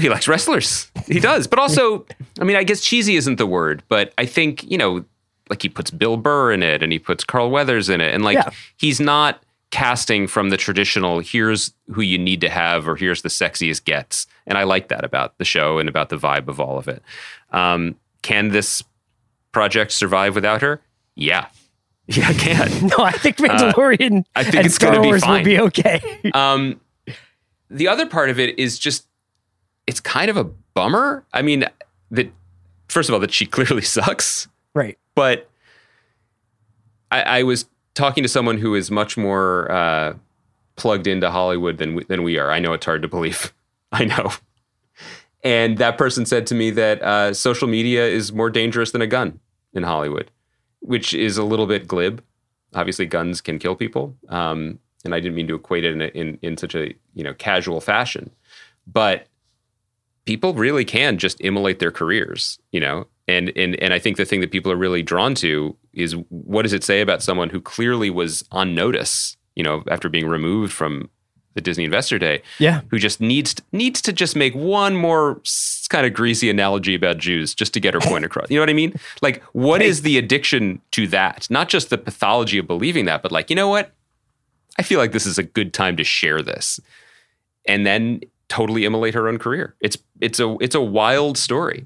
he 0.00 0.08
likes 0.08 0.26
wrestlers. 0.28 0.90
He 1.06 1.20
does. 1.20 1.46
But 1.46 1.58
also, 1.58 2.06
I 2.40 2.44
mean, 2.44 2.56
I 2.56 2.64
guess 2.64 2.80
cheesy 2.80 3.16
isn't 3.16 3.36
the 3.36 3.46
word, 3.46 3.82
but 3.88 4.12
I 4.18 4.26
think, 4.26 4.64
you 4.70 4.76
know, 4.78 5.04
like 5.50 5.62
he 5.62 5.68
puts 5.68 5.90
Bill 5.90 6.16
Burr 6.16 6.52
in 6.52 6.62
it 6.62 6.82
and 6.82 6.90
he 6.92 6.98
puts 6.98 7.22
Carl 7.24 7.50
Weathers 7.50 7.88
in 7.88 8.00
it. 8.00 8.14
And 8.14 8.24
like 8.24 8.34
Yeah. 8.36 8.50
he's 8.76 8.98
not 9.00 9.42
casting 9.74 10.28
from 10.28 10.50
the 10.50 10.56
traditional 10.56 11.18
here's 11.18 11.74
who 11.92 12.00
you 12.00 12.16
need 12.16 12.40
to 12.40 12.48
have 12.48 12.86
or 12.86 12.94
here's 12.94 13.22
the 13.22 13.28
sexiest 13.28 13.84
gets. 13.84 14.28
And 14.46 14.56
I 14.56 14.62
like 14.62 14.86
that 14.86 15.04
about 15.04 15.36
the 15.38 15.44
show 15.44 15.80
and 15.80 15.88
about 15.88 16.10
the 16.10 16.16
vibe 16.16 16.46
of 16.46 16.60
all 16.60 16.78
of 16.78 16.86
it. 16.86 17.02
Um, 17.50 17.96
can 18.22 18.50
this 18.50 18.84
project 19.50 19.90
survive 19.90 20.36
without 20.36 20.62
her? 20.62 20.80
Yeah. 21.16 21.48
Yeah, 22.06 22.28
I 22.28 22.34
can. 22.34 22.88
No, 22.98 23.02
I 23.02 23.12
think 23.12 23.38
Mandalorian 23.38 24.20
Uh, 24.20 24.22
I 24.36 24.44
think 24.44 24.56
and 24.56 24.66
it's 24.66 24.74
Star 24.74 24.90
gonna 24.90 25.00
be 25.00 25.08
Wars 25.08 25.26
will 25.26 25.42
be 25.42 25.58
okay. 25.58 26.20
Um, 26.34 26.78
the 27.70 27.88
other 27.88 28.04
part 28.04 28.28
of 28.28 28.38
it 28.38 28.58
is 28.58 28.78
just 28.78 29.08
it's 29.86 30.00
kind 30.00 30.28
of 30.28 30.36
a 30.36 30.44
bummer. 30.44 31.24
I 31.32 31.40
mean, 31.40 31.64
that 32.10 32.30
first 32.88 33.08
of 33.08 33.14
all, 33.14 33.20
that 33.20 33.32
she 33.32 33.46
clearly 33.46 33.80
sucks, 33.80 34.48
right. 34.74 34.98
but 35.14 35.48
I, 37.10 37.22
I 37.22 37.42
was 37.44 37.64
talking 37.94 38.22
to 38.22 38.28
someone 38.28 38.58
who 38.58 38.74
is 38.74 38.90
much 38.90 39.16
more 39.16 39.70
uh, 39.70 40.14
plugged 40.76 41.06
into 41.06 41.30
Hollywood 41.30 41.78
than 41.78 41.94
we, 41.94 42.04
than 42.04 42.22
we 42.22 42.38
are. 42.38 42.50
I 42.50 42.58
know 42.58 42.72
it's 42.72 42.86
hard 42.86 43.02
to 43.02 43.08
believe. 43.08 43.52
I 43.92 44.04
know. 44.04 44.32
And 45.42 45.78
that 45.78 45.98
person 45.98 46.24
said 46.26 46.46
to 46.48 46.54
me 46.54 46.70
that 46.70 47.02
uh, 47.02 47.34
social 47.34 47.68
media 47.68 48.06
is 48.06 48.32
more 48.32 48.50
dangerous 48.50 48.92
than 48.92 49.02
a 49.02 49.06
gun 49.06 49.38
in 49.74 49.82
Hollywood, 49.82 50.30
which 50.80 51.12
is 51.12 51.36
a 51.36 51.44
little 51.44 51.66
bit 51.66 51.86
glib. 51.86 52.22
Obviously, 52.74 53.06
guns 53.06 53.40
can 53.40 53.58
kill 53.58 53.76
people, 53.76 54.16
um, 54.30 54.78
and 55.04 55.14
I 55.14 55.20
didn't 55.20 55.36
mean 55.36 55.46
to 55.48 55.54
equate 55.54 55.84
it 55.84 55.92
in, 55.92 56.02
a, 56.02 56.06
in 56.06 56.38
in 56.42 56.56
such 56.56 56.74
a 56.74 56.94
you 57.14 57.22
know 57.22 57.34
casual 57.34 57.80
fashion, 57.80 58.30
but 58.86 59.28
people 60.24 60.54
really 60.54 60.84
can 60.84 61.18
just 61.18 61.40
immolate 61.40 61.78
their 61.78 61.92
careers, 61.92 62.58
you 62.72 62.80
know. 62.80 63.06
And 63.26 63.50
and 63.56 63.74
and 63.82 63.94
I 63.94 63.98
think 63.98 64.16
the 64.18 64.24
thing 64.26 64.40
that 64.42 64.50
people 64.50 64.70
are 64.70 64.76
really 64.76 65.02
drawn 65.02 65.34
to 65.36 65.76
is 65.94 66.14
what 66.28 66.62
does 66.62 66.72
it 66.72 66.84
say 66.84 67.00
about 67.00 67.22
someone 67.22 67.48
who 67.50 67.60
clearly 67.60 68.10
was 68.10 68.44
on 68.52 68.74
notice, 68.74 69.36
you 69.56 69.62
know, 69.62 69.82
after 69.88 70.08
being 70.08 70.26
removed 70.28 70.72
from 70.72 71.08
the 71.54 71.60
Disney 71.60 71.84
Investor 71.84 72.18
Day, 72.18 72.42
Yeah. 72.58 72.80
who 72.90 72.98
just 72.98 73.20
needs 73.20 73.54
needs 73.72 74.02
to 74.02 74.12
just 74.12 74.34
make 74.36 74.54
one 74.54 74.94
more 74.96 75.40
kind 75.88 76.04
of 76.04 76.12
greasy 76.12 76.50
analogy 76.50 76.94
about 76.94 77.16
Jews 77.18 77.54
just 77.54 77.72
to 77.74 77.80
get 77.80 77.94
her 77.94 78.00
point 78.00 78.24
across. 78.28 78.50
You 78.50 78.56
know 78.56 78.62
what 78.62 78.70
I 78.70 78.74
mean? 78.74 78.92
Like, 79.22 79.42
what 79.52 79.80
is 79.80 80.02
the 80.02 80.18
addiction 80.18 80.80
to 80.90 81.06
that? 81.08 81.46
Not 81.48 81.68
just 81.68 81.90
the 81.90 81.98
pathology 81.98 82.58
of 82.58 82.66
believing 82.66 83.04
that, 83.06 83.22
but 83.22 83.30
like, 83.32 83.48
you 83.50 83.56
know 83.56 83.68
what? 83.68 83.92
I 84.78 84.82
feel 84.82 84.98
like 84.98 85.12
this 85.12 85.24
is 85.26 85.38
a 85.38 85.44
good 85.44 85.72
time 85.72 85.96
to 85.96 86.04
share 86.04 86.42
this. 86.42 86.80
And 87.66 87.86
then 87.86 88.20
totally 88.48 88.84
immolate 88.84 89.14
her 89.14 89.28
own 89.28 89.38
career. 89.38 89.76
It's 89.80 89.96
it's 90.20 90.40
a 90.40 90.56
it's 90.60 90.74
a 90.74 90.80
wild 90.80 91.38
story. 91.38 91.84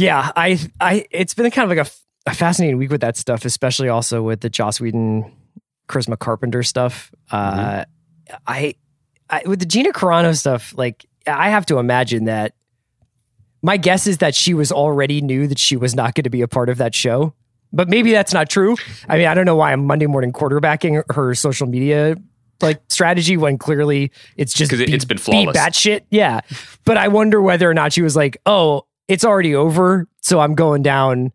Yeah, 0.00 0.32
I 0.34 0.58
I 0.80 1.06
it's 1.10 1.34
been 1.34 1.50
kind 1.50 1.70
of 1.70 1.76
like 1.76 1.86
a, 1.86 2.30
a 2.30 2.34
fascinating 2.34 2.78
week 2.78 2.90
with 2.90 3.02
that 3.02 3.16
stuff, 3.16 3.44
especially 3.44 3.88
also 3.88 4.22
with 4.22 4.40
the 4.40 4.48
Joss 4.48 4.80
Whedon, 4.80 5.30
Charisma 5.88 6.18
Carpenter 6.18 6.62
stuff. 6.62 7.12
Uh, 7.30 7.84
I, 8.46 8.74
I 9.28 9.42
with 9.44 9.60
the 9.60 9.66
Gina 9.66 9.92
Carano 9.92 10.36
stuff, 10.36 10.74
like 10.76 11.04
I 11.26 11.50
have 11.50 11.66
to 11.66 11.78
imagine 11.78 12.24
that. 12.24 12.54
My 13.62 13.76
guess 13.76 14.06
is 14.06 14.18
that 14.18 14.34
she 14.34 14.54
was 14.54 14.72
already 14.72 15.20
knew 15.20 15.46
that 15.46 15.58
she 15.58 15.76
was 15.76 15.94
not 15.94 16.14
going 16.14 16.24
to 16.24 16.30
be 16.30 16.40
a 16.40 16.48
part 16.48 16.70
of 16.70 16.78
that 16.78 16.94
show, 16.94 17.34
but 17.74 17.90
maybe 17.90 18.10
that's 18.10 18.32
not 18.32 18.48
true. 18.48 18.74
I 19.06 19.18
mean, 19.18 19.26
I 19.26 19.34
don't 19.34 19.44
know 19.44 19.56
why 19.56 19.72
I'm 19.72 19.84
Monday 19.84 20.06
morning 20.06 20.32
quarterbacking 20.32 21.02
her 21.14 21.34
social 21.34 21.66
media 21.66 22.16
like 22.62 22.80
strategy 22.88 23.36
when 23.36 23.58
clearly 23.58 24.12
it's 24.36 24.52
just 24.54 24.70
Because 24.70 24.80
it, 24.80 24.94
it's 24.94 25.04
been 25.04 25.18
flawless. 25.18 25.52
Be 25.52 25.58
batshit, 25.58 26.02
yeah. 26.10 26.40
But 26.84 26.96
I 26.96 27.08
wonder 27.08 27.40
whether 27.42 27.68
or 27.68 27.74
not 27.74 27.92
she 27.92 28.02
was 28.02 28.16
like, 28.16 28.38
"Oh, 28.46 28.86
it's 29.10 29.24
already 29.24 29.56
over, 29.56 30.06
so 30.20 30.38
I'm 30.38 30.54
going 30.54 30.82
down 30.82 31.32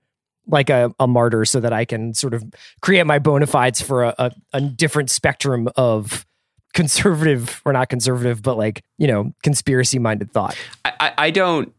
like 0.48 0.70
a, 0.70 0.94
a 0.98 1.08
martyr, 1.08 1.44
so 1.44 1.60
that 1.60 1.74
I 1.74 1.84
can 1.84 2.14
sort 2.14 2.34
of 2.34 2.44
create 2.82 3.06
my 3.06 3.20
bona 3.20 3.48
fides 3.48 3.82
for 3.82 4.06
a, 4.06 4.16
a, 4.18 4.32
a 4.54 4.62
different 4.62 5.10
spectrum 5.10 5.68
of 5.76 6.26
conservative 6.74 7.62
or 7.66 7.74
not 7.74 7.90
conservative, 7.90 8.42
but 8.42 8.58
like 8.58 8.84
you 8.98 9.08
know, 9.08 9.34
conspiracy 9.44 10.00
minded 10.00 10.32
thought." 10.32 10.56
I, 10.86 11.12
I, 11.18 11.32
don't, 11.32 11.74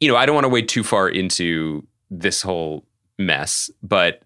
you 0.00 0.08
know, 0.08 0.16
I 0.16 0.26
don't 0.26 0.34
want 0.34 0.44
to 0.44 0.48
wade 0.48 0.68
too 0.68 0.84
far 0.84 1.08
into 1.08 1.84
this 2.08 2.40
whole 2.40 2.84
mess, 3.18 3.68
but 3.82 4.22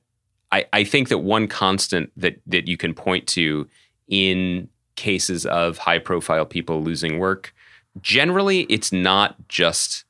I, 0.52 0.66
I 0.74 0.84
think 0.84 1.08
that 1.08 1.18
one 1.18 1.48
constant 1.48 2.10
that 2.18 2.38
that 2.46 2.68
you 2.68 2.76
can 2.76 2.92
point 2.92 3.26
to 3.28 3.66
in 4.08 4.68
cases 4.96 5.46
of 5.46 5.78
high 5.78 5.98
profile 5.98 6.44
people 6.44 6.82
losing 6.82 7.18
work, 7.18 7.54
generally 8.02 8.62
it's 8.64 8.92
not 8.92 9.36
just 9.48 10.05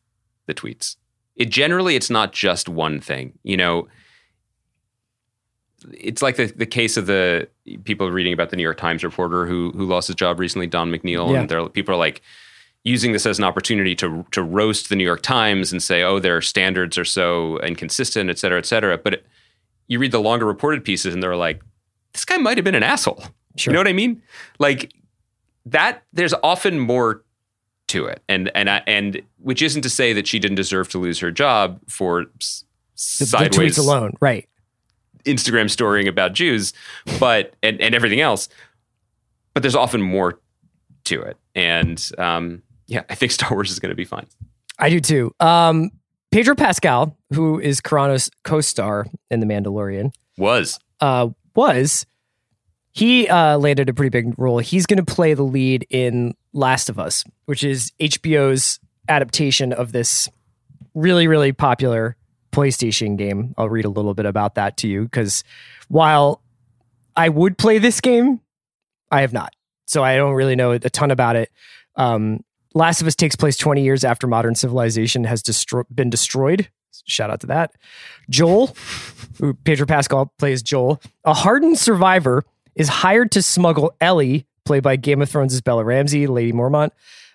the 0.46 0.54
tweets. 0.54 0.96
It 1.36 1.50
generally 1.50 1.96
it's 1.96 2.10
not 2.10 2.32
just 2.32 2.68
one 2.68 3.00
thing. 3.00 3.38
You 3.42 3.56
know, 3.56 3.88
it's 5.92 6.22
like 6.22 6.36
the, 6.36 6.46
the 6.46 6.66
case 6.66 6.96
of 6.96 7.06
the 7.06 7.48
people 7.84 8.10
reading 8.10 8.32
about 8.32 8.50
the 8.50 8.56
New 8.56 8.62
York 8.62 8.78
Times 8.78 9.04
reporter 9.04 9.46
who 9.46 9.70
who 9.72 9.84
lost 9.84 10.08
his 10.08 10.16
job 10.16 10.40
recently, 10.40 10.66
Don 10.66 10.90
McNeil, 10.90 11.32
Yeah. 11.32 11.40
and 11.40 11.48
there 11.48 11.68
people 11.68 11.94
are 11.94 11.98
like 11.98 12.22
using 12.84 13.12
this 13.12 13.26
as 13.26 13.38
an 13.38 13.44
opportunity 13.44 13.94
to 13.96 14.24
to 14.30 14.42
roast 14.42 14.88
the 14.88 14.96
New 14.96 15.04
York 15.04 15.22
Times 15.22 15.72
and 15.72 15.82
say, 15.82 16.02
oh, 16.02 16.18
their 16.18 16.40
standards 16.40 16.96
are 16.96 17.04
so 17.04 17.58
inconsistent, 17.60 18.30
et 18.30 18.38
cetera, 18.38 18.58
et 18.58 18.66
cetera. 18.66 18.96
But 18.96 19.14
it, 19.14 19.26
you 19.88 19.98
read 19.98 20.12
the 20.12 20.20
longer 20.20 20.46
reported 20.46 20.84
pieces, 20.84 21.12
and 21.12 21.22
they're 21.22 21.36
like, 21.36 21.60
this 22.12 22.24
guy 22.24 22.38
might 22.38 22.56
have 22.56 22.64
been 22.64 22.74
an 22.74 22.82
asshole. 22.82 23.22
Sure. 23.56 23.70
You 23.70 23.74
know 23.74 23.80
what 23.80 23.88
I 23.88 23.92
mean? 23.92 24.22
Like 24.58 24.92
that. 25.66 26.04
There's 26.12 26.34
often 26.42 26.78
more 26.78 27.22
to 27.88 28.06
it, 28.06 28.22
and 28.28 28.50
and 28.54 28.68
I, 28.68 28.82
and 28.86 29.20
which 29.38 29.62
isn't 29.62 29.82
to 29.82 29.90
say 29.90 30.12
that 30.12 30.26
she 30.26 30.38
didn't 30.38 30.56
deserve 30.56 30.88
to 30.90 30.98
lose 30.98 31.18
her 31.20 31.30
job 31.30 31.80
for 31.88 32.26
s- 32.40 32.64
The, 33.18 33.24
the 33.24 33.26
sideways 33.26 33.76
tweets 33.76 33.78
alone, 33.78 34.12
right? 34.20 34.48
Instagram 35.24 35.68
storying 35.70 36.06
about 36.08 36.32
Jews, 36.34 36.72
but 37.18 37.54
and, 37.62 37.80
and 37.80 37.94
everything 37.94 38.20
else. 38.20 38.48
But 39.54 39.62
there's 39.62 39.74
often 39.74 40.02
more 40.02 40.38
to 41.04 41.22
it, 41.22 41.36
and 41.54 42.04
um, 42.18 42.62
yeah, 42.86 43.02
I 43.08 43.14
think 43.14 43.32
Star 43.38 43.50
Wars 43.50 43.70
is 43.70 43.78
going 43.78 43.90
to 43.90 43.96
be 43.96 44.04
fine. 44.04 44.26
I 44.78 44.90
do 44.90 45.00
too. 45.00 45.32
Um, 45.40 45.90
Pedro 46.30 46.54
Pascal, 46.54 47.16
who 47.32 47.58
is 47.60 47.80
Carano's 47.80 48.28
co-star 48.44 49.06
in 49.30 49.40
The 49.40 49.46
Mandalorian, 49.46 50.12
Was 50.36 50.78
uh, 51.00 51.28
was 51.54 52.04
he 52.96 53.28
uh, 53.28 53.58
landed 53.58 53.90
a 53.90 53.94
pretty 53.94 54.08
big 54.08 54.32
role. 54.38 54.56
He's 54.58 54.86
going 54.86 55.04
to 55.04 55.04
play 55.04 55.34
the 55.34 55.42
lead 55.42 55.86
in 55.90 56.34
Last 56.54 56.88
of 56.88 56.98
Us, 56.98 57.24
which 57.44 57.62
is 57.62 57.92
HBO's 58.00 58.80
adaptation 59.06 59.74
of 59.74 59.92
this 59.92 60.30
really, 60.94 61.28
really 61.28 61.52
popular 61.52 62.16
PlayStation 62.52 63.18
game. 63.18 63.54
I'll 63.58 63.68
read 63.68 63.84
a 63.84 63.90
little 63.90 64.14
bit 64.14 64.24
about 64.24 64.54
that 64.54 64.78
to 64.78 64.88
you 64.88 65.02
because 65.02 65.44
while 65.88 66.40
I 67.14 67.28
would 67.28 67.58
play 67.58 67.76
this 67.76 68.00
game, 68.00 68.40
I 69.10 69.20
have 69.20 69.34
not. 69.34 69.52
So 69.84 70.02
I 70.02 70.16
don't 70.16 70.32
really 70.32 70.56
know 70.56 70.70
a 70.72 70.78
ton 70.78 71.10
about 71.10 71.36
it. 71.36 71.52
Um, 71.96 72.42
Last 72.72 73.02
of 73.02 73.06
Us 73.06 73.14
takes 73.14 73.36
place 73.36 73.58
20 73.58 73.82
years 73.82 74.04
after 74.04 74.26
modern 74.26 74.54
civilization 74.54 75.24
has 75.24 75.42
destro- 75.42 75.84
been 75.94 76.08
destroyed. 76.08 76.70
Shout 77.04 77.28
out 77.28 77.40
to 77.40 77.46
that. 77.48 77.74
Joel, 78.30 78.74
Pedro 79.64 79.86
Pascal 79.86 80.32
plays 80.38 80.62
Joel, 80.62 81.02
a 81.26 81.34
hardened 81.34 81.78
survivor, 81.78 82.42
is 82.76 82.88
hired 82.88 83.32
to 83.32 83.42
smuggle 83.42 83.94
Ellie, 84.00 84.46
played 84.64 84.82
by 84.82 84.96
Game 84.96 85.22
of 85.22 85.28
Thrones' 85.28 85.60
Bella 85.60 85.84
Ramsey, 85.84 86.26
Lady 86.26 86.52
Mormont, 86.52 86.90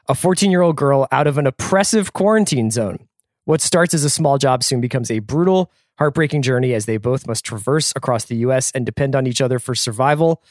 a 0.08 0.16
14 0.16 0.52
year 0.52 0.62
old 0.62 0.78
girl 0.78 1.08
out 1.12 1.28
of 1.28 1.38
an 1.38 1.48
oppressive 1.48 2.14
quarantine 2.14 2.72
zone. 2.72 3.08
What 3.46 3.62
starts 3.62 3.94
as 3.94 4.04
a 4.04 4.10
small 4.10 4.38
job 4.38 4.64
soon 4.64 4.82
becomes 4.82 5.10
a 5.10 5.20
brutal, 5.20 5.72
heartbreaking 5.98 6.44
journey 6.44 6.74
as 6.74 6.86
they 6.86 6.98
both 6.98 7.28
must 7.28 7.44
traverse 7.44 7.92
across 7.96 8.26
the 8.26 8.36
U.S. 8.38 8.72
and 8.72 8.86
depend 8.86 9.16
on 9.16 9.28
each 9.28 9.42
other 9.42 9.60
for 9.60 9.76
survival. 9.76 10.44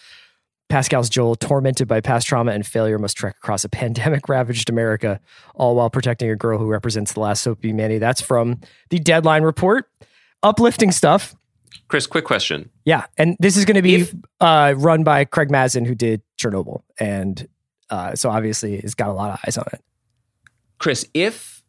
Pascal's 0.69 1.09
Joel, 1.09 1.35
tormented 1.35 1.89
by 1.89 2.01
past 2.01 2.29
trauma 2.29 2.53
and 2.53 2.65
failure, 2.65 2.99
must 2.99 3.17
trek 3.17 3.37
across 3.37 3.65
a 3.65 3.69
pandemic 3.69 4.29
ravaged 4.29 4.71
America, 4.71 5.21
all 5.55 5.75
while 5.75 5.91
protecting 5.91 6.31
a 6.31 6.37
girl 6.37 6.59
who 6.59 6.67
represents 6.67 7.13
the 7.13 7.21
last 7.21 7.47
of 7.47 7.61
humanity. 7.61 7.99
That's 7.99 8.21
from 8.21 8.61
the 8.91 8.99
Deadline 8.99 9.43
Report. 9.43 9.89
Uplifting 10.43 10.93
stuff. 10.93 11.35
Chris? 11.89 12.07
Quick 12.07 12.25
question. 12.25 12.71
Yeah. 12.85 13.07
And 13.17 13.37
this 13.41 13.57
is 13.57 13.65
going 13.65 13.77
to 13.77 13.83
be 13.83 13.97
If- 13.97 14.15
uh, 14.41 14.75
run 14.77 15.05
by 15.05 15.25
Craig 15.25 15.51
Mazin, 15.51 15.85
who 15.85 15.95
did 15.95 16.23
Chernobyl. 16.41 16.83
And 16.99 17.47
uh, 17.91 18.15
so 18.15 18.31
obviously 18.31 18.75
it's 18.77 18.95
got 18.95 19.09
a 19.09 19.13
lot 19.13 19.31
of 19.33 19.41
eyes 19.47 19.59
on 19.59 19.67
it. 19.73 19.81
Chris, 20.79 21.07
if 21.15 21.63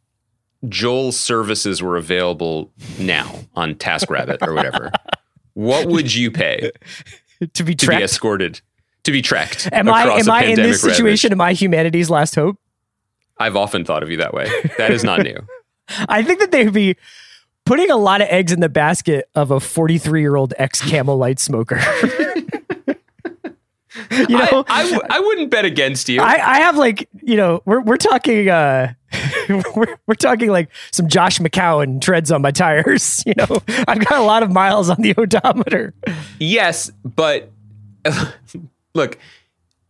Joel's 0.70 1.18
services 1.20 1.82
were 1.82 1.98
available 1.98 2.72
now 3.00 3.32
on 3.56 3.76
TaskRabbit 3.76 4.46
or 4.48 4.54
whatever, 4.54 4.92
what 5.54 5.88
would 5.88 6.14
you 6.14 6.32
pay 6.32 6.72
To 7.56 7.64
be 7.64 7.74
to 7.76 7.88
be 7.88 7.96
escorted 7.96 8.62
to 9.04 9.12
be 9.12 9.22
trekked? 9.24 9.68
Am 9.72 9.90
I 9.90 10.04
am 10.04 10.30
I 10.30 10.44
in 10.44 10.56
this 10.58 10.82
pandemic 10.82 10.84
ravage? 10.84 10.96
situation? 10.96 11.32
Am 11.32 11.42
I 11.42 11.54
humanity's 11.54 12.10
last 12.12 12.36
hope? 12.36 12.58
I've 13.40 13.56
often 13.56 13.84
thought 13.84 14.04
of 14.04 14.12
you 14.12 14.18
that 14.18 14.34
way. 14.36 14.48
That 14.78 14.92
is 14.92 15.04
not 15.04 15.22
new. 15.24 15.36
I 16.08 16.22
think 16.22 16.40
that 16.40 16.52
they'd 16.52 16.72
be 16.72 16.96
putting 17.66 17.90
a 17.92 17.98
lot 17.98 18.22
of 18.22 18.28
eggs 18.30 18.52
in 18.52 18.60
the 18.60 18.70
basket 18.70 19.30
of 19.36 19.52
a 19.52 19.60
43 19.60 20.22
year 20.22 20.36
old 20.36 20.54
ex 20.58 20.82
Camel 20.82 21.18
Light 21.18 21.40
smoker. 21.40 21.80
you 24.12 24.38
know, 24.38 24.66
I, 24.68 24.82
I, 24.82 24.84
w- 24.84 25.02
I 25.10 25.20
wouldn't 25.20 25.52
bet 25.52 25.66
against 25.66 26.10
you. 26.10 26.22
I, 26.22 26.34
I 26.34 26.60
have 26.62 26.78
like 26.78 27.10
you 27.22 27.36
know 27.36 27.62
we're 27.66 27.82
we're 27.82 27.98
talking 27.98 28.50
uh 28.50 28.94
we're, 29.76 29.98
we're 30.08 30.16
talking 30.16 30.50
like 30.50 30.70
some 30.92 31.08
Josh 31.08 31.40
McCown 31.40 32.02
treads 32.02 32.32
on 32.32 32.42
my 32.42 32.52
tires. 32.52 33.24
You 33.32 33.34
know, 33.38 33.62
I've 33.88 34.04
got 34.06 34.20
a 34.20 34.24
lot 34.24 34.44
of 34.44 34.52
miles 34.52 34.90
on 34.90 35.02
the 35.02 35.14
odometer. 35.18 35.94
Yes, 36.40 36.92
but 37.04 37.50
look, 38.94 39.18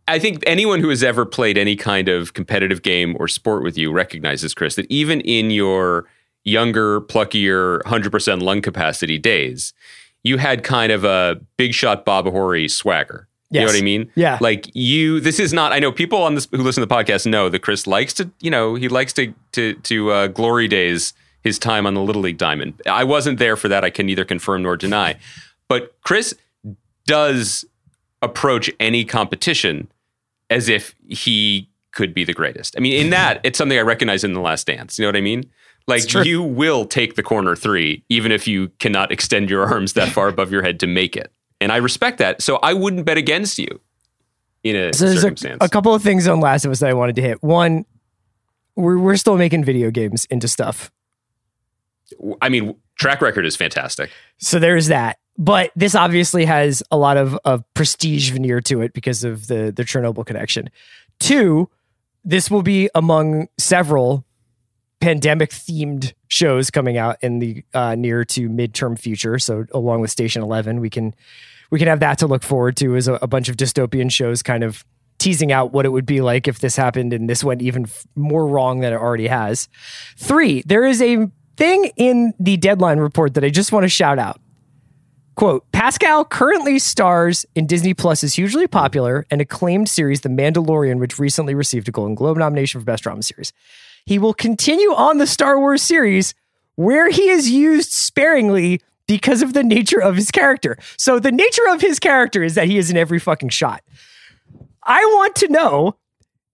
I 0.06 0.18
think 0.18 0.42
anyone 0.46 0.80
who 0.80 0.90
has 0.90 1.02
ever 1.02 1.24
played 1.24 1.56
any 1.56 1.76
kind 1.76 2.08
of 2.08 2.34
competitive 2.34 2.82
game 2.82 3.16
or 3.18 3.26
sport 3.26 3.62
with 3.62 3.78
you 3.78 3.90
recognizes, 3.90 4.54
Chris, 4.54 4.76
that 4.76 4.86
even 4.90 5.20
in 5.22 5.50
your 5.50 6.06
younger, 6.44 7.00
pluckier, 7.00 7.82
100% 7.82 8.42
lung 8.42 8.62
capacity 8.62 9.18
days, 9.18 9.72
you 10.22 10.38
had 10.38 10.62
kind 10.62 10.92
of 10.92 11.04
a 11.04 11.40
big 11.56 11.74
shot 11.74 12.04
Bob 12.04 12.26
Horry 12.26 12.68
swagger. 12.68 13.28
You 13.50 13.60
know 13.60 13.66
what 13.66 13.76
I 13.76 13.82
mean? 13.82 14.10
Yeah. 14.14 14.38
Like 14.40 14.70
you, 14.74 15.20
this 15.20 15.38
is 15.38 15.52
not. 15.52 15.72
I 15.72 15.78
know 15.78 15.92
people 15.92 16.22
on 16.22 16.36
this 16.36 16.48
who 16.50 16.62
listen 16.62 16.80
to 16.80 16.86
the 16.86 16.94
podcast 16.94 17.26
know 17.26 17.50
that 17.50 17.58
Chris 17.58 17.86
likes 17.86 18.14
to, 18.14 18.30
you 18.40 18.50
know, 18.50 18.76
he 18.76 18.88
likes 18.88 19.12
to 19.14 19.34
to 19.52 19.74
to 19.74 20.10
uh, 20.10 20.26
glory 20.28 20.68
days 20.68 21.12
his 21.42 21.58
time 21.58 21.86
on 21.86 21.92
the 21.92 22.00
Little 22.00 22.22
League 22.22 22.38
diamond. 22.38 22.80
I 22.86 23.04
wasn't 23.04 23.38
there 23.38 23.56
for 23.56 23.68
that. 23.68 23.84
I 23.84 23.90
can 23.90 24.06
neither 24.06 24.24
confirm 24.24 24.62
nor 24.62 24.78
deny. 24.78 25.16
But 25.68 25.94
Chris 26.02 26.34
does 27.06 27.66
approach 28.22 28.70
any 28.80 29.04
competition 29.04 29.88
as 30.48 30.70
if 30.70 30.94
he 31.08 31.68
could 31.90 32.14
be 32.14 32.24
the 32.24 32.32
greatest. 32.32 32.74
I 32.76 32.80
mean, 32.80 32.94
in 32.94 33.10
that, 33.10 33.40
it's 33.42 33.58
something 33.58 33.76
I 33.76 33.82
recognize 33.82 34.24
in 34.24 34.32
the 34.32 34.40
Last 34.40 34.66
Dance. 34.66 34.98
You 34.98 35.04
know 35.04 35.08
what 35.08 35.16
I 35.16 35.20
mean? 35.20 35.50
Like 35.86 36.12
you 36.14 36.42
will 36.42 36.84
take 36.84 37.16
the 37.16 37.22
corner 37.22 37.56
three, 37.56 38.04
even 38.08 38.32
if 38.32 38.46
you 38.46 38.68
cannot 38.78 39.10
extend 39.10 39.50
your 39.50 39.66
arms 39.72 39.94
that 39.94 40.08
far 40.08 40.28
above 40.28 40.52
your 40.52 40.62
head 40.62 40.80
to 40.80 40.86
make 40.86 41.16
it. 41.16 41.32
And 41.60 41.70
I 41.70 41.76
respect 41.76 42.18
that. 42.18 42.42
So 42.42 42.56
I 42.56 42.72
wouldn't 42.72 43.04
bet 43.04 43.18
against 43.18 43.58
you 43.58 43.80
in 44.64 44.76
a 44.76 44.92
So 44.92 45.06
there's 45.06 45.18
a, 45.18 45.20
circumstance. 45.20 45.58
a 45.60 45.68
couple 45.68 45.94
of 45.94 46.02
things 46.02 46.26
on 46.26 46.40
Last 46.40 46.64
of 46.64 46.70
Us 46.70 46.80
that 46.80 46.90
I 46.90 46.94
wanted 46.94 47.16
to 47.16 47.22
hit. 47.22 47.42
One, 47.42 47.84
we're 48.74 48.98
we're 48.98 49.16
still 49.16 49.36
making 49.36 49.64
video 49.64 49.90
games 49.90 50.24
into 50.26 50.48
stuff. 50.48 50.90
I 52.40 52.48
mean, 52.48 52.76
track 52.96 53.20
record 53.20 53.46
is 53.46 53.56
fantastic. 53.56 54.10
So 54.38 54.58
there's 54.58 54.88
that. 54.88 55.18
But 55.38 55.72
this 55.74 55.94
obviously 55.94 56.44
has 56.44 56.82
a 56.90 56.96
lot 56.96 57.16
of, 57.16 57.38
of 57.44 57.64
prestige 57.74 58.30
veneer 58.30 58.60
to 58.62 58.82
it 58.82 58.92
because 58.92 59.24
of 59.24 59.46
the, 59.46 59.72
the 59.74 59.82
Chernobyl 59.82 60.26
connection. 60.26 60.68
Two, 61.18 61.70
this 62.24 62.50
will 62.50 62.62
be 62.62 62.90
among 62.94 63.48
several 63.58 64.24
pandemic 65.02 65.50
themed 65.50 66.12
shows 66.28 66.70
coming 66.70 66.96
out 66.96 67.16
in 67.22 67.40
the 67.40 67.64
uh, 67.74 67.96
near 67.96 68.24
to 68.24 68.48
midterm 68.48 68.96
future. 68.96 69.36
So 69.38 69.66
along 69.72 70.00
with 70.00 70.12
Station 70.12 70.42
11, 70.42 70.80
we 70.80 70.88
can 70.88 71.12
we 71.70 71.80
can 71.80 71.88
have 71.88 72.00
that 72.00 72.18
to 72.18 72.28
look 72.28 72.44
forward 72.44 72.76
to 72.76 72.94
as 72.94 73.08
a, 73.08 73.14
a 73.14 73.26
bunch 73.26 73.48
of 73.48 73.56
dystopian 73.56 74.10
shows 74.12 74.42
kind 74.42 74.62
of 74.62 74.84
teasing 75.18 75.50
out 75.50 75.72
what 75.72 75.86
it 75.86 75.88
would 75.88 76.06
be 76.06 76.20
like 76.20 76.46
if 76.46 76.60
this 76.60 76.76
happened 76.76 77.12
and 77.12 77.28
this 77.28 77.42
went 77.42 77.62
even 77.62 77.84
f- 77.84 78.06
more 78.14 78.46
wrong 78.46 78.80
than 78.80 78.92
it 78.92 78.96
already 78.96 79.26
has. 79.26 79.68
Three, 80.16 80.62
there 80.66 80.84
is 80.84 81.02
a 81.02 81.26
thing 81.56 81.90
in 81.96 82.32
the 82.38 82.56
deadline 82.56 82.98
report 82.98 83.34
that 83.34 83.44
I 83.44 83.50
just 83.50 83.72
want 83.72 83.84
to 83.84 83.88
shout 83.88 84.18
out. 84.18 84.40
Quote, 85.34 85.70
Pascal 85.72 86.24
currently 86.24 86.78
stars 86.78 87.44
in 87.54 87.66
Disney 87.66 87.94
Plus's 87.94 88.34
hugely 88.34 88.66
popular 88.66 89.26
and 89.30 89.40
acclaimed 89.40 89.88
series, 89.88 90.20
The 90.20 90.28
Mandalorian, 90.28 91.00
which 91.00 91.18
recently 91.18 91.54
received 91.54 91.88
a 91.88 91.90
Golden 91.90 92.14
Globe 92.14 92.36
nomination 92.36 92.80
for 92.80 92.84
Best 92.84 93.02
Drama 93.02 93.22
Series. 93.22 93.52
He 94.04 94.18
will 94.18 94.34
continue 94.34 94.92
on 94.92 95.18
the 95.18 95.26
Star 95.26 95.58
Wars 95.58 95.82
series 95.82 96.34
where 96.76 97.10
he 97.10 97.28
is 97.28 97.50
used 97.50 97.92
sparingly 97.92 98.80
because 99.06 99.42
of 99.42 99.52
the 99.52 99.62
nature 99.62 100.00
of 100.00 100.16
his 100.16 100.30
character. 100.30 100.76
So 100.96 101.18
the 101.18 101.32
nature 101.32 101.68
of 101.70 101.80
his 101.80 101.98
character 101.98 102.42
is 102.42 102.54
that 102.54 102.66
he 102.66 102.78
is 102.78 102.90
in 102.90 102.96
every 102.96 103.18
fucking 103.18 103.50
shot. 103.50 103.82
I 104.84 105.04
want 105.04 105.36
to 105.36 105.48
know 105.48 105.96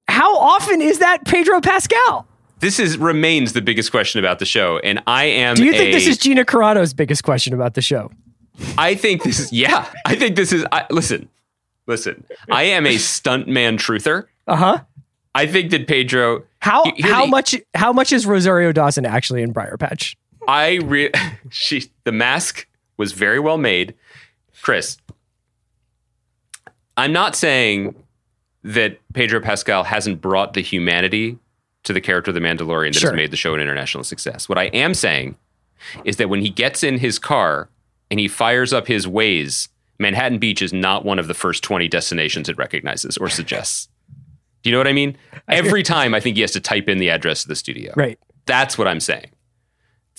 how 0.08 0.36
often 0.36 0.82
is 0.82 0.98
that 0.98 1.24
Pedro 1.24 1.60
Pascal? 1.60 2.26
This 2.60 2.80
is 2.80 2.98
remains 2.98 3.52
the 3.52 3.62
biggest 3.62 3.90
question 3.92 4.18
about 4.18 4.40
the 4.40 4.44
show, 4.44 4.78
and 4.80 5.00
I 5.06 5.26
am. 5.26 5.54
Do 5.54 5.64
you 5.64 5.72
think 5.72 5.90
a- 5.90 5.92
this 5.92 6.08
is 6.08 6.18
Gina 6.18 6.44
Carano's 6.44 6.92
biggest 6.92 7.22
question 7.22 7.54
about 7.54 7.74
the 7.74 7.82
show? 7.82 8.10
I 8.76 8.96
think 8.96 9.22
this 9.22 9.38
is 9.38 9.52
yeah. 9.52 9.86
I 10.04 10.16
think 10.16 10.34
this 10.34 10.52
is. 10.52 10.66
I, 10.72 10.84
listen, 10.90 11.28
listen. 11.86 12.24
I 12.50 12.64
am 12.64 12.84
a 12.86 12.96
stuntman 12.96 13.76
truther. 13.78 14.26
Uh 14.48 14.56
huh. 14.56 14.80
I 15.34 15.46
think 15.46 15.70
that 15.70 15.86
Pedro. 15.86 16.42
How 16.60 16.84
Here- 16.84 16.94
here 16.96 17.14
how 17.14 17.26
much 17.26 17.54
how 17.74 17.92
much 17.92 18.12
is 18.12 18.26
Rosario 18.26 18.72
Dawson 18.72 19.06
actually 19.06 19.42
in 19.42 19.52
Briar 19.52 19.76
Patch? 19.76 20.16
I 20.46 20.76
re- 20.84 21.10
she 21.50 21.84
the 22.04 22.12
mask 22.12 22.66
was 22.96 23.12
very 23.12 23.38
well 23.38 23.58
made, 23.58 23.94
Chris. 24.62 24.98
I'm 26.96 27.12
not 27.12 27.36
saying 27.36 27.94
that 28.64 28.98
Pedro 29.14 29.40
Pascal 29.40 29.84
hasn't 29.84 30.20
brought 30.20 30.54
the 30.54 30.60
humanity 30.60 31.38
to 31.84 31.92
the 31.92 32.00
character 32.00 32.30
of 32.32 32.34
the 32.34 32.40
Mandalorian 32.40 32.92
that 32.92 32.98
Sure. 33.00 33.10
has 33.12 33.16
made 33.16 33.30
the 33.30 33.36
show 33.36 33.54
an 33.54 33.60
international 33.60 34.02
success. 34.04 34.48
What 34.48 34.58
I 34.58 34.64
am 34.64 34.94
saying 34.94 35.36
is 36.04 36.16
that 36.16 36.28
when 36.28 36.40
he 36.40 36.50
gets 36.50 36.82
in 36.82 36.98
his 36.98 37.18
car 37.20 37.68
and 38.10 38.18
he 38.18 38.26
fires 38.26 38.72
up 38.72 38.88
his 38.88 39.06
Waze, 39.06 39.68
Manhattan 40.00 40.38
Beach 40.38 40.60
is 40.60 40.72
not 40.72 41.04
one 41.04 41.20
of 41.20 41.28
the 41.28 41.34
first 41.34 41.62
20 41.62 41.86
destinations 41.88 42.48
it 42.48 42.58
recognizes 42.58 43.16
or 43.16 43.28
suggests. 43.28 43.88
Do 44.62 44.70
you 44.70 44.72
know 44.72 44.78
what 44.80 44.88
I 44.88 44.92
mean? 44.92 45.16
Every 45.48 45.82
time 45.82 46.14
I 46.14 46.20
think 46.20 46.36
he 46.36 46.42
has 46.42 46.52
to 46.52 46.60
type 46.60 46.88
in 46.88 46.98
the 46.98 47.10
address 47.10 47.44
of 47.44 47.48
the 47.48 47.56
studio. 47.56 47.92
Right. 47.96 48.18
That's 48.46 48.76
what 48.76 48.88
I'm 48.88 49.00
saying. 49.00 49.30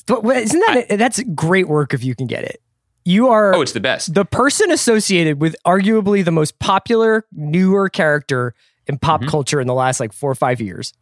But 0.08 0.26
isn't 0.26 0.60
that 0.68 0.98
that's 0.98 1.22
great 1.36 1.68
work 1.68 1.94
if 1.94 2.04
you 2.04 2.16
can 2.16 2.26
get 2.28 2.44
it? 2.44 2.62
You 3.06 3.28
are 3.30 3.54
Oh, 3.56 3.62
it's 3.62 3.72
the 3.74 3.80
best. 3.80 4.14
the 4.14 4.26
person 4.26 4.72
associated 4.72 5.42
with 5.42 5.56
arguably 5.66 6.24
the 6.24 6.32
most 6.32 6.58
popular 6.60 7.26
newer 7.32 7.90
character 7.90 8.54
in 8.88 8.98
pop 8.98 9.22
Mm-hmm. 9.22 9.30
culture 9.30 9.60
in 9.62 9.68
the 9.68 9.74
last 9.74 10.00
like 10.00 10.14
four 10.14 10.32
or 10.32 10.36
five 10.36 10.62
years. 10.62 10.94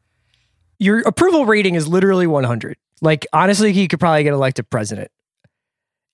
Your 0.79 0.99
approval 1.01 1.45
rating 1.45 1.75
is 1.75 1.87
literally 1.87 2.27
100. 2.27 2.77
Like 3.01 3.25
honestly, 3.33 3.71
he 3.73 3.87
could 3.87 3.99
probably 3.99 4.23
get 4.23 4.33
elected 4.33 4.69
president. 4.69 5.09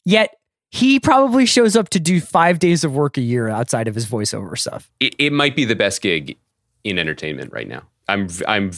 Yet 0.06 0.36
he 0.70 1.00
probably 1.00 1.46
shows 1.46 1.76
up 1.76 1.90
to 1.90 2.00
do 2.00 2.20
five 2.22 2.60
days 2.60 2.84
of 2.84 2.94
work 2.96 3.18
a 3.18 3.22
year 3.22 3.48
outside 3.50 3.88
of 3.88 3.96
his 3.96 4.06
voiceover 4.06 4.58
stuff. 4.58 4.90
it, 5.00 5.16
it 5.20 5.32
might 5.34 5.56
be 5.56 5.66
the 5.66 5.76
best 5.76 6.02
gig 6.02 6.38
in 6.84 7.00
entertainment 7.00 7.52
right 7.54 7.67
now. 7.67 7.84
I'm 8.08 8.28
I'm 8.48 8.72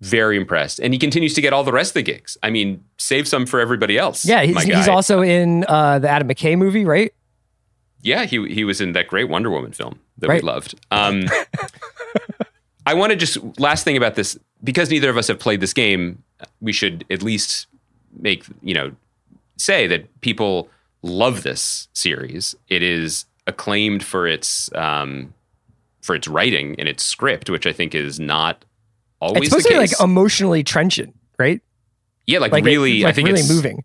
very 0.00 0.36
impressed, 0.36 0.78
and 0.80 0.92
he 0.94 0.98
continues 0.98 1.34
to 1.34 1.40
get 1.40 1.52
all 1.52 1.64
the 1.64 1.72
rest 1.72 1.90
of 1.90 1.94
the 1.94 2.02
gigs. 2.02 2.38
I 2.42 2.50
mean, 2.50 2.82
save 2.98 3.28
some 3.28 3.44
for 3.46 3.60
everybody 3.60 3.98
else. 3.98 4.24
Yeah, 4.24 4.42
he's, 4.42 4.62
he's 4.62 4.88
also 4.88 5.20
in 5.20 5.64
uh, 5.68 5.98
the 5.98 6.08
Adam 6.08 6.28
McKay 6.28 6.56
movie, 6.56 6.84
right? 6.84 7.12
yeah. 8.02 8.24
He 8.24 8.48
he 8.48 8.64
was 8.64 8.80
in 8.80 8.92
that 8.92 9.08
great 9.08 9.28
Wonder 9.28 9.50
Woman 9.50 9.72
film 9.72 9.98
that 10.18 10.28
Right. 10.28 10.42
we 10.42 10.46
loved. 10.48 10.74
Um, 10.90 11.24
I 12.86 12.94
want 12.94 13.10
to 13.10 13.16
just 13.16 13.38
last 13.58 13.84
thing 13.84 13.96
about 13.96 14.14
this 14.14 14.38
because 14.64 14.90
neither 14.90 15.10
of 15.10 15.16
us 15.16 15.28
have 15.28 15.38
played 15.38 15.60
this 15.60 15.72
game. 15.74 16.22
We 16.60 16.72
should 16.72 17.04
at 17.10 17.22
least 17.22 17.66
make 18.18 18.44
you 18.62 18.74
know 18.74 18.92
say 19.56 19.86
that 19.86 20.20
people 20.22 20.68
love 21.02 21.42
this 21.42 21.88
series. 21.92 22.54
It 22.68 22.82
is 22.82 23.26
acclaimed 23.46 24.02
for 24.02 24.26
its 24.26 24.72
um, 24.74 25.34
for 26.00 26.14
its 26.14 26.28
writing 26.28 26.74
and 26.78 26.88
its 26.88 27.04
script, 27.04 27.50
which 27.50 27.66
I 27.66 27.72
think 27.72 27.94
is 27.94 28.18
not 28.18 28.64
always 29.20 29.42
It's 29.42 29.48
supposed 29.50 29.66
the 29.66 29.70
to 29.70 29.74
be 29.74 29.80
like 29.80 30.00
emotionally 30.00 30.62
trenchant, 30.62 31.14
right? 31.38 31.60
yeah, 32.26 32.38
like, 32.38 32.52
Like 32.52 32.64
really, 32.64 33.02
like 33.02 33.10
I 33.10 33.14
think 33.14 33.28
really 33.28 33.40
it's 33.40 33.50
moving. 33.50 33.84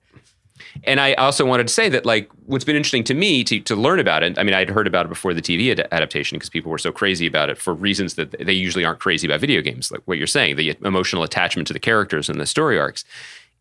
And 0.84 1.00
I 1.00 1.14
also 1.14 1.46
wanted 1.46 1.68
to 1.68 1.74
say 1.74 1.90
that, 1.90 2.06
like, 2.06 2.30
what's 2.46 2.66
been 2.66 2.76
interesting 2.76 3.04
to 3.06 3.14
me 3.14 3.44
to, 3.46 3.60
to 3.62 3.76
learn 3.76 4.00
about 4.00 4.24
it. 4.24 4.38
I 4.38 4.44
mean, 4.44 4.54
I'd 4.54 4.70
heard 4.70 4.88
about 4.88 5.06
it 5.06 5.10
before 5.10 5.34
the 5.34 5.42
TV 5.42 5.72
ad- 5.72 5.88
adaptation 5.92 6.38
because 6.38 6.50
people 6.50 6.70
were 6.70 6.78
so 6.78 6.92
crazy 6.92 7.26
about 7.26 7.50
it 7.50 7.58
for 7.58 7.74
reasons 7.74 8.16
that 8.16 8.32
they 8.32 8.54
usually 8.54 8.84
aren't 8.84 9.00
crazy 9.00 9.26
about 9.26 9.40
video 9.40 9.62
games, 9.62 9.90
like 9.92 10.02
what 10.06 10.18
you're 10.18 10.28
saying, 10.28 10.58
the 10.58 10.76
emotional 10.84 11.24
attachment 11.24 11.68
to 11.68 11.74
the 11.74 11.80
characters 11.80 12.30
and 12.30 12.40
the 12.42 12.46
story 12.46 12.78
arcs. 12.78 13.06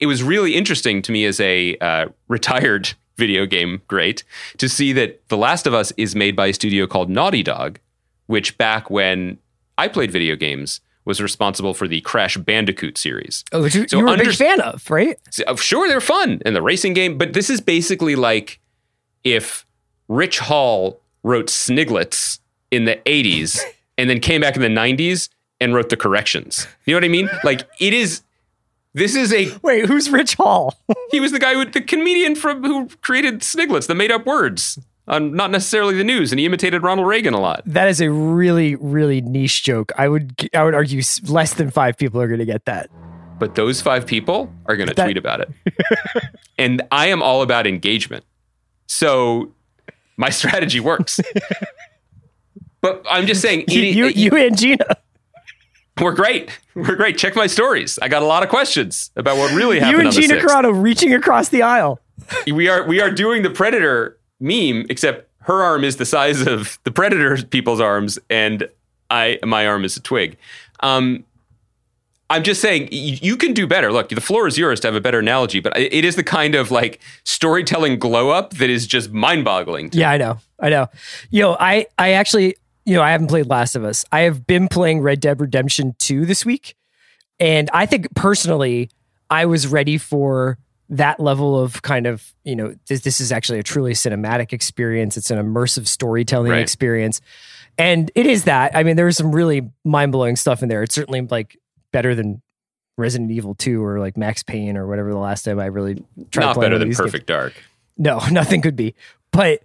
It 0.01 0.07
was 0.07 0.23
really 0.23 0.57
interesting 0.57 1.03
to 1.03 1.13
me 1.13 1.25
as 1.25 1.39
a 1.41 1.77
uh, 1.79 2.09
retired 2.29 2.93
video 3.17 3.47
game 3.47 3.81
great 3.87 4.25
to 4.59 4.69
see 4.69 4.93
that 4.93 5.27
The 5.29 5.37
Last 5.37 5.69
of 5.69 5.75
Us 5.75 5.93
is 5.97 6.17
made 6.17 6.35
by 6.35 6.49
a 6.49 6.53
studio 6.53 6.87
called 6.87 7.09
Naughty 7.09 7.45
Dog, 7.45 7.79
which 8.27 8.57
back 8.59 8.91
when 8.91 9.39
I 9.79 9.89
played 9.89 10.11
video 10.11 10.37
games 10.37 10.81
was 11.05 11.21
responsible 11.21 11.75
for 11.75 11.87
the 11.87 12.01
Crash 12.01 12.37
Bandicoot 12.39 12.97
series. 12.97 13.45
Oh, 13.53 13.63
which 13.63 13.75
you, 13.75 13.87
So 13.89 13.99
you 13.99 14.05
were 14.05 14.09
a 14.09 14.13
under- 14.13 14.25
big 14.25 14.35
fan 14.35 14.61
of, 14.63 14.91
right? 14.91 15.19
Uh, 15.47 15.55
Sure, 15.57 15.87
they're 15.87 16.01
fun 16.01 16.41
in 16.47 16.55
the 16.55 16.63
racing 16.63 16.95
game, 16.95 17.19
but 17.19 17.35
this 17.35 17.51
is 17.51 17.61
basically 17.61 18.17
like 18.17 18.59
if 19.23 19.67
Rich 20.09 20.39
Hall 20.39 21.01
wrote 21.23 21.47
Sniglets 21.51 22.39
in 22.71 22.85
the 22.87 22.97
80s 23.07 23.61
and 23.99 24.09
then 24.09 24.21
came 24.21 24.41
back 24.41 24.57
in 24.57 24.63
the 24.63 24.69
90s 24.69 25.29
and 25.61 25.75
wrote 25.75 25.89
the 25.91 25.97
corrections. 25.97 26.67
You 26.87 26.95
know 26.95 26.99
what 26.99 27.05
I 27.05 27.09
mean? 27.09 27.29
Like 27.45 27.63
it 27.81 27.93
is 27.93 28.23
this 28.95 29.15
is 29.17 29.33
a 29.33 29.51
Wait, 29.63 29.87
who's 29.87 30.09
Rich 30.11 30.35
Hall? 30.37 30.75
he 31.11 31.21
was 31.21 31.33
the 31.33 31.39
guy 31.39 31.55
who 31.55 31.65
the 31.65 31.81
comedian 31.81 32.35
from 32.35 32.63
who 32.63 32.89
created 33.03 33.43
Sniglets, 33.43 33.87
the 33.89 33.95
made 33.95 34.11
up 34.11 34.25
words 34.27 34.79
on 35.07 35.35
not 35.35 35.51
necessarily 35.51 35.95
the 35.97 36.05
news 36.05 36.33
and 36.33 36.39
he 36.39 36.47
imitated 36.47 36.83
Ronald 36.83 37.07
Reagan 37.07 37.35
a 37.35 37.41
lot. 37.41 37.63
that 37.67 37.89
is 37.89 38.01
a 38.01 38.11
really, 38.11 38.75
really 38.77 39.21
niche 39.21 39.63
joke. 39.63 39.93
I 39.99 40.09
would, 40.09 40.49
I 40.55 40.65
would 40.65 40.75
argue 40.75 41.03
less 41.29 41.55
than 41.55 41.71
five 41.71 41.97
people 41.97 42.21
are 42.21 42.29
going 42.29 42.41
to 42.41 42.47
get 42.47 42.65
that. 42.65 42.89
But 43.39 43.55
those 43.57 43.81
five 43.83 44.07
people 44.07 44.53
are 44.67 44.77
going 44.77 44.89
to 44.89 44.95
That- 44.95 45.05
tweet 45.05 45.17
about 45.17 45.41
it. 45.41 45.51
and 46.59 46.83
I 46.91 47.09
am 47.09 47.23
all 47.23 47.43
about 47.43 47.67
engagement. 47.67 48.25
So 48.87 49.53
my 50.17 50.31
strategy 50.31 50.81
works. 50.81 51.21
but 52.81 53.05
I'm 53.11 53.27
just 53.27 53.41
saying, 53.43 53.65
You, 53.69 53.83
it- 53.83 53.95
you, 53.97 54.07
it- 54.07 54.17
you 54.17 54.37
and 54.37 54.57
Gina, 54.57 54.97
we're 56.01 56.13
great. 56.15 56.51
We're 56.75 56.97
great. 56.97 57.19
Check 57.19 57.37
my 57.37 57.47
stories. 57.47 57.99
I 58.03 58.09
got 58.09 58.23
a 58.23 58.27
lot 58.27 58.43
of 58.43 58.49
questions 58.49 59.11
about 59.17 59.37
what 59.37 59.53
really 59.55 59.79
happened 59.79 60.03
you 60.03 60.09
and 60.09 60.13
Gina 60.17 60.35
6th. 60.35 60.45
Carano 60.45 60.83
reaching 60.83 61.15
across 61.15 61.51
the 61.51 61.63
aisle. 61.63 62.01
We 62.53 62.69
are 62.69 62.85
we 62.87 63.01
are 63.01 63.11
doing 63.11 63.43
the 63.43 63.51
Predator 63.51 64.19
meme, 64.45 64.87
except 64.89 65.29
her 65.41 65.63
arm 65.63 65.83
is 65.85 65.97
the 65.97 66.07
size 66.07 66.47
of 66.47 66.79
the 66.85 66.91
Predator 66.91 67.43
people's 67.45 67.81
arms, 67.81 68.19
and 68.31 68.69
I 69.11 69.39
my 69.45 69.67
arm 69.67 69.85
is 69.85 69.97
a 69.97 70.01
twig. 70.01 70.37
Um, 70.81 71.25
I'm 72.31 72.43
just 72.43 72.61
saying 72.61 72.85
y- 72.91 73.19
you 73.21 73.37
can 73.37 73.53
do 73.53 73.67
better. 73.67 73.93
Look, 73.93 74.09
the 74.09 74.21
floor 74.21 74.47
is 74.47 74.57
yours 74.57 74.81
to 74.81 74.89
have 74.89 74.95
a 74.95 75.01
better 75.01 75.19
analogy, 75.19 75.61
but 75.61 75.77
it 75.77 76.05
is 76.05 76.17
the 76.17 76.25
kind 76.25 76.55
of 76.55 76.71
like 76.71 77.01
storytelling 77.25 77.99
glow 77.99 78.31
up 78.31 78.55
that 78.55 78.71
is 78.71 78.87
just 78.87 79.13
mind 79.13 79.45
boggling. 79.45 79.91
Yeah, 79.93 80.11
I 80.11 80.17
know. 80.17 80.39
I 80.61 80.71
know. 80.71 80.87
Yo, 81.31 81.57
I 81.61 81.87
I 81.99 82.13
actually, 82.13 82.57
you 82.87 82.95
know, 82.95 83.03
I 83.03 83.11
haven't 83.13 83.29
played 83.29 83.47
Last 83.47 83.77
of 83.77 83.85
Us. 83.85 84.05
I 84.13 84.21
have 84.21 84.47
been 84.47 84.69
playing 84.69 85.01
Red 85.01 85.21
Dead 85.21 85.41
Redemption 85.41 85.95
2 85.99 86.25
this 86.27 86.45
week. 86.47 86.77
And 87.41 87.69
I 87.73 87.85
think 87.85 88.15
personally, 88.15 88.89
I 89.29 89.45
was 89.47 89.67
ready 89.67 89.99
for 89.99 90.57
that 90.91 91.19
level 91.21 91.59
of 91.59 91.83
kind 91.83 92.07
of, 92.07 92.33
you 92.45 92.55
know, 92.55 92.75
this, 92.89 93.01
this 93.03 93.21
is 93.21 93.33
actually 93.33 93.59
a 93.59 93.63
truly 93.63 93.93
cinematic 93.93 94.53
experience. 94.53 95.17
It's 95.17 95.31
an 95.31 95.39
immersive 95.39 95.87
storytelling 95.87 96.53
Right. 96.53 96.61
experience. 96.61 97.21
And 97.79 98.11
it 98.15 98.27
is 98.27 98.45
that. 98.45 98.77
I 98.77 98.83
mean, 98.83 98.97
there 98.97 99.07
was 99.07 99.17
some 99.17 99.33
really 99.33 99.71
mind 99.85 100.13
blowing 100.13 100.37
stuff 100.37 100.63
in 100.63 100.69
there. 100.69 100.83
It's 100.83 100.95
certainly 100.95 101.23
like 101.23 101.57
better 101.93 102.15
than 102.15 102.43
Resident 102.97 103.31
Evil 103.33 103.55
2 103.55 103.83
or 103.85 103.99
like 103.99 104.17
Max 104.17 104.43
Payne 104.43 104.77
or 104.77 104.87
whatever 104.87 105.11
the 105.11 105.19
last 105.19 105.45
time 105.45 105.59
I 105.59 105.67
really 105.67 106.05
tried 106.31 106.45
Not 106.45 106.55
playing 106.55 106.67
better 106.71 106.79
than 106.79 106.89
these 106.89 106.99
games. 106.99 107.11
Perfect 107.11 107.27
Dark. 107.27 107.55
No, 107.99 108.19
nothing 108.31 108.61
could 108.61 108.77
be. 108.77 108.95
But 109.33 109.63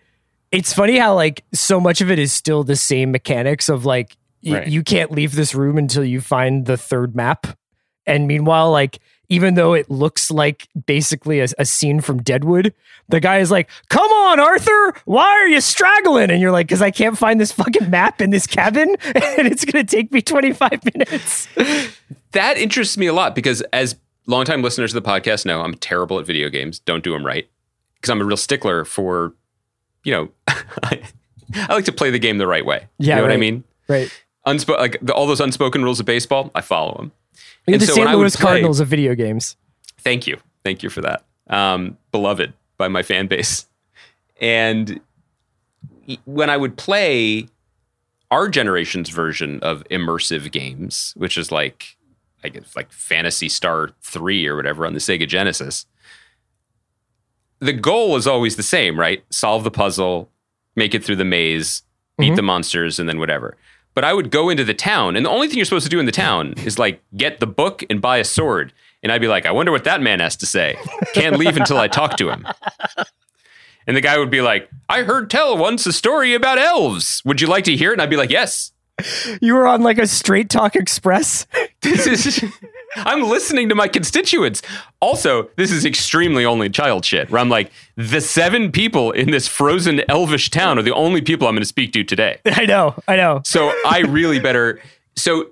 it's 0.51 0.73
funny 0.73 0.97
how 0.97 1.13
like 1.13 1.43
so 1.53 1.79
much 1.79 2.01
of 2.01 2.09
it 2.09 2.17
is 2.17 2.33
still 2.33 2.63
the 2.63 2.75
same 2.75 3.11
mechanics 3.11 3.69
of 3.69 3.85
like 3.85 4.17
y- 4.43 4.53
Right. 4.59 4.67
you 4.67 4.81
can't 4.83 5.11
leave 5.11 5.35
this 5.35 5.53
room 5.53 5.77
until 5.77 6.03
you 6.03 6.21
find 6.21 6.65
the 6.65 6.77
third 6.77 7.15
map. 7.15 7.45
And 8.07 8.27
meanwhile, 8.27 8.71
like 8.71 8.97
even 9.29 9.53
though 9.53 9.73
it 9.73 9.89
looks 9.89 10.29
like 10.29 10.67
basically 10.85 11.39
a, 11.39 11.47
a 11.57 11.65
scene 11.65 12.01
from 12.01 12.21
Deadwood, 12.21 12.73
the 13.07 13.19
guy 13.19 13.37
is 13.37 13.51
like, 13.51 13.69
"Come 13.89 14.11
on, 14.11 14.39
Arthur, 14.39 14.93
why 15.05 15.25
are 15.25 15.47
you 15.47 15.61
straggling?" 15.61 16.31
And 16.31 16.41
you're 16.41 16.51
like, 16.51 16.67
"Cause 16.67 16.81
I 16.81 16.91
can't 16.91 17.17
find 17.17 17.39
this 17.39 17.51
fucking 17.51 17.89
map 17.89 18.21
in 18.21 18.31
this 18.31 18.47
cabin, 18.47 18.89
and 19.05 19.47
it's 19.47 19.65
gonna 19.65 19.83
take 19.83 20.11
me 20.11 20.21
25 20.21 20.83
minutes." 20.93 21.47
That 22.33 22.59
interests 22.59 22.95
me 22.95 23.07
a 23.07 23.13
lot 23.13 23.33
because 23.33 23.61
as 23.73 23.95
longtime 24.27 24.61
listeners 24.61 24.93
of 24.93 25.03
the 25.03 25.09
podcast 25.09 25.47
know, 25.47 25.61
I'm 25.61 25.73
terrible 25.73 26.19
at 26.19 26.27
video 26.27 26.47
games. 26.47 26.77
Don't 26.77 27.03
do 27.03 27.11
them 27.11 27.25
right 27.25 27.49
because 27.95 28.11
I'm 28.11 28.21
a 28.21 28.23
real 28.23 28.37
stickler 28.37 28.85
for, 28.85 29.33
you 30.03 30.11
know, 30.11 30.29
I 30.47 31.73
like 31.73 31.85
to 31.85 31.91
play 31.91 32.11
the 32.11 32.19
game 32.19 32.37
the 32.37 32.45
right 32.45 32.63
way. 32.63 32.87
Yeah, 32.99 33.15
you 33.15 33.21
know 33.21 33.27
what 33.27 33.31
I 33.31 33.37
mean? 33.37 33.63
Right. 33.87 34.23
Unspo- 34.45 34.77
like 34.77 34.97
the, 35.01 35.11
all 35.13 35.25
those 35.25 35.41
unspoken 35.41 35.83
rules 35.83 35.99
of 35.99 36.05
baseball, 36.05 36.51
I 36.53 36.61
follow 36.61 36.95
them. 36.97 37.11
You're 37.67 37.73
And 37.75 37.81
the 37.81 37.87
so 37.87 37.93
St. 37.95 38.09
Louis 38.11 38.35
play- 38.35 38.43
Cardinals 38.43 38.79
of 38.79 38.87
video 38.87 39.15
games. 39.15 39.55
Thank 39.99 40.27
you. 40.27 40.37
Thank 40.63 40.83
you 40.83 40.89
for 40.89 41.01
that. 41.01 41.23
Um, 41.49 41.97
beloved 42.11 42.53
by 42.77 42.87
my 42.87 43.03
fan 43.03 43.27
base. 43.27 43.65
And 44.41 45.01
when 46.23 46.49
I 46.49 46.55
would 46.55 46.77
play 46.77 47.49
our 48.31 48.47
generation's 48.47 49.09
version 49.09 49.59
of 49.59 49.83
immersive 49.91 50.49
games, 50.49 51.13
which 51.17 51.37
is 51.37 51.51
like, 51.51 51.97
I 52.41 52.47
guess, 52.47 52.73
like 52.73 52.89
Phantasy 52.89 53.49
Star 53.49 53.89
3 54.01 54.47
or 54.47 54.55
whatever 54.55 54.85
on 54.85 54.93
the 54.93 54.99
Sega 54.99 55.27
Genesis, 55.27 55.85
the 57.59 57.73
goal 57.73 58.15
is 58.15 58.27
always 58.27 58.55
the 58.55 58.63
same, 58.63 58.97
right? 58.97 59.23
Solve 59.29 59.65
the 59.65 59.71
puzzle, 59.71 60.29
make 60.77 60.95
it 60.95 61.03
through 61.03 61.17
the 61.17 61.25
maze, 61.25 61.83
beat 62.17 62.37
the 62.37 62.41
monsters, 62.41 62.97
and 62.97 63.09
then 63.09 63.19
whatever. 63.19 63.57
But 63.95 64.03
I 64.03 64.13
would 64.13 64.31
go 64.31 64.49
into 64.49 64.63
the 64.63 64.73
town, 64.73 65.15
and 65.15 65.25
the 65.25 65.29
only 65.29 65.47
thing 65.47 65.57
you're 65.57 65.65
supposed 65.65 65.85
to 65.85 65.89
do 65.89 65.99
in 65.99 66.05
the 66.05 66.11
town 66.11 66.53
is 66.63 66.79
like 66.79 67.01
get 67.17 67.39
the 67.39 67.47
book 67.47 67.83
and 67.89 68.01
buy 68.01 68.17
a 68.17 68.23
sword. 68.23 68.71
And 69.01 69.11
I'd 69.11 69.21
be 69.21 69.27
like, 69.27 69.45
I 69.45 69.51
wonder 69.51 69.71
what 69.71 69.85
that 69.85 70.01
man 70.01 70.19
has 70.19 70.35
to 70.37 70.45
say. 70.45 70.77
Can't 71.13 71.37
leave 71.37 71.57
until 71.57 71.77
I 71.77 71.87
talk 71.87 72.17
to 72.17 72.29
him. 72.29 72.45
And 73.87 73.95
the 73.95 74.01
guy 74.01 74.17
would 74.17 74.29
be 74.29 74.41
like, 74.41 74.69
I 74.87 75.03
heard 75.03 75.29
tell 75.29 75.57
once 75.57 75.85
a 75.85 75.93
story 75.93 76.33
about 76.33 76.59
elves. 76.59 77.23
Would 77.25 77.41
you 77.41 77.47
like 77.47 77.63
to 77.63 77.75
hear 77.75 77.89
it? 77.91 77.93
And 77.93 78.01
I'd 78.01 78.09
be 78.09 78.17
like, 78.17 78.29
Yes. 78.29 78.71
You 79.41 79.53
were 79.53 79.65
on 79.65 79.81
like 79.81 79.97
a 79.97 80.05
Straight 80.07 80.49
Talk 80.49 80.75
Express. 80.75 81.47
This 81.81 82.05
is 82.27 82.43
I'm 82.95 83.23
listening 83.23 83.69
to 83.69 83.75
my 83.75 83.87
constituents. 83.87 84.61
Also, 85.01 85.49
this 85.55 85.71
is 85.71 85.85
extremely 85.85 86.45
only 86.45 86.69
child 86.69 87.05
shit. 87.05 87.29
Where 87.29 87.39
I'm 87.39 87.49
like, 87.49 87.71
the 87.95 88.21
seven 88.21 88.71
people 88.71 89.11
in 89.11 89.31
this 89.31 89.47
frozen 89.47 90.01
elvish 90.09 90.49
town 90.49 90.79
are 90.79 90.81
the 90.81 90.93
only 90.93 91.21
people 91.21 91.47
I'm 91.47 91.53
going 91.53 91.61
to 91.61 91.67
speak 91.67 91.93
to 91.93 92.03
today. 92.03 92.39
I 92.45 92.65
know. 92.65 92.95
I 93.07 93.15
know. 93.15 93.41
So 93.45 93.73
I 93.85 94.03
really 94.07 94.39
better. 94.39 94.81
So, 95.15 95.49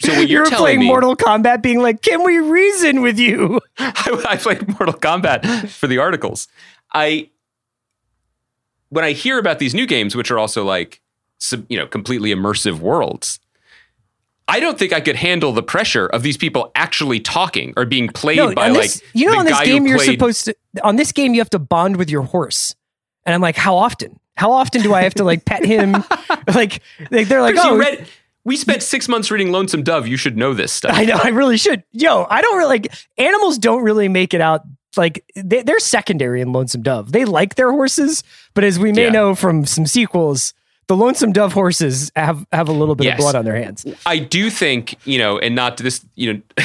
so 0.00 0.12
You 0.12 0.26
you're 0.26 0.44
telling 0.46 0.62
playing 0.62 0.80
me, 0.80 0.86
Mortal 0.86 1.16
Kombat, 1.16 1.62
being 1.62 1.80
like, 1.80 2.02
"Can 2.02 2.24
we 2.24 2.38
reason 2.38 3.00
with 3.00 3.18
you?" 3.18 3.60
I, 3.78 4.24
I 4.30 4.36
played 4.36 4.66
Mortal 4.68 4.94
Kombat 4.94 5.68
for 5.68 5.86
the 5.86 5.98
articles. 5.98 6.48
I 6.92 7.30
when 8.88 9.04
I 9.04 9.12
hear 9.12 9.38
about 9.38 9.58
these 9.58 9.74
new 9.74 9.86
games, 9.86 10.16
which 10.16 10.30
are 10.30 10.38
also 10.38 10.64
like 10.64 11.00
you 11.68 11.76
know 11.76 11.86
completely 11.86 12.30
immersive 12.34 12.80
worlds, 12.80 13.38
I 14.46 14.60
don't 14.60 14.78
think 14.78 14.92
I 14.92 15.00
could 15.00 15.16
handle 15.16 15.52
the 15.52 15.62
pressure 15.62 16.06
of 16.06 16.22
these 16.22 16.36
people 16.36 16.70
actually 16.74 17.18
talking 17.20 17.72
or 17.76 17.86
being 17.86 18.08
played 18.08 18.36
No, 18.36 18.54
by 18.54 18.66
on 18.68 18.74
like 18.74 18.82
this, 18.82 19.02
you 19.14 19.26
know, 19.30 19.38
on 19.38 19.46
this 19.46 19.58
game, 19.62 19.86
you're 19.86 19.96
played- 19.98 20.10
supposed 20.12 20.44
to. 20.46 20.54
On 20.82 20.96
this 20.96 21.12
game, 21.12 21.32
you 21.34 21.40
have 21.40 21.50
to 21.50 21.58
bond 21.58 21.96
with 21.96 22.10
your 22.10 22.22
horse, 22.22 22.74
and 23.24 23.34
I'm 23.34 23.40
like, 23.40 23.56
how 23.56 23.76
often? 23.76 24.18
How 24.36 24.50
often 24.52 24.82
do 24.82 24.92
I 24.92 25.02
have 25.02 25.14
to 25.14 25.24
like 25.24 25.44
pet 25.44 25.64
him? 25.64 25.92
like, 26.54 26.82
like 27.10 27.28
they're 27.28 27.40
like, 27.42 27.54
oh, 27.58 27.76
read. 27.76 28.06
We 28.46 28.56
spent 28.58 28.82
six 28.82 29.08
months 29.08 29.30
reading 29.30 29.50
Lonesome 29.52 29.82
Dove. 29.82 30.06
You 30.06 30.18
should 30.18 30.36
know 30.36 30.52
this 30.52 30.70
stuff. 30.72 30.92
I 30.94 31.04
know. 31.06 31.18
I 31.22 31.28
really 31.28 31.56
should. 31.56 31.82
Yo, 31.92 32.26
I 32.28 32.42
don't 32.42 32.58
really 32.58 32.68
like 32.68 32.92
animals. 33.16 33.56
Don't 33.56 33.82
really 33.82 34.08
make 34.08 34.34
it 34.34 34.42
out. 34.42 34.60
Like 34.98 35.24
they, 35.34 35.62
they're 35.62 35.78
secondary 35.80 36.42
in 36.42 36.52
Lonesome 36.52 36.82
Dove. 36.82 37.12
They 37.12 37.24
like 37.24 37.54
their 37.54 37.70
horses, 37.70 38.22
but 38.52 38.62
as 38.62 38.78
we 38.78 38.92
may 38.92 39.04
Yeah. 39.04 39.10
know 39.10 39.34
from 39.34 39.64
some 39.64 39.86
sequels, 39.86 40.52
the 40.86 40.96
Lonesome 40.96 41.32
Dove 41.32 41.52
horses 41.52 42.10
have 42.16 42.46
have 42.52 42.68
a 42.68 42.72
little 42.72 42.94
bit 42.94 43.04
Yes. 43.04 43.14
of 43.14 43.18
blood 43.18 43.34
on 43.34 43.44
their 43.44 43.56
hands. 43.56 43.86
I 44.06 44.18
do 44.18 44.50
think, 44.50 44.96
you 45.06 45.18
know, 45.18 45.38
and 45.38 45.54
not 45.54 45.76
this, 45.78 46.04
you 46.14 46.32
know, 46.34 46.42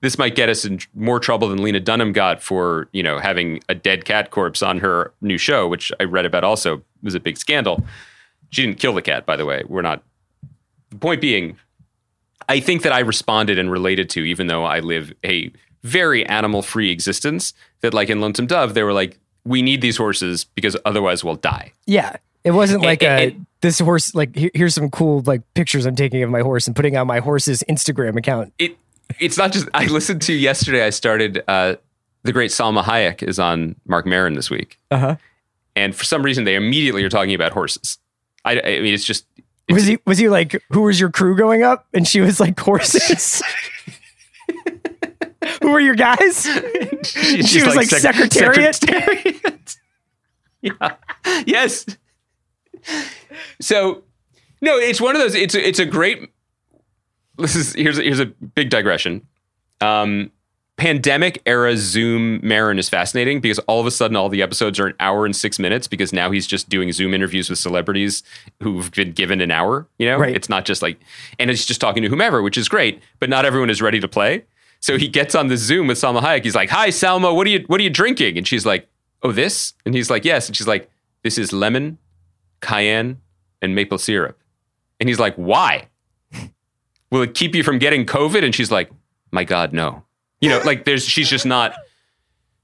this 0.00 0.18
might 0.18 0.34
get 0.34 0.48
us 0.48 0.64
in 0.64 0.80
more 0.94 1.20
trouble 1.20 1.48
than 1.48 1.62
Lena 1.62 1.80
Dunham 1.80 2.12
got 2.12 2.42
for, 2.42 2.88
you 2.92 3.02
know, 3.02 3.18
having 3.18 3.60
a 3.68 3.74
dead 3.74 4.04
cat 4.04 4.30
corpse 4.30 4.62
on 4.62 4.78
her 4.78 5.12
new 5.20 5.38
show, 5.38 5.68
which 5.68 5.92
I 6.00 6.04
read 6.04 6.26
about 6.26 6.44
also 6.44 6.82
was 7.02 7.14
a 7.14 7.20
big 7.20 7.36
scandal. 7.36 7.84
She 8.50 8.62
didn't 8.66 8.78
kill 8.80 8.94
the 8.94 9.02
cat, 9.02 9.26
by 9.26 9.36
the 9.36 9.44
way. 9.46 9.62
We're 9.68 9.82
not. 9.82 10.02
The 10.90 10.96
point 10.96 11.20
being, 11.20 11.56
I 12.48 12.58
think 12.58 12.82
that 12.82 12.92
I 12.92 12.98
responded 12.98 13.58
and 13.60 13.70
related 13.70 14.10
to, 14.10 14.24
even 14.24 14.48
though 14.48 14.64
I 14.64 14.80
live 14.80 15.12
a 15.24 15.52
very 15.84 16.26
animal 16.26 16.62
free 16.62 16.90
existence, 16.90 17.54
that 17.80 17.94
like 17.94 18.10
in 18.10 18.20
Lonesome 18.20 18.46
Dove, 18.48 18.74
they 18.74 18.82
were 18.82 18.92
like, 18.92 19.18
we 19.44 19.62
need 19.62 19.80
these 19.82 19.96
horses 19.96 20.44
because 20.44 20.76
otherwise 20.84 21.22
we'll 21.22 21.36
die. 21.36 21.72
Yeah, 21.86 22.16
it 22.44 22.50
wasn't 22.52 22.82
like 22.82 23.02
And- 23.02 23.12
a 23.20 23.24
and- 23.34 23.46
this 23.60 23.78
horse. 23.78 24.14
Like 24.14 24.34
here- 24.34 24.50
here's 24.54 24.74
some 24.74 24.90
cool 24.90 25.22
like 25.26 25.42
pictures 25.54 25.84
I'm 25.86 25.94
taking 25.96 26.22
of 26.22 26.30
my 26.30 26.40
horse 26.40 26.66
and 26.66 26.74
putting 26.74 26.96
on 26.96 27.06
my 27.06 27.18
horse's 27.20 27.62
Instagram 27.68 28.16
account. 28.16 28.52
it 28.58 28.76
it's 29.18 29.36
not 29.36 29.52
just 29.52 29.68
I 29.74 29.86
listened 29.86 30.22
to 30.22 30.32
yesterday. 30.32 30.84
I 30.86 30.90
started 30.90 31.42
uh, 31.48 31.74
the 32.22 32.32
great 32.32 32.50
Salma 32.52 32.82
Hayek 32.84 33.22
is 33.22 33.38
on 33.38 33.74
Marc 33.86 34.06
Maron 34.06 34.34
this 34.34 34.48
week, 34.50 34.78
Uh 34.90 34.98
huh. 34.98 35.16
and 35.76 35.94
for 35.94 36.04
some 36.04 36.22
reason 36.22 36.44
they 36.44 36.54
immediately 36.54 37.02
are 37.04 37.08
talking 37.10 37.34
about 37.34 37.52
horses. 37.52 37.98
I, 38.44 38.52
I 38.60 38.80
mean, 38.80 38.94
it's 38.94 39.04
just 39.04 39.26
Was 39.68 39.84
he 39.86 39.98
was 40.06 40.16
he 40.18 40.28
like 40.28 40.62
who 40.70 40.82
was 40.82 40.98
your 41.00 41.10
crew 41.10 41.36
going 41.36 41.62
up? 41.62 41.86
And 41.92 42.06
she 42.08 42.20
was 42.20 42.38
like 42.40 42.58
horses. 42.58 43.42
who 45.62 45.70
were 45.72 45.80
your 45.80 45.94
guys? 45.96 46.42
she, 47.04 47.42
She 47.42 47.62
was 47.64 47.74
like 47.76 47.88
secretariat? 47.88 48.74
secretariat. 48.74 49.76
yeah. 50.62 50.94
Yes. 51.46 51.84
So, 53.60 54.02
no, 54.60 54.76
it's 54.78 55.00
one 55.00 55.14
of 55.16 55.20
those. 55.22 55.34
It's 55.34 55.54
a, 55.54 55.66
it's 55.66 55.78
a 55.78 55.86
great. 55.86 56.30
This 57.38 57.56
is 57.56 57.74
here's 57.74 57.98
a, 57.98 58.02
here's 58.02 58.20
a 58.20 58.26
big 58.26 58.70
digression. 58.70 59.26
Um, 59.80 60.30
pandemic 60.76 61.42
era 61.46 61.76
Zoom 61.76 62.40
Maron 62.42 62.78
is 62.78 62.88
fascinating 62.88 63.40
because 63.40 63.58
all 63.60 63.80
of 63.80 63.86
a 63.86 63.90
sudden 63.90 64.16
all 64.16 64.28
the 64.30 64.42
episodes 64.42 64.80
are 64.80 64.86
an 64.86 64.94
hour 65.00 65.24
and 65.26 65.34
six 65.36 65.58
minutes 65.58 65.86
because 65.86 66.12
now 66.12 66.30
he's 66.30 66.46
just 66.46 66.68
doing 66.68 66.90
Zoom 66.92 67.12
interviews 67.14 67.48
with 67.50 67.58
celebrities 67.58 68.22
who've 68.62 68.90
been 68.92 69.12
given 69.12 69.40
an 69.40 69.50
hour. 69.50 69.86
You 69.98 70.06
know, 70.08 70.18
Right. 70.18 70.34
it's 70.34 70.48
not 70.48 70.64
just 70.64 70.80
like, 70.82 70.98
and 71.38 71.50
it's 71.50 71.64
just 71.66 71.80
talking 71.80 72.02
to 72.02 72.08
whomever, 72.08 72.42
which 72.42 72.56
is 72.58 72.68
great. 72.68 73.02
But 73.20 73.28
not 73.30 73.44
everyone 73.44 73.70
is 73.70 73.80
ready 73.82 74.00
to 74.00 74.08
play. 74.08 74.44
So 74.80 74.96
he 74.96 75.08
gets 75.08 75.34
on 75.34 75.48
the 75.48 75.56
Zoom 75.58 75.86
with 75.86 75.98
Salma 75.98 76.20
Hayek. 76.20 76.42
He's 76.44 76.54
like, 76.54 76.70
"Hi, 76.70 76.88
Salma. 76.88 77.34
What 77.34 77.46
are 77.46 77.50
you 77.50 77.64
What 77.66 77.80
are 77.80 77.84
you 77.84 77.90
drinking?" 77.90 78.38
And 78.38 78.48
she's 78.48 78.64
like, 78.64 78.88
"Oh, 79.22 79.32
this." 79.32 79.74
And 79.84 79.94
he's 79.94 80.08
like, 80.08 80.24
"Yes." 80.24 80.46
And 80.48 80.56
she's 80.56 80.66
like, 80.68 80.90
"This 81.22 81.36
is 81.36 81.52
lemon, 81.52 81.98
cayenne, 82.60 83.18
and 83.62 83.74
maple 83.74 83.98
syrup." 83.98 84.38
And 84.98 85.08
he's 85.08 85.18
like, 85.18 85.34
"Why? 85.36 85.88
Will 87.10 87.22
it 87.22 87.34
keep 87.34 87.54
you 87.54 87.62
from 87.62 87.78
getting 87.78 88.06
COVID?" 88.06 88.44
And 88.44 88.54
she's 88.54 88.70
like, 88.70 88.90
"My 89.30 89.44
God, 89.44 89.72
no." 89.72 90.04
You 90.40 90.48
know, 90.48 90.60
like 90.64 90.84
there's 90.84 91.04
she's 91.04 91.28
just 91.28 91.46
not 91.46 91.74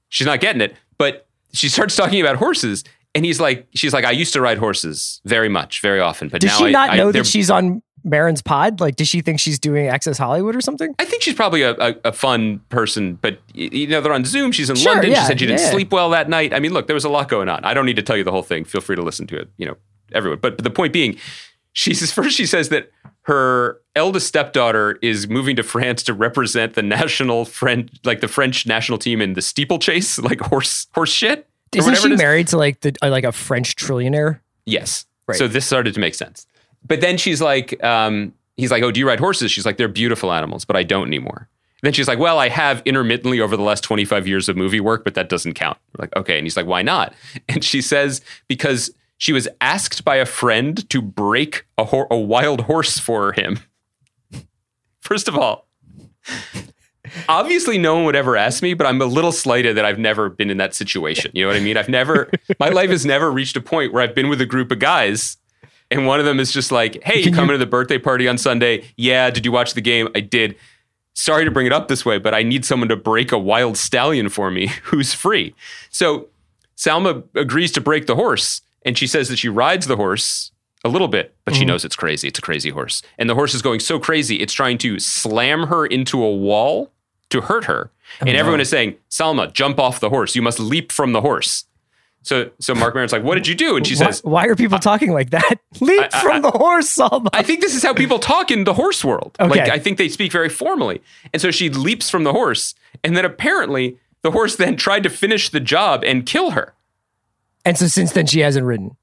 she's 0.09 0.27
not 0.27 0.39
getting 0.39 0.61
it. 0.61 0.75
But 0.97 1.27
she 1.53 1.69
starts 1.69 1.95
talking 1.95 2.21
about 2.21 2.37
horses, 2.37 2.83
and 3.13 3.25
he's 3.25 3.39
like, 3.39 3.67
she's 3.73 3.93
like, 3.93 4.05
"I 4.05 4.11
used 4.11 4.33
to 4.33 4.41
ride 4.41 4.57
horses 4.57 5.21
very 5.25 5.49
much, 5.49 5.81
very 5.81 5.99
often, 5.99 6.29
but 6.29 6.41
Does 6.41 6.51
now 6.51 6.57
she 6.57 6.65
I, 6.65 6.71
not 6.71 6.89
I, 6.91 6.97
know 6.97 7.11
that 7.11 7.25
she's 7.25 7.49
on 7.49 7.81
Maron's 8.07 8.41
pod? 8.41 8.79
Like, 8.79 8.95
does 8.95 9.07
she 9.07 9.21
think 9.21 9.39
she's 9.39 9.59
doing 9.59 9.87
Access 9.87 10.17
Hollywood 10.17 10.55
or 10.55 10.61
something? 10.61 10.95
I 10.99 11.05
think 11.05 11.21
she's 11.21 11.35
probably 11.35 11.61
a, 11.61 11.71
a, 11.75 11.95
a 12.05 12.11
fun 12.11 12.59
person, 12.69 13.15
but 13.21 13.39
you 13.53 13.87
know 13.87 14.01
they're 14.01 14.13
on 14.13 14.25
Zoom. 14.25 14.51
She's 14.51 14.69
in 14.69 14.75
Sure, 14.75 14.93
London. 14.93 15.11
yeah, 15.11 15.21
she 15.21 15.27
said 15.27 15.39
she 15.39 15.45
didn't 15.45 15.61
yeah. 15.61 15.71
sleep 15.71 15.91
well 15.91 16.09
that 16.11 16.29
night. 16.29 16.53
I 16.53 16.59
mean, 16.59 16.73
look, 16.73 16.87
there 16.87 16.93
was 16.93 17.05
a 17.05 17.09
lot 17.09 17.29
going 17.29 17.49
on. 17.49 17.63
I 17.63 17.73
don't 17.73 17.85
need 17.85 17.97
to 17.97 18.01
tell 18.03 18.17
you 18.17 18.23
the 18.23 18.31
whole 18.31 18.43
thing. 18.43 18.63
Feel 18.65 18.81
free 18.81 18.95
to 18.95 19.01
listen 19.01 19.27
to 19.27 19.37
it. 19.37 19.49
You 19.57 19.67
know, 19.67 19.77
everyone. 20.13 20.39
But, 20.39 20.57
but 20.57 20.63
the 20.63 20.69
point 20.69 20.93
being, 20.93 21.17
she 21.73 21.93
says 21.93 22.11
first 22.13 22.35
she 22.35 22.45
says 22.45 22.69
that 22.69 22.91
her 23.23 23.81
eldest 23.95 24.27
stepdaughter 24.27 24.97
is 25.01 25.27
moving 25.27 25.55
to 25.57 25.63
France 25.63 26.01
to 26.03 26.13
represent 26.13 26.75
the 26.75 26.81
national 26.83 27.43
French, 27.43 27.91
like 28.05 28.21
the 28.21 28.27
French 28.29 28.65
national 28.65 28.97
team 28.97 29.21
in 29.21 29.33
the 29.33 29.41
steeplechase, 29.41 30.17
like 30.29 30.39
horse 30.39 30.87
horse 30.93 31.11
shit. 31.11 31.47
Isn't 31.75 31.95
she 31.97 32.13
is. 32.13 32.17
married 32.17 32.47
to 32.47 32.57
like 32.57 32.79
the 32.79 32.95
uh, 33.01 33.09
like 33.09 33.25
a 33.25 33.33
French 33.33 33.75
trillionaire? 33.75 34.39
Yes. 34.65 35.05
Right. 35.27 35.37
So 35.37 35.49
this 35.49 35.65
started 35.65 35.93
to 35.93 35.99
make 35.99 36.15
sense. 36.15 36.47
But 36.87 37.01
then 37.01 37.17
she's 37.17 37.41
like, 37.41 37.81
um, 37.83 38.33
he's 38.55 38.71
like, 38.71 38.83
oh, 38.83 38.91
do 38.91 38.99
you 38.99 39.07
ride 39.07 39.19
horses? 39.19 39.51
She's 39.51 39.65
like, 39.65 39.77
they're 39.77 39.87
beautiful 39.87 40.31
animals, 40.31 40.65
but 40.65 40.75
I 40.75 40.83
don't 40.83 41.07
anymore. 41.07 41.47
Then 41.83 41.93
she's 41.93 42.07
like, 42.07 42.19
well, 42.19 42.39
I 42.39 42.49
have 42.49 42.81
intermittently 42.85 43.39
over 43.39 43.55
the 43.55 43.63
last 43.63 43.83
25 43.83 44.27
years 44.27 44.49
of 44.49 44.57
movie 44.57 44.79
work, 44.79 45.03
but 45.03 45.13
that 45.13 45.29
doesn't 45.29 45.53
count. 45.53 45.77
We're 45.95 46.03
like, 46.03 46.15
okay. 46.15 46.37
And 46.37 46.45
he's 46.45 46.57
like, 46.57 46.65
why 46.65 46.81
not? 46.81 47.13
And 47.49 47.63
she 47.63 47.81
says, 47.81 48.21
because 48.47 48.89
she 49.17 49.31
was 49.31 49.47
asked 49.61 50.03
by 50.03 50.17
a 50.17 50.25
friend 50.25 50.87
to 50.89 51.01
break 51.01 51.65
a, 51.77 51.85
hor- 51.85 52.07
a 52.09 52.17
wild 52.17 52.61
horse 52.61 52.97
for 52.97 53.31
him. 53.31 53.59
First 55.01 55.27
of 55.27 55.37
all, 55.37 55.67
obviously 57.29 57.77
no 57.77 57.95
one 57.95 58.05
would 58.05 58.15
ever 58.15 58.35
ask 58.35 58.61
me, 58.61 58.73
but 58.73 58.85
I'm 58.85 59.01
a 59.01 59.05
little 59.05 59.31
slighted 59.31 59.77
that 59.77 59.85
I've 59.85 59.99
never 59.99 60.29
been 60.29 60.49
in 60.49 60.57
that 60.57 60.75
situation. 60.75 61.31
You 61.33 61.43
know 61.43 61.49
what 61.49 61.57
I 61.57 61.61
mean? 61.61 61.77
I've 61.77 61.89
never, 61.89 62.29
my 62.59 62.69
life 62.69 62.89
has 62.89 63.05
never 63.05 63.31
reached 63.31 63.55
a 63.55 63.61
point 63.61 63.93
where 63.93 64.03
I've 64.03 64.15
been 64.15 64.29
with 64.29 64.41
a 64.41 64.45
group 64.45 64.71
of 64.71 64.79
guys 64.79 65.37
and 65.89 66.05
one 66.05 66.19
of 66.19 66.25
them 66.25 66.39
is 66.39 66.51
just 66.51 66.71
like, 66.71 67.01
hey, 67.03 67.19
you 67.19 67.31
coming 67.31 67.49
you- 67.49 67.53
to 67.53 67.57
the 67.59 67.69
birthday 67.69 67.97
party 67.97 68.27
on 68.27 68.37
Sunday? 68.37 68.85
Yeah. 68.97 69.29
Did 69.29 69.45
you 69.45 69.51
watch 69.51 69.73
the 69.73 69.81
game? 69.81 70.09
I 70.15 70.19
did. 70.19 70.55
Sorry 71.13 71.45
to 71.45 71.51
bring 71.51 71.65
it 71.65 71.73
up 71.73 71.87
this 71.87 72.05
way, 72.05 72.19
but 72.19 72.33
I 72.33 72.43
need 72.43 72.63
someone 72.65 72.89
to 72.89 72.95
break 72.95 73.31
a 73.31 73.39
wild 73.39 73.77
stallion 73.77 74.29
for 74.29 74.51
me 74.51 74.67
who's 74.83 75.13
free. 75.13 75.55
So 75.89 76.27
Salma 76.77 77.23
agrees 77.35 77.71
to 77.73 77.81
break 77.81 78.05
the 78.05 78.15
horse 78.15 78.61
and 78.85 78.97
she 78.97 79.07
says 79.07 79.29
that 79.29 79.37
she 79.37 79.49
rides 79.49 79.87
the 79.87 79.95
horse 79.95 80.51
a 80.85 80.89
little 80.89 81.07
bit, 81.07 81.35
but 81.43 81.53
she 81.53 81.61
mm-hmm. 81.61 81.69
knows 81.69 81.83
it's 81.83 81.95
crazy. 81.95 82.27
It's 82.27 82.39
a 82.39 82.41
crazy 82.41 82.69
horse. 82.69 83.01
And 83.17 83.29
the 83.29 83.35
horse 83.35 83.53
is 83.53 83.61
going 83.61 83.79
so 83.79 83.99
crazy, 83.99 84.37
it's 84.37 84.53
trying 84.53 84.77
to 84.79 84.99
slam 84.99 85.67
her 85.67 85.85
into 85.85 86.23
a 86.23 86.33
wall 86.33 86.91
to 87.29 87.41
hurt 87.41 87.65
her. 87.65 87.91
and 88.21 88.29
oh, 88.29 88.33
everyone 88.33 88.61
is 88.61 88.69
saying, 88.69 88.95
Salma, 89.09 89.51
jump 89.51 89.79
off 89.79 89.99
the 89.99 90.09
horse. 90.09 90.35
You 90.35 90.41
must 90.41 90.59
leap 90.59 90.91
from 90.91 91.11
the 91.11 91.21
horse. 91.21 91.65
So 92.23 92.49
so 92.59 92.75
Marc 92.75 92.93
Maron's 92.93 93.13
like, 93.13 93.23
"What 93.23 93.35
did 93.35 93.47
you 93.47 93.55
do?" 93.55 93.77
And 93.77 93.87
she 93.87 93.95
says, 93.95 94.21
why 94.23 94.45
are 94.47 94.55
people 94.55 94.79
talking 94.79 95.13
like 95.13 95.29
that? 95.29 95.59
Leap 95.79 96.09
I- 96.13 96.21
from 96.21 96.41
the 96.41 96.51
horse, 96.51 96.93
Salma. 96.93 97.29
I 97.33 97.41
think 97.43 97.61
this 97.61 97.73
is 97.73 97.83
how 97.83 97.93
people 97.93 98.19
talk 98.19 98.51
in 98.51 98.65
the 98.65 98.73
horse 98.73 99.03
world. 99.05 99.35
Okay. 99.39 99.49
Like 99.61 99.69
I 99.69 99.79
think 99.79 99.97
they 99.97 100.09
speak 100.09 100.31
very 100.33 100.49
formally. 100.49 101.01
And 101.31 101.41
so 101.41 101.51
she 101.51 101.69
leaps 101.69 102.09
from 102.09 102.23
the 102.25 102.33
horse, 102.33 102.75
and 103.03 103.15
then 103.15 103.23
apparently 103.23 103.97
the 104.23 104.31
horse 104.31 104.55
then 104.57 104.75
tried 104.75 105.03
to 105.03 105.09
finish 105.09 105.49
the 105.49 105.59
job 105.61 106.03
and 106.03 106.25
kill 106.25 106.51
her. 106.51 106.73
and 107.63 107.77
so 107.77 107.87
since 107.87 108.11
then, 108.11 108.25
she 108.25 108.41
hasn't 108.41 108.65
ridden. 108.65 108.97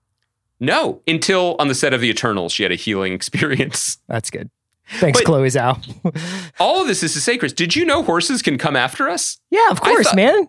No, 0.60 1.00
until 1.06 1.56
on 1.58 1.68
the 1.68 1.74
set 1.74 1.94
of 1.94 2.00
The 2.00 2.08
Eternals, 2.10 2.52
she 2.52 2.62
had 2.62 2.72
a 2.72 2.76
healing 2.76 3.12
experience. 3.20 3.98
That's 4.08 4.28
good. 4.30 4.50
Thanks, 4.98 5.18
But- 5.20 5.26
Chloe 5.26 5.48
Zhao. 5.48 6.52
All 6.60 6.82
of 6.82 6.88
this 6.88 7.02
is 7.02 7.14
to 7.14 7.20
say, 7.20 7.38
Chris, 7.38 7.52
did 7.54 7.74
you 7.74 7.84
know 7.86 8.02
horses 8.02 8.42
can 8.42 8.58
come 8.58 8.76
after 8.76 9.08
us? 9.08 9.38
yeah, 9.50 9.68
of 9.70 9.80
course, 9.80 10.06
thought- 10.08 10.16
man. 10.16 10.48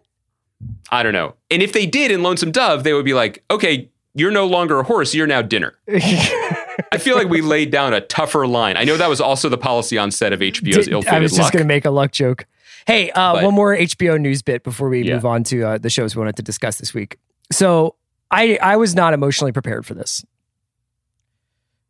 I 0.91 1.03
don't 1.03 1.13
know. 1.13 1.35
And 1.51 1.61
if 1.63 1.73
they 1.73 1.85
did 1.85 2.11
in 2.11 2.23
Lonesome 2.23 2.51
Dove, 2.51 2.83
they 2.83 2.93
would 2.93 3.05
be 3.05 3.13
like, 3.13 3.43
okay, 3.49 3.89
you're 4.13 4.31
no 4.31 4.45
longer 4.45 4.79
a 4.79 4.83
horse, 4.83 5.13
you're 5.13 5.27
now 5.27 5.41
dinner. 5.41 5.75
I 5.89 6.97
feel 6.99 7.15
like 7.17 7.27
we 7.27 7.41
laid 7.55 7.71
down 7.71 7.93
a 7.93 8.01
tougher 8.01 8.47
line. 8.47 8.77
I 8.77 8.83
know 8.83 8.97
that 8.97 9.09
was 9.09 9.19
also 9.19 9.49
the 9.49 9.57
policy 9.57 9.97
on 9.97 10.11
set 10.11 10.31
of 10.33 10.39
HBO's 10.39 10.87
Ill 10.87 11.03
I 11.09 11.19
was 11.19 11.35
just 11.35 11.51
going 11.51 11.63
to 11.63 11.67
make 11.67 11.85
a 11.85 11.89
luck 11.91 12.11
joke. 12.11 12.45
Hey, 12.87 13.09
uh, 13.11 13.33
But- 13.33 13.43
one 13.43 13.53
more 13.53 13.75
HBO 13.75 14.19
news 14.19 14.41
bit 14.41 14.63
before 14.63 14.89
we 14.89 15.03
Yeah. 15.03 15.15
move 15.15 15.25
on 15.25 15.43
to 15.45 15.63
uh, 15.63 15.77
the 15.79 15.89
shows 15.89 16.15
we 16.15 16.19
wanted 16.19 16.35
to 16.37 16.43
discuss 16.43 16.77
this 16.77 16.93
week. 16.93 17.17
So 17.51 17.95
I 18.31 18.57
I 18.61 18.75
was 18.77 18.95
not 18.95 19.13
emotionally 19.13 19.51
prepared 19.51 19.85
for 19.85 19.93
this, 19.95 20.23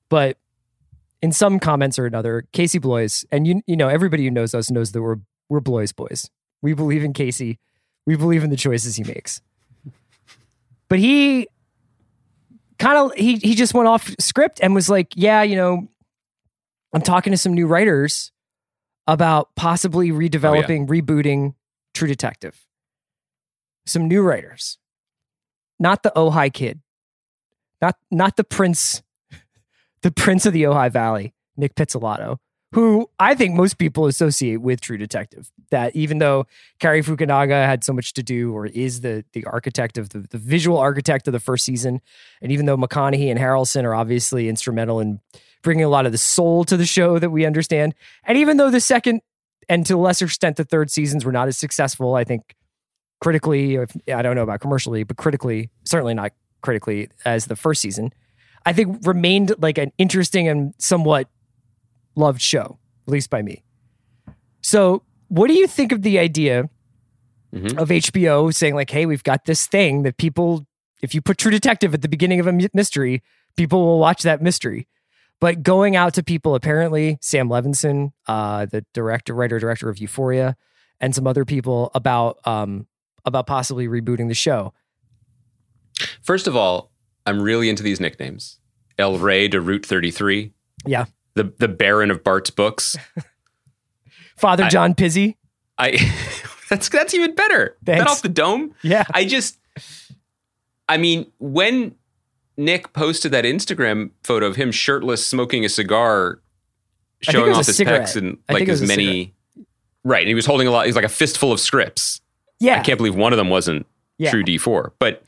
but 0.09 0.37
in 1.21 1.31
some 1.31 1.59
comments 1.59 1.97
or 1.97 2.05
another, 2.05 2.45
Casey 2.51 2.77
Bloys, 2.79 3.25
and 3.31 3.47
you 3.47 3.61
you 3.67 3.75
know 3.77 3.87
everybody 3.87 4.23
who 4.25 4.31
knows 4.31 4.53
us 4.53 4.69
knows 4.69 4.91
that 4.91 5.01
we're 5.01 5.17
we're 5.49 5.59
Bloys 5.61 5.91
boys. 5.91 6.29
We 6.61 6.73
believe 6.73 7.03
in 7.03 7.13
Casey. 7.13 7.59
We 8.05 8.15
believe 8.15 8.43
in 8.43 8.49
the 8.49 8.57
choices 8.57 8.95
he 8.95 9.03
makes. 9.03 9.41
But 10.87 10.99
he 10.99 11.47
kind 12.77 12.97
of 12.97 13.13
he 13.17 13.37
he 13.37 13.55
just 13.55 13.73
went 13.73 13.87
off 13.87 14.13
script 14.19 14.59
and 14.61 14.75
was 14.75 14.89
like, 14.89 15.13
yeah, 15.15 15.41
you 15.41 15.55
know, 15.55 15.87
I'm 16.93 17.01
talking 17.01 17.31
to 17.31 17.37
some 17.37 17.53
new 17.53 17.67
writers 17.67 18.31
about 19.07 19.49
possibly 19.55 20.11
oh, 20.11 20.15
redeveloping, 20.15 20.87
rebooting 20.87 21.55
True 21.93 22.07
Detective. 22.07 22.65
Some 23.85 24.07
new 24.07 24.21
writers. 24.21 24.77
Not 25.79 26.03
the 26.03 26.11
Ojai 26.15 26.53
kid. 26.53 26.81
Not 27.81 27.97
not 28.11 28.35
the 28.37 28.43
prince 28.43 29.03
the 30.01 30.11
prince 30.11 30.45
of 30.45 30.53
the 30.53 30.63
Ojai 30.63 30.91
Valley, 30.91 31.33
Nic 31.57 31.75
Pizzolatto, 31.75 32.37
who 32.75 33.09
I 33.19 33.35
think 33.35 33.55
most 33.55 33.77
people 33.77 34.05
associate 34.05 34.57
with 34.57 34.81
True 34.81 34.97
Detective. 34.97 35.49
That 35.71 35.95
even 35.95 36.17
though 36.17 36.45
Cary 36.79 37.01
Fukunaga 37.01 37.65
had 37.65 37.85
so 37.85 37.93
much 37.93 38.11
to 38.15 38.21
do 38.21 38.53
or 38.53 38.65
is 38.65 38.99
the 38.99 39.23
the 39.31 39.45
architect 39.45 39.97
of 39.97 40.09
the, 40.09 40.19
the 40.29 40.37
visual 40.37 40.77
architect 40.77 41.25
of 41.29 41.31
the 41.31 41.39
first 41.39 41.63
season, 41.63 42.01
and 42.41 42.51
even 42.51 42.65
though 42.65 42.75
McConaughey 42.75 43.31
and 43.31 43.39
Harrelson 43.39 43.85
are 43.85 43.95
obviously 43.95 44.49
instrumental 44.49 44.99
in 44.99 45.21
bringing 45.63 45.85
a 45.85 45.89
lot 45.89 46.05
of 46.05 46.11
the 46.11 46.17
soul 46.17 46.65
to 46.65 46.75
the 46.75 46.85
show 46.85 47.17
that 47.17 47.29
we 47.29 47.45
understand, 47.45 47.95
and 48.25 48.37
even 48.37 48.57
though 48.57 48.69
the 48.69 48.81
second 48.81 49.21
and 49.69 49.85
to 49.85 49.93
a 49.93 49.97
lesser 49.97 50.25
extent 50.25 50.57
the 50.57 50.65
third 50.65 50.91
seasons 50.91 51.23
were 51.23 51.31
not 51.31 51.47
as 51.47 51.55
successful, 51.55 52.15
I 52.15 52.25
think 52.25 52.55
critically, 53.21 53.75
if, 53.75 53.95
I 54.13 54.21
don't 54.21 54.35
know 54.35 54.43
about 54.43 54.59
commercially, 54.59 55.03
but 55.03 55.15
critically, 55.15 55.69
certainly 55.85 56.13
not 56.13 56.33
critically 56.61 57.07
as 57.23 57.45
the 57.45 57.55
first 57.55 57.79
season, 57.79 58.11
I 58.65 58.73
think 58.73 59.07
remained 59.07 59.53
like 59.59 59.77
an 59.77 59.93
interesting 59.97 60.49
and 60.49 60.73
somewhat 60.77 61.29
loved 62.15 62.41
show, 62.41 62.79
at 63.07 63.11
least 63.11 63.29
by 63.29 63.41
me. 63.41 63.63
So, 64.61 65.03
what 65.27 65.47
do 65.47 65.53
you 65.53 65.67
think 65.67 65.91
of 65.91 66.01
the 66.01 66.17
idea 66.19 66.69
Mhm. 67.53 67.77
of 67.77 67.89
HBO 67.91 68.51
saying 68.51 68.75
like, 68.75 68.89
"Hey, 68.89 69.05
we've 69.05 69.23
got 69.23 69.45
this 69.45 69.65
thing 69.67 70.03
that 70.03 70.17
people, 70.17 70.65
if 71.01 71.13
you 71.15 71.21
put 71.21 71.37
True 71.37 71.51
Detective 71.51 71.93
at 71.93 72.01
the 72.01 72.09
beginning 72.09 72.39
of 72.39 72.47
a 72.47 72.69
mystery, 72.73 73.21
people 73.55 73.81
will 73.85 73.99
watch 73.99 74.23
that 74.23 74.41
mystery." 74.41 74.87
But 75.39 75.63
going 75.63 75.95
out 75.95 76.13
to 76.15 76.23
people, 76.23 76.55
apparently 76.55 77.17
Sam 77.21 77.49
Levinson, 77.49 78.11
uh, 78.27 78.65
the 78.65 78.85
director, 78.93 79.33
writer, 79.33 79.59
director 79.59 79.89
of 79.89 79.97
Euphoria, 79.99 80.55
and 81.01 81.13
some 81.13 81.27
other 81.27 81.45
people 81.45 81.91
about 81.93 82.39
um, 82.47 82.87
about 83.25 83.47
possibly 83.47 83.87
rebooting 83.87 84.27
the 84.27 84.33
show. 84.33 84.73
First 86.21 86.47
of 86.47 86.55
all, 86.55 86.91
I'm 87.25 87.41
really 87.41 87.69
into 87.69 87.83
these 87.83 87.99
nicknames. 87.99 88.59
El 88.97 89.17
Rey 89.17 89.47
de 89.47 89.59
Route 89.59 89.85
33, 89.85 90.53
Yeah, 90.85 91.05
the 91.35 91.53
the 91.59 91.67
Baron 91.67 92.11
of 92.11 92.23
Bart's 92.23 92.49
books. 92.49 92.95
Father 94.37 94.65
I- 94.65 94.69
John 94.69 94.93
Pizzi. 94.95 95.35
I 95.77 95.97
that's 96.69 96.89
that's 96.89 97.13
even 97.13 97.35
better. 97.35 97.77
That 97.83 98.07
off 98.07 98.21
the 98.21 98.29
dome. 98.29 98.73
Yeah, 98.81 99.03
I 99.13 99.25
just, 99.25 99.59
I 100.87 100.97
mean, 100.97 101.29
when 101.39 101.95
Nic 102.57 102.93
posted 102.93 103.31
that 103.33 103.43
Instagram 103.43 104.11
photo 104.23 104.45
of 104.47 104.55
him 104.55 104.71
shirtless, 104.71 105.25
smoking 105.27 105.65
a 105.65 105.69
cigar, 105.69 106.39
I 107.21 107.25
think 107.25 107.27
it 107.27 107.31
showing 107.31 107.51
off 107.53 107.65
his 107.67 107.75
cigarette. 107.75 108.01
pecs 108.03 108.15
and 108.15 108.37
like 108.49 108.69
as 108.69 108.81
many, 108.81 109.33
right? 110.05 110.21
And 110.21 110.29
he 110.29 110.33
was 110.35 110.45
holding 110.45 110.67
a 110.67 110.71
lot. 110.71 110.85
He's 110.85 110.95
like 110.95 111.03
a 111.05 111.09
fistful 111.09 111.51
of 111.51 111.59
scripts. 111.59 112.21
yeah. 112.59 112.79
I 112.79 112.83
can't 112.83 112.97
believe 112.97 113.15
one 113.15 113.33
of 113.33 113.37
them 113.37 113.49
wasn't 113.49 113.85
Yeah. 114.17 114.31
True 114.31 114.43
D 114.43 114.57
four, 114.57 114.93
but. 114.99 115.23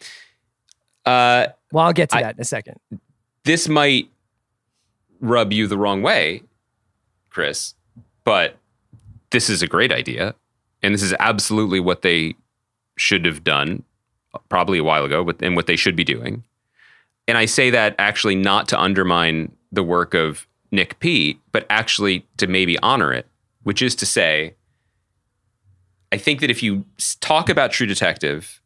Uh, 1.05 1.47
Well, 1.73 1.85
I'll 1.85 1.93
get 1.93 2.09
to 2.11 2.17
I- 2.17 2.21
that 2.23 2.35
in 2.35 2.41
a 2.41 2.45
second. 2.45 2.79
this 3.43 3.67
might 3.67 4.09
rub 5.19 5.53
you 5.53 5.67
the 5.67 5.77
wrong 5.77 6.01
way, 6.01 6.43
Chris, 7.29 7.75
but 8.23 8.57
this 9.31 9.49
is 9.49 9.61
a 9.61 9.67
great 9.67 9.91
idea. 9.91 10.35
And 10.83 10.93
this 10.93 11.03
is 11.03 11.13
absolutely 11.19 11.79
what 11.79 12.01
they 12.01 12.35
should 12.97 13.25
have 13.25 13.43
done 13.43 13.83
probably 14.49 14.77
a 14.77 14.83
while 14.83 15.03
ago, 15.03 15.27
and 15.41 15.55
what 15.55 15.67
they 15.67 15.75
should 15.75 15.95
be 15.95 16.03
doing. 16.03 16.43
And 17.27 17.37
I 17.37 17.45
say 17.45 17.69
that 17.71 17.95
actually 17.97 18.35
not 18.35 18.67
to 18.69 18.79
undermine 18.79 19.51
the 19.71 19.83
work 19.83 20.13
of 20.13 20.47
Nic 20.71 20.99
P, 20.99 21.39
but 21.51 21.65
actually 21.69 22.25
to 22.37 22.47
maybe 22.47 22.77
honor 22.79 23.11
it, 23.11 23.25
which 23.63 23.81
is 23.81 23.95
to 23.95 24.05
say, 24.05 24.53
I 26.11 26.17
think 26.17 26.39
that 26.41 26.49
if 26.49 26.63
you 26.63 26.85
talk 27.19 27.49
about 27.49 27.71
True 27.71 27.87
Detective 27.87 28.61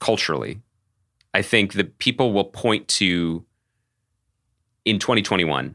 culturally, 0.00 0.60
I 1.34 1.42
think 1.42 1.74
that 1.74 1.98
people 1.98 2.32
will 2.32 2.44
point 2.44 2.88
to 2.88 3.44
in 4.84 4.98
2021, 4.98 5.74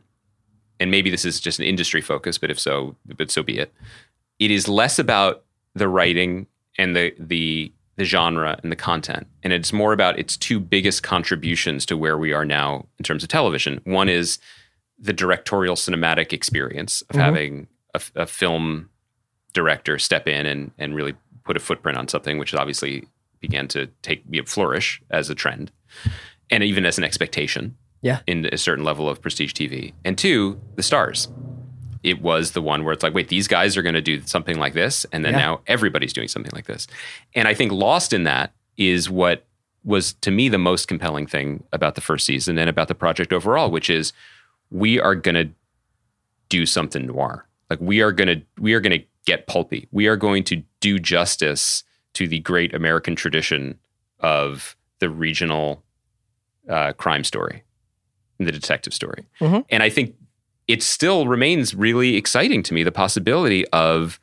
and 0.82 0.91
maybe 0.91 1.10
this 1.10 1.24
is 1.24 1.39
just 1.39 1.60
an 1.60 1.65
industry 1.65 2.02
focus, 2.02 2.38
but 2.38 2.50
if 2.52 2.60
so, 2.60 2.96
but 3.06 3.30
so 3.32 3.44
be 3.44 3.58
it. 3.60 3.72
It 4.39 4.52
is 4.52 4.67
less 4.67 4.98
about 5.00 5.44
the 5.76 5.88
writing 5.88 6.48
and 6.78 6.96
the 6.96 7.13
the 7.20 7.72
the 7.98 8.06
genre 8.06 8.58
and 8.63 8.72
the 8.72 8.76
content, 8.76 9.28
and 9.44 9.54
it's 9.54 9.72
more 9.72 9.94
about 9.94 10.17
its 10.17 10.36
two 10.36 10.60
biggest 10.60 11.04
contributions 11.04 11.86
to 11.86 11.96
where 11.96 12.17
we 12.17 12.34
are 12.34 12.46
now 12.46 12.86
in 12.98 13.04
terms 13.04 13.22
of 13.24 13.30
television. 13.30 13.80
One 13.84 14.10
is 14.10 14.39
the 14.98 15.13
directorial 15.13 15.76
cinematic 15.76 16.34
experience 16.34 17.02
of 17.10 17.15
Mhm. 17.15 17.20
having 17.20 17.67
a, 17.94 18.02
a 18.15 18.26
film 18.28 18.89
director 19.54 20.00
step 20.00 20.28
in 20.28 20.46
and 20.46 20.72
and 20.80 20.96
really 20.96 21.13
put 21.44 21.58
a 21.58 21.60
footprint 21.60 21.98
on 21.98 22.08
something, 22.08 22.38
which 22.39 22.54
obviously 22.56 23.08
began 23.39 23.67
to 23.67 23.88
take 24.02 24.24
you 24.30 24.41
know, 24.41 24.46
flourish 24.46 25.02
as 25.12 25.30
a 25.30 25.36
trend, 25.36 25.72
and 26.50 26.63
even 26.63 26.86
as 26.86 26.98
an 26.98 27.04
expectation 27.04 27.76
Yeah. 28.01 28.19
in 28.27 28.47
a 28.51 28.57
certain 28.57 28.83
level 28.83 29.07
of 29.07 29.21
prestige 29.21 29.53
TV. 29.53 29.93
And 30.03 30.17
two, 30.17 30.59
the 30.75 30.83
stars. 30.83 31.27
It 32.03 32.21
was 32.21 32.51
the 32.51 32.61
one 32.61 32.83
where 32.83 32.93
it's 32.93 33.03
like, 33.03 33.13
wait, 33.13 33.27
these 33.27 33.47
guys 33.47 33.77
are 33.77 33.83
going 33.83 33.93
to 33.93 34.01
do 34.01 34.21
something 34.25 34.57
like 34.57 34.73
this, 34.73 35.05
and 35.11 35.23
then 35.23 35.33
Yeah. 35.33 35.39
now 35.39 35.61
everybody's 35.67 36.13
doing 36.13 36.27
something 36.27 36.51
like 36.55 36.65
this. 36.65 36.87
And 37.35 37.47
I 37.47 37.53
think 37.53 37.71
lost 37.71 38.11
in 38.11 38.23
that 38.23 38.53
is 38.75 39.07
what 39.09 39.45
was 39.83 40.13
to 40.13 40.31
me 40.31 40.49
the 40.49 40.57
most 40.57 40.87
compelling 40.87 41.27
thing 41.27 41.63
about 41.71 41.93
the 41.95 42.01
first 42.01 42.25
season 42.25 42.57
and 42.57 42.69
about 42.69 42.87
the 42.87 42.95
project 42.95 43.31
overall, 43.33 43.69
which 43.69 43.89
is 43.89 44.13
we 44.71 44.99
are 44.99 45.13
going 45.15 45.35
to 45.35 45.49
do 46.49 46.65
something 46.65 47.05
noir. 47.05 47.45
Like 47.69 47.79
we 47.81 48.01
are 48.01 48.11
going 48.11 48.27
to 48.27 48.41
we 48.59 48.73
are 48.73 48.79
going 48.79 48.99
to 48.99 49.05
get 49.25 49.45
pulpy. 49.47 49.87
We 49.91 50.07
are 50.07 50.15
going 50.17 50.43
to 50.45 50.63
do 50.79 50.97
justice 50.99 51.83
to 52.13 52.27
the 52.27 52.39
great 52.39 52.73
American 52.73 53.15
tradition 53.15 53.77
of 54.19 54.75
the 54.99 55.09
regional 55.09 55.83
uh, 56.69 56.93
crime 56.93 57.23
story, 57.23 57.63
the 58.45 58.51
detective 58.51 58.93
story. 58.93 59.25
Mhm. 59.39 59.65
And 59.69 59.84
I 59.84 59.89
think 59.89 60.15
it 60.67 60.82
still 60.84 61.27
remains 61.27 61.73
really 61.75 62.15
exciting 62.15 62.63
to 62.63 62.73
me 62.73 62.83
the 62.83 62.92
possibility 62.92 63.67
of, 63.69 64.19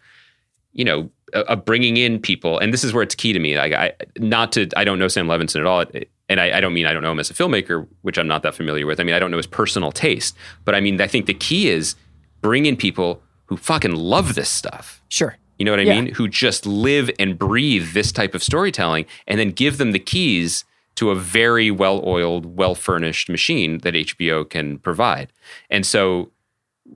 you 0.72 0.84
know, 0.84 1.10
of 1.34 1.46
of 1.46 1.64
bringing 1.66 1.98
in 1.98 2.18
people. 2.18 2.58
And 2.58 2.72
this 2.72 2.82
is 2.84 2.94
where 2.94 3.02
it's 3.02 3.14
key 3.14 3.34
to 3.34 3.38
me. 3.38 3.58
Like 3.58 3.72
I, 3.74 3.92
not 4.18 4.50
to, 4.52 4.66
I 4.78 4.84
don't 4.84 4.98
know 4.98 5.08
Sam 5.08 5.26
Levinson 5.26 5.60
at 5.60 5.66
all. 5.66 5.84
And 6.30 6.40
I, 6.40 6.56
I 6.56 6.60
don't 6.62 6.72
mean 6.72 6.86
I 6.86 6.94
don't 6.94 7.02
know 7.02 7.12
him 7.12 7.18
as 7.20 7.30
a 7.30 7.34
filmmaker, 7.34 7.86
which 8.00 8.18
I'm 8.18 8.26
not 8.26 8.42
that 8.44 8.54
familiar 8.54 8.86
with. 8.86 8.98
I 8.98 9.04
mean, 9.04 9.14
I 9.14 9.18
don't 9.18 9.30
know 9.30 9.36
his 9.36 9.46
personal 9.46 9.92
taste, 9.92 10.34
but 10.64 10.74
I 10.74 10.80
mean, 10.80 10.98
I 11.02 11.06
think 11.06 11.26
the 11.26 11.34
key 11.34 11.68
is 11.68 11.96
bring 12.40 12.64
in 12.64 12.76
people 12.76 13.20
who 13.46 13.56
fucking 13.58 13.94
love 13.94 14.36
this 14.36 14.48
stuff. 14.48 15.02
Sure. 15.10 15.36
You 15.58 15.64
know 15.66 15.72
what 15.72 15.80
I 15.80 15.84
Yeah. 15.84 16.00
mean? 16.00 16.14
Who 16.14 16.28
just 16.28 16.64
live 16.64 17.10
and 17.18 17.38
breathe 17.38 17.92
this 17.92 18.10
type 18.12 18.34
of 18.34 18.42
storytelling 18.42 19.04
and 19.26 19.38
then 19.38 19.50
give 19.50 19.76
them 19.76 19.92
the 19.92 19.98
keys 19.98 20.64
to 20.98 21.10
a 21.10 21.14
very 21.14 21.70
well 21.70 22.02
oiled, 22.06 22.56
well 22.56 22.74
furnished 22.74 23.28
machine 23.28 23.78
that 23.78 23.94
HBO 23.94 24.48
can 24.48 24.78
provide. 24.78 25.32
And 25.70 25.86
so 25.86 26.30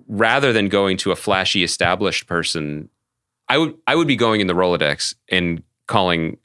rather 0.08 0.52
than 0.52 0.68
going 0.68 0.96
to 0.98 1.12
a 1.12 1.16
flashy 1.16 1.62
established 1.62 2.26
person, 2.26 2.88
I 3.48 3.58
would 3.58 3.74
I 3.86 3.94
would 3.94 4.08
be 4.08 4.16
going 4.16 4.40
in 4.40 4.46
the 4.46 4.54
Rolodex 4.54 5.14
and 5.28 5.62
calling 5.86 6.38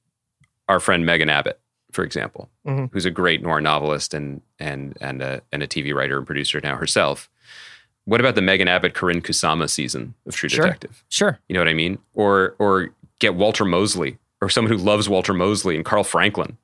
our 0.70 0.80
friend 0.80 1.06
Megan 1.06 1.30
Abbott 1.30 1.60
for 1.92 2.04
example, 2.04 2.50
mm-hmm. 2.68 2.86
who's 2.92 3.06
a 3.06 3.12
great 3.12 3.42
noir 3.42 3.60
novelist 3.60 4.14
and 4.14 4.42
and 4.60 4.96
and 5.02 5.22
a, 5.22 5.42
and 5.52 5.64
a 5.64 5.68
TV 5.68 5.96
writer 5.96 6.18
and 6.18 6.28
producer 6.28 6.60
now 6.62 6.76
herself. 6.76 7.28
What 8.06 8.20
about 8.20 8.36
the 8.36 8.42
Megan 8.42 8.68
Abbott 8.68 8.94
Karyn 8.94 9.22
Kusama 9.22 9.68
season 9.68 10.14
of 10.28 10.36
True 10.36 10.48
Sure. 10.48 10.66
Detective? 10.66 11.04
Sure. 11.10 11.40
You 11.50 11.56
know 11.56 11.60
what 11.60 11.68
I 11.68 11.74
mean? 11.74 11.98
Or 12.14 12.56
or 12.60 12.90
get 13.18 13.34
Walter 13.34 13.66
Mosley 13.66 14.20
or 14.42 14.50
someone 14.50 14.72
who 14.72 14.78
loves 14.78 15.10
Walter 15.10 15.34
Mosley 15.34 15.76
and 15.76 15.84
Carl 15.84 16.04
Franklin 16.04 16.58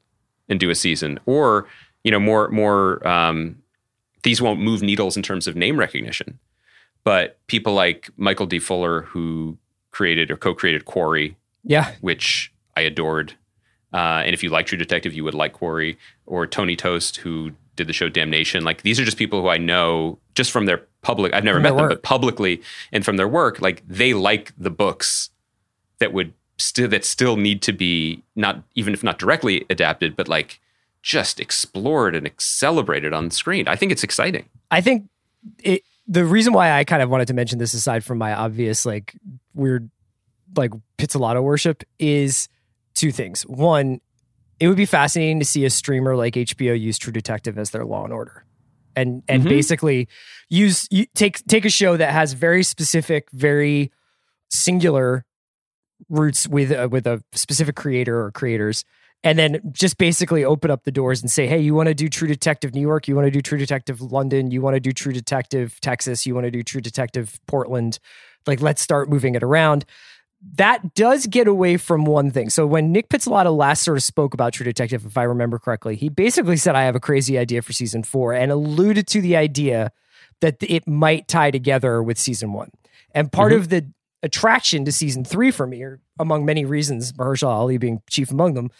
and 0.50 0.60
do 0.60 0.70
a 0.70 0.76
season. 0.76 1.20
Or 1.26 1.68
you 2.04 2.12
know 2.12 2.20
more 2.20 2.50
more 2.50 3.06
um, 3.08 3.58
these 4.24 4.41
won't 4.41 4.60
move 4.60 4.82
needles 4.82 5.16
in 5.18 5.24
terms 5.24 5.48
of 5.48 5.56
name 5.56 5.78
recognition, 5.78 6.39
but 7.04 7.38
people 7.48 7.74
like 7.74 8.10
Michael 8.18 8.46
D. 8.46 8.60
Fuller 8.60 9.04
who 9.04 9.58
created 9.91 10.32
or 10.32 10.38
co-created 10.38 10.86
Quarry 10.86 11.36
Yeah. 11.64 11.91
which 12.02 12.52
I 12.76 12.82
adored. 12.82 13.34
Uh, 13.94 14.24
and 14.26 14.34
if 14.34 14.41
you 14.41 14.50
like 14.50 14.66
True 14.66 14.78
Detective, 14.78 15.14
you 15.14 15.24
would 15.24 15.36
like 15.36 15.54
Quarry 15.54 16.00
or 16.26 16.48
Tony 16.48 16.76
Tost, 16.76 17.18
who 17.18 17.52
did 17.76 17.86
the 17.88 17.94
show 17.94 18.10
Damnation. 18.10 18.64
Like 18.64 18.82
these 18.82 19.00
are 19.00 19.06
just 19.06 19.18
people 19.18 19.41
who 19.41 19.50
I 19.50 19.58
know 19.58 20.18
just 20.34 20.52
from 20.52 20.66
their 20.66 20.82
public. 21.04 21.32
I've 21.34 21.44
never 21.44 21.58
From 21.58 21.64
met 21.64 21.70
them, 21.70 21.78
work. 21.82 21.89
but 21.91 22.02
publicly 22.04 22.62
and 22.91 23.06
from 23.06 23.18
their 23.18 23.28
work, 23.28 23.62
like 23.62 23.84
they 23.88 24.14
like 24.16 24.52
the 24.58 24.72
books 24.72 25.30
that 26.00 26.12
would 26.12 26.34
still 26.58 26.88
that 26.89 27.04
still 27.06 27.36
need 27.38 27.62
to 27.64 27.74
be 27.74 28.24
not 28.36 28.64
even 28.76 28.93
if 28.93 29.04
not 29.04 29.20
directly 29.20 29.66
adapted, 29.70 30.16
but 30.16 30.28
like 30.28 30.60
just 31.01 31.39
explored 31.39 32.16
and 32.16 32.30
celebrated 32.38 33.12
on 33.14 33.30
screen. 33.32 33.68
I 33.68 33.76
think 33.76 33.91
it's 33.91 34.04
exciting. 34.04 34.45
I 34.72 34.80
think 34.82 35.10
it, 35.64 35.82
the 36.08 36.24
reason 36.26 36.54
why 36.54 36.72
I 36.72 36.84
kind 36.84 37.01
of 37.01 37.10
wanted 37.10 37.28
to 37.28 37.34
mention 37.34 37.60
this 37.60 37.74
aside 37.74 38.04
from 38.04 38.18
my 38.18 38.34
obvious 38.34 38.86
like 38.86 39.16
weird 39.54 39.89
like 40.56 40.72
Pizzolatto 40.97 41.41
worship 41.43 41.84
is 41.99 42.47
two 42.93 43.12
things. 43.12 43.41
One, 43.43 43.99
it 44.60 44.68
would 44.68 44.78
be 44.78 44.86
fascinating 44.86 45.39
to 45.39 45.45
see 45.45 45.66
a 45.66 45.70
streamer 45.70 46.16
like 46.16 46.36
HBO 46.36 46.80
use 46.80 46.97
True 46.97 47.12
Detective 47.12 47.58
as 47.58 47.72
their 47.72 47.84
Law 47.84 48.04
and 48.04 48.14
Order, 48.14 48.45
and 48.95 49.24
and 49.28 49.43
Mhm. 49.43 49.49
basically 49.49 50.08
use 50.49 50.88
you, 50.91 51.08
take 51.16 51.43
take 51.47 51.66
a 51.66 51.70
show 51.70 51.97
that 51.97 52.12
has 52.12 52.34
very 52.34 52.64
specific, 52.64 53.28
very 53.34 53.91
singular 54.49 55.26
roots 56.10 56.48
with 56.48 56.72
uh, 56.72 56.88
with 56.89 57.08
a 57.08 57.24
specific 57.34 57.76
creator 57.76 58.20
or 58.20 58.32
creators. 58.32 58.86
And 59.26 59.39
then 59.39 59.62
just 59.72 59.98
basically 59.98 60.44
open 60.44 60.70
up 60.70 60.84
the 60.84 60.91
doors 60.91 61.22
and 61.22 61.32
say, 61.32 61.48
hey, 61.48 61.58
you 61.58 61.74
want 61.74 61.88
to 61.88 61.94
do 61.94 62.10
True 62.10 62.28
Detective 62.28 62.76
New 62.76 62.82
York? 62.82 63.08
You 63.08 63.16
want 63.16 63.26
to 63.26 63.32
do 63.32 63.41
True 63.41 63.58
Detective 63.58 64.02
London? 64.02 64.52
You 64.52 64.62
want 64.62 64.76
to 64.76 64.82
do 64.82 64.91
True 64.91 65.14
Detective 65.14 65.80
Texas? 65.80 66.26
You 66.26 66.36
want 66.36 66.44
to 66.44 66.52
do 66.52 66.62
True 66.62 66.82
Detective 66.82 67.39
Portland? 67.48 68.00
Like, 68.46 68.60
let's 68.60 68.82
start 68.82 69.10
moving 69.10 69.36
it 69.36 69.44
around 69.44 69.86
that 70.56 70.94
does 70.94 71.26
get 71.28 71.48
away 71.48 71.78
from 71.78 72.06
one 72.06 72.30
thing. 72.30 72.50
So 72.50 72.68
when 72.68 72.91
Nic 72.91 73.10
Pizzolatto 73.10 73.56
last 73.56 73.84
sort 73.84 73.98
of 73.98 74.04
spoke 74.04 74.34
about 74.34 74.54
True 74.54 74.66
Detective, 74.66 75.06
if 75.06 75.18
I 75.18 75.24
remember 75.24 75.58
correctly, 75.58 75.96
he 75.96 76.10
basically 76.10 76.58
said, 76.58 76.76
I 76.76 76.84
have 76.84 76.96
a 76.96 77.00
crazy 77.00 77.38
idea 77.38 77.62
for 77.62 77.74
season 77.74 78.04
four 78.04 78.34
and 78.34 78.52
alluded 78.52 79.08
to 79.08 79.22
the 79.22 79.36
idea 79.36 79.91
that 80.41 80.58
it 80.62 80.88
might 80.88 81.28
tie 81.28 81.52
together 81.52 82.04
with 82.04 82.18
season 82.18 82.52
one. 82.52 82.72
And 83.16 83.32
part 83.32 83.54
of 83.54 83.70
the 83.70 83.89
attraction 84.24 84.86
to 84.86 84.91
season 84.91 85.24
three 85.24 85.51
for 85.51 85.67
me, 85.67 85.84
or 85.84 85.99
among 86.19 86.45
many 86.45 86.65
reasons, 86.65 87.11
Mahershala 87.13 87.51
Ali 87.51 87.78
being 87.78 88.01
chief 88.09 88.32
among 88.32 88.55
them, 88.55 88.71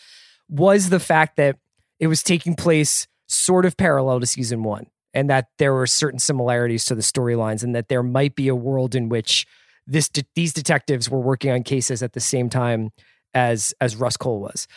was 0.50 0.90
the 0.90 1.00
fact 1.00 1.36
that 1.36 1.58
it 2.00 2.08
was 2.08 2.24
taking 2.24 2.56
place 2.56 3.08
sort 3.28 3.66
of 3.66 3.78
parallel 3.78 4.20
to 4.20 4.26
season 4.26 4.64
one 4.64 4.88
and 5.14 5.30
that 5.30 5.48
there 5.60 5.74
were 5.74 5.86
certain 5.86 6.20
similarities 6.20 6.86
to 6.86 6.96
the 6.96 7.02
storylines 7.02 7.64
and 7.64 7.76
that 7.76 7.90
there 7.90 8.04
might 8.04 8.36
be 8.36 8.48
a 8.48 8.56
world 8.56 8.96
in 8.96 9.10
which 9.10 9.46
this 9.86 10.10
de- 10.10 10.26
these 10.36 10.54
detectives 10.54 11.10
were 11.10 11.20
working 11.20 11.52
on 11.52 11.64
cases 11.64 12.02
at 12.02 12.14
the 12.14 12.20
same 12.20 12.50
time 12.50 12.92
as 13.34 13.74
as 13.82 13.96
Rust 13.96 14.20
Cohle 14.20 14.40
was. 14.40 14.68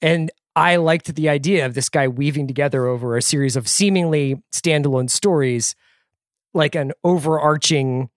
And 0.00 0.30
I 0.54 0.76
liked 0.76 1.14
the 1.14 1.28
idea 1.28 1.66
of 1.66 1.74
this 1.74 1.88
guy 1.88 2.08
weaving 2.08 2.46
together 2.46 2.86
over 2.86 3.16
a 3.16 3.22
series 3.22 3.56
of 3.56 3.68
seemingly 3.68 4.42
standalone 4.52 5.10
stories 5.10 5.74
like 6.54 6.74
an 6.74 6.92
overarching 7.02 8.10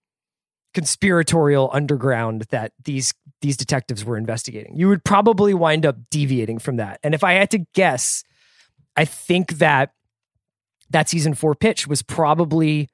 conspiratorial 0.76 1.72
underground 1.74 2.44
that 2.52 2.74
these 2.84 3.14
these 3.42 3.58
detectives 3.58 4.06
were 4.06 4.18
investigating. 4.18 4.76
You 4.76 4.88
would 4.90 5.04
probably 5.04 5.54
wind 5.54 5.86
up 5.86 5.96
deviating 6.12 6.60
from 6.60 6.76
that. 6.78 7.00
And 7.04 7.14
if 7.16 7.24
I 7.24 7.34
had 7.34 7.50
to 7.52 7.60
guess, 7.74 8.24
I 8.96 9.06
think 9.06 9.54
that 9.58 9.92
that 10.92 11.10
season 11.10 11.34
4 11.34 11.56
pitch 11.56 11.88
was 11.88 12.02
probably 12.02 12.90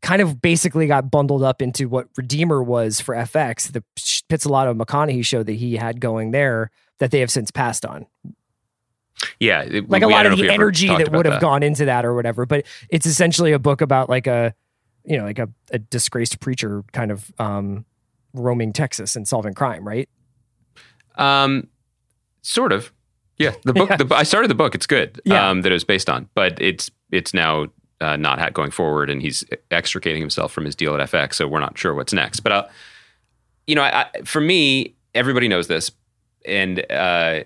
kind 0.00 0.20
of 0.22 0.40
basically 0.42 0.86
got 0.86 1.10
bundled 1.10 1.42
up 1.42 1.62
into 1.62 1.88
what 1.88 2.08
Redeemer 2.16 2.62
was 2.62 3.00
for 3.00 3.14
FX, 3.14 3.70
the 3.72 3.84
Pizzolatto 4.28 4.76
McConaughey 4.76 5.24
show 5.24 5.42
that 5.42 5.52
he 5.52 5.76
had 5.76 6.00
going 6.00 6.30
there 6.32 6.70
that 6.98 7.10
they 7.10 7.20
have 7.20 7.30
since 7.30 7.50
passed 7.50 7.84
on. 7.86 8.06
Yeah, 9.38 9.62
it- 9.62 9.88
Like 9.88 10.02
a 10.02 10.06
lot 10.08 10.26
of 10.26 10.32
the 10.38 10.48
energy 10.54 10.88
that 10.98 11.12
would 11.16 11.26
have 11.26 11.40
gone 11.40 11.62
into 11.62 11.84
that 11.84 12.04
or 12.04 12.14
whatever. 12.14 12.46
But 12.46 12.66
it's 12.88 13.06
essentially 13.06 13.52
a 13.52 13.58
book 13.58 13.80
about 13.80 14.08
like 14.10 14.26
a, 14.26 14.54
you 15.04 15.16
know, 15.16 15.24
like 15.24 15.38
a, 15.38 15.48
a 15.70 15.78
disgraced 15.78 16.40
preacher 16.40 16.84
kind 16.92 17.10
of 17.10 17.32
um, 17.38 17.84
roaming 18.34 18.72
Texas 18.72 19.16
and 19.16 19.26
solving 19.26 19.54
crime, 19.54 19.86
right? 19.86 20.08
Um, 21.16 21.68
sort 22.42 22.72
of. 22.72 22.92
Yeah, 23.38 23.54
the 23.64 23.72
book. 23.72 23.90
Yeah. 23.90 23.96
The, 23.96 24.14
I 24.14 24.22
started 24.22 24.48
the 24.48 24.54
book. 24.54 24.74
It's 24.74 24.86
good. 24.86 25.20
Yeah. 25.24 25.48
Um, 25.48 25.62
that 25.62 25.72
it 25.72 25.74
was 25.74 25.84
based 25.84 26.08
on, 26.08 26.28
but 26.34 26.60
it's 26.60 26.90
it's 27.10 27.34
now 27.34 27.66
uh, 28.00 28.16
not 28.16 28.52
going 28.52 28.70
forward, 28.70 29.10
and 29.10 29.22
he's 29.22 29.44
extricating 29.70 30.20
himself 30.20 30.52
from 30.52 30.64
his 30.64 30.76
deal 30.76 30.94
at 30.94 31.10
FX. 31.10 31.34
So 31.34 31.48
we're 31.48 31.60
not 31.60 31.76
sure 31.78 31.94
what's 31.94 32.12
next. 32.12 32.40
But 32.40 32.52
uh, 32.52 32.68
you 33.66 33.74
know, 33.74 33.82
I, 33.82 34.02
I, 34.02 34.22
for 34.24 34.40
me, 34.40 34.94
everybody 35.14 35.48
knows 35.48 35.66
this, 35.66 35.90
and 36.44 36.84
uh, 36.90 37.44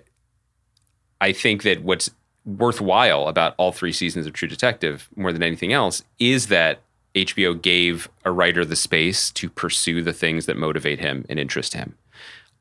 I 1.21 1.31
think 1.31 1.63
that 1.63 1.83
what's 1.83 2.09
worthwhile 2.45 3.27
about 3.27 3.55
all 3.57 3.71
three 3.71 3.91
seasons 3.91 4.25
of 4.25 4.33
True 4.33 4.47
Detective, 4.47 5.09
more 5.15 5.33
than 5.33 5.43
anything 5.43 5.73
else, 5.73 6.03
is 6.19 6.47
that 6.47 6.81
HBO 7.25 7.59
gave 7.61 8.09
a 8.25 8.31
writer 8.31 8.65
the 8.65 8.75
space 8.75 9.31
to 9.31 9.49
pursue 9.49 10.01
the 10.01 10.13
things 10.13 10.45
that 10.45 10.57
motivate 10.57 10.99
him 10.99 11.25
and 11.29 11.39
interest 11.39 11.73
him 11.73 11.95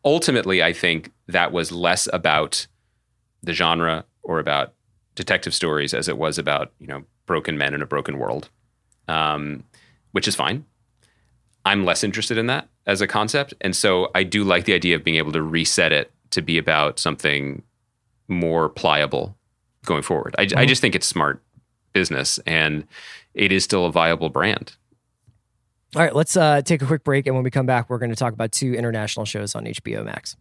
ultimately, 0.06 0.62
I 0.62 0.72
think 0.72 1.12
that 1.26 1.52
was 1.52 1.70
less 1.70 2.08
about 2.12 2.66
the 3.42 3.52
genre 3.52 4.06
or 4.22 4.38
about 4.38 4.72
detective 5.14 5.54
stories 5.54 5.92
as 5.92 6.08
it 6.08 6.16
was 6.16 6.38
about 6.38 6.72
you 6.78 6.86
know 6.86 7.04
broken 7.26 7.58
men 7.58 7.74
in 7.74 7.82
a 7.82 7.86
broken 7.86 8.18
world, 8.18 8.48
um, 9.08 9.64
which 10.12 10.26
is 10.26 10.34
fine. 10.34 10.64
I'm 11.66 11.84
less 11.84 12.04
interested 12.04 12.38
in 12.38 12.46
that 12.46 12.68
as 12.86 13.00
a 13.00 13.06
concept, 13.06 13.52
and 13.60 13.76
so 13.76 14.10
I 14.14 14.22
do 14.22 14.44
like 14.44 14.64
the 14.64 14.74
idea 14.74 14.96
of 14.96 15.04
being 15.04 15.16
able 15.16 15.32
to 15.32 15.42
reset 15.42 15.92
it 15.92 16.12
to 16.30 16.40
be 16.40 16.56
about 16.56 16.98
something 16.98 17.62
more 18.28 18.68
pliable 18.68 19.36
going 19.84 20.02
forward. 20.02 20.34
I, 20.38 20.48
I 20.56 20.66
just 20.66 20.80
think 20.80 20.94
it's 20.94 21.06
smart 21.06 21.42
business, 21.96 22.38
and 22.46 22.86
it 23.32 23.52
is 23.52 23.64
still 23.64 23.86
a 23.86 23.90
viable 23.90 24.28
brand. 24.28 24.76
All 25.94 26.02
right, 26.02 26.14
let's 26.14 26.36
uh, 26.36 26.60
take 26.60 26.82
a 26.82 26.86
quick 26.86 27.04
break. 27.04 27.26
And 27.26 27.34
when 27.34 27.42
we 27.42 27.50
come 27.50 27.64
back, 27.64 27.88
we're 27.88 27.96
going 27.96 28.10
to 28.10 28.16
talk 28.16 28.34
about 28.34 28.52
two 28.52 28.74
international 28.74 29.24
shows 29.24 29.54
on 29.54 29.64
HBO 29.64 30.04
Max. 30.04 30.36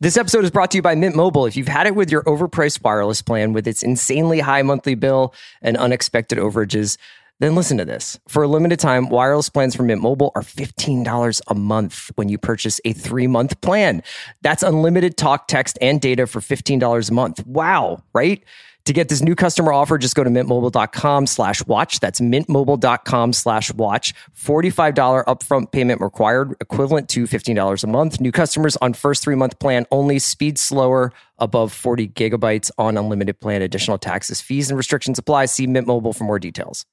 This 0.00 0.16
episode 0.16 0.42
is 0.42 0.50
brought 0.50 0.72
to 0.72 0.78
you 0.78 0.82
by 0.82 0.96
Mint 0.96 1.14
Mobile. 1.14 1.46
If 1.46 1.56
you've 1.56 1.68
had 1.68 1.86
it 1.86 1.94
with 1.94 2.10
your 2.10 2.24
overpriced 2.24 2.82
wireless 2.82 3.22
plan 3.22 3.52
with 3.52 3.68
its 3.68 3.84
insanely 3.84 4.40
high 4.40 4.62
monthly 4.62 4.96
bill 4.96 5.32
and 5.62 5.76
unexpected 5.76 6.36
overages, 6.38 6.98
then 7.38 7.54
listen 7.54 7.78
to 7.78 7.84
this. 7.84 8.18
For 8.26 8.42
a 8.42 8.48
limited 8.48 8.80
time, 8.80 9.08
wireless 9.08 9.48
plans 9.48 9.76
from 9.76 9.86
Mint 9.86 10.02
Mobile 10.02 10.32
are 10.34 10.42
$15 10.42 11.40
a 11.46 11.54
month 11.54 12.10
when 12.16 12.28
you 12.28 12.38
purchase 12.38 12.80
a 12.84 12.92
three 12.92 13.28
month 13.28 13.60
plan. 13.60 14.02
That's 14.42 14.64
unlimited 14.64 15.16
talk, 15.16 15.46
text, 15.46 15.78
and 15.80 16.00
data 16.00 16.26
for 16.26 16.40
$15 16.40 17.08
a 17.08 17.14
month. 17.14 17.46
Wow, 17.46 18.02
right? 18.12 18.42
To 18.86 18.92
get 18.92 19.08
this 19.08 19.20
new 19.20 19.34
customer 19.34 19.72
offer, 19.72 19.98
just 19.98 20.14
go 20.14 20.22
to 20.22 20.30
mintmobile.com 20.30 21.26
slash 21.26 21.66
watch. 21.66 21.98
That's 21.98 22.20
mintmobile.com 22.20 23.32
slash 23.32 23.74
watch. 23.74 24.14
$45 24.38 25.24
upfront 25.24 25.72
payment 25.72 26.00
required, 26.00 26.54
equivalent 26.60 27.08
to 27.08 27.24
$15 27.24 27.82
a 27.82 27.86
month. 27.88 28.20
New 28.20 28.30
customers 28.30 28.76
on 28.76 28.94
first 28.94 29.24
three 29.24 29.34
month 29.34 29.58
plan 29.58 29.86
only. 29.90 30.20
Speed 30.20 30.56
slower 30.56 31.12
above 31.38 31.72
40 31.72 32.08
gigabytes 32.08 32.70
on 32.78 32.96
unlimited 32.96 33.40
plan. 33.40 33.60
Additional 33.60 33.98
taxes, 33.98 34.40
fees, 34.40 34.70
and 34.70 34.78
restrictions 34.78 35.18
apply. 35.18 35.46
See 35.46 35.66
Mint 35.66 35.88
Mobile 35.88 36.12
for 36.12 36.22
more 36.22 36.38
details. 36.38 36.86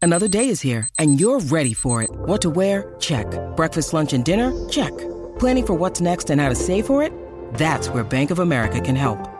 Another 0.00 0.28
day 0.28 0.48
is 0.48 0.60
here, 0.60 0.88
and 1.00 1.20
you're 1.20 1.40
ready 1.40 1.74
for 1.74 2.00
it. 2.02 2.10
What 2.12 2.40
to 2.42 2.50
wear? 2.50 2.94
Check. 3.00 3.26
Breakfast, 3.56 3.92
lunch, 3.92 4.12
and 4.12 4.24
dinner? 4.24 4.68
Check. 4.68 4.96
Planning 5.40 5.66
for 5.66 5.74
what's 5.74 6.00
next 6.00 6.30
and 6.30 6.40
how 6.40 6.48
to 6.48 6.54
save 6.54 6.86
for 6.86 7.02
it? 7.02 7.12
That's 7.54 7.88
where 7.88 8.04
Bank 8.04 8.30
of 8.30 8.38
America 8.38 8.80
can 8.80 8.94
help. 8.94 9.39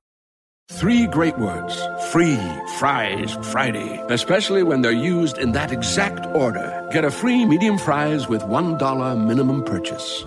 Three 0.81 1.05
great 1.05 1.37
words 1.37 1.79
free 2.11 2.39
fries 2.79 3.37
Friday, 3.51 4.03
especially 4.09 4.63
when 4.63 4.81
they're 4.81 4.91
used 4.91 5.37
in 5.37 5.51
that 5.51 5.71
exact 5.71 6.25
order. 6.35 6.87
Get 6.91 7.05
a 7.05 7.11
free 7.11 7.45
medium 7.45 7.77
fries 7.77 8.27
with 8.27 8.41
$1 8.41 9.27
minimum 9.27 9.63
purchase. 9.63 10.25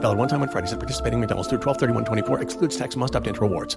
Valid 0.00 0.18
one 0.18 0.28
time 0.28 0.42
on 0.42 0.48
Fridays 0.48 0.72
at 0.72 0.78
participating 0.78 1.18
McDonald's 1.18 1.48
through 1.48 1.58
12 1.58 1.76
24 2.04 2.40
excludes 2.40 2.76
tax, 2.76 2.94
must 2.94 3.16
opt 3.16 3.26
into 3.26 3.40
rewards. 3.40 3.76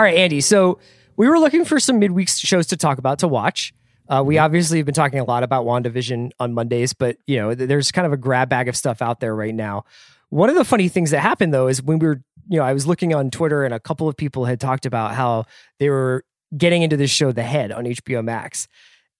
All 0.00 0.04
right, 0.04 0.16
Andy. 0.16 0.40
So 0.40 0.78
we 1.18 1.28
were 1.28 1.38
looking 1.38 1.66
for 1.66 1.78
some 1.78 1.98
midweek 1.98 2.30
shows 2.30 2.68
to 2.68 2.78
talk 2.78 2.96
about 2.96 3.18
to 3.18 3.28
watch. 3.28 3.74
Uh, 4.08 4.22
we 4.24 4.38
obviously 4.38 4.78
have 4.78 4.86
been 4.86 4.94
talking 4.94 5.18
a 5.18 5.24
lot 5.24 5.42
about 5.42 5.66
WandaVision 5.66 6.30
on 6.40 6.54
Mondays, 6.54 6.94
but 6.94 7.18
you 7.26 7.36
know, 7.36 7.54
th- 7.54 7.68
there's 7.68 7.92
kind 7.92 8.06
of 8.06 8.12
a 8.14 8.16
grab 8.16 8.48
bag 8.48 8.66
of 8.66 8.74
stuff 8.78 9.02
out 9.02 9.20
there 9.20 9.36
right 9.36 9.54
now. 9.54 9.84
One 10.30 10.48
of 10.48 10.56
the 10.56 10.64
funny 10.64 10.88
things 10.88 11.10
that 11.10 11.20
happened 11.20 11.52
though 11.52 11.68
is 11.68 11.82
when 11.82 11.98
we 11.98 12.06
were, 12.06 12.22
you 12.48 12.58
know, 12.58 12.64
I 12.64 12.72
was 12.72 12.86
looking 12.86 13.12
on 13.12 13.30
Twitter 13.30 13.62
and 13.62 13.74
a 13.74 13.78
couple 13.78 14.08
of 14.08 14.16
people 14.16 14.46
had 14.46 14.58
talked 14.58 14.86
about 14.86 15.14
how 15.14 15.44
they 15.78 15.90
were 15.90 16.24
getting 16.56 16.80
into 16.80 16.96
this 16.96 17.10
show, 17.10 17.30
The 17.30 17.42
Head, 17.42 17.70
on 17.70 17.84
HBO 17.84 18.24
Max, 18.24 18.68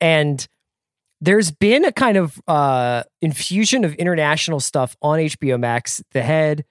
and 0.00 0.48
there's 1.20 1.50
been 1.50 1.84
a 1.84 1.92
kind 1.92 2.16
of 2.16 2.40
uh, 2.48 3.02
infusion 3.20 3.84
of 3.84 3.94
international 3.96 4.60
stuff 4.60 4.96
on 5.02 5.18
HBO 5.18 5.60
Max. 5.60 6.02
The 6.12 6.22
Head, 6.22 6.64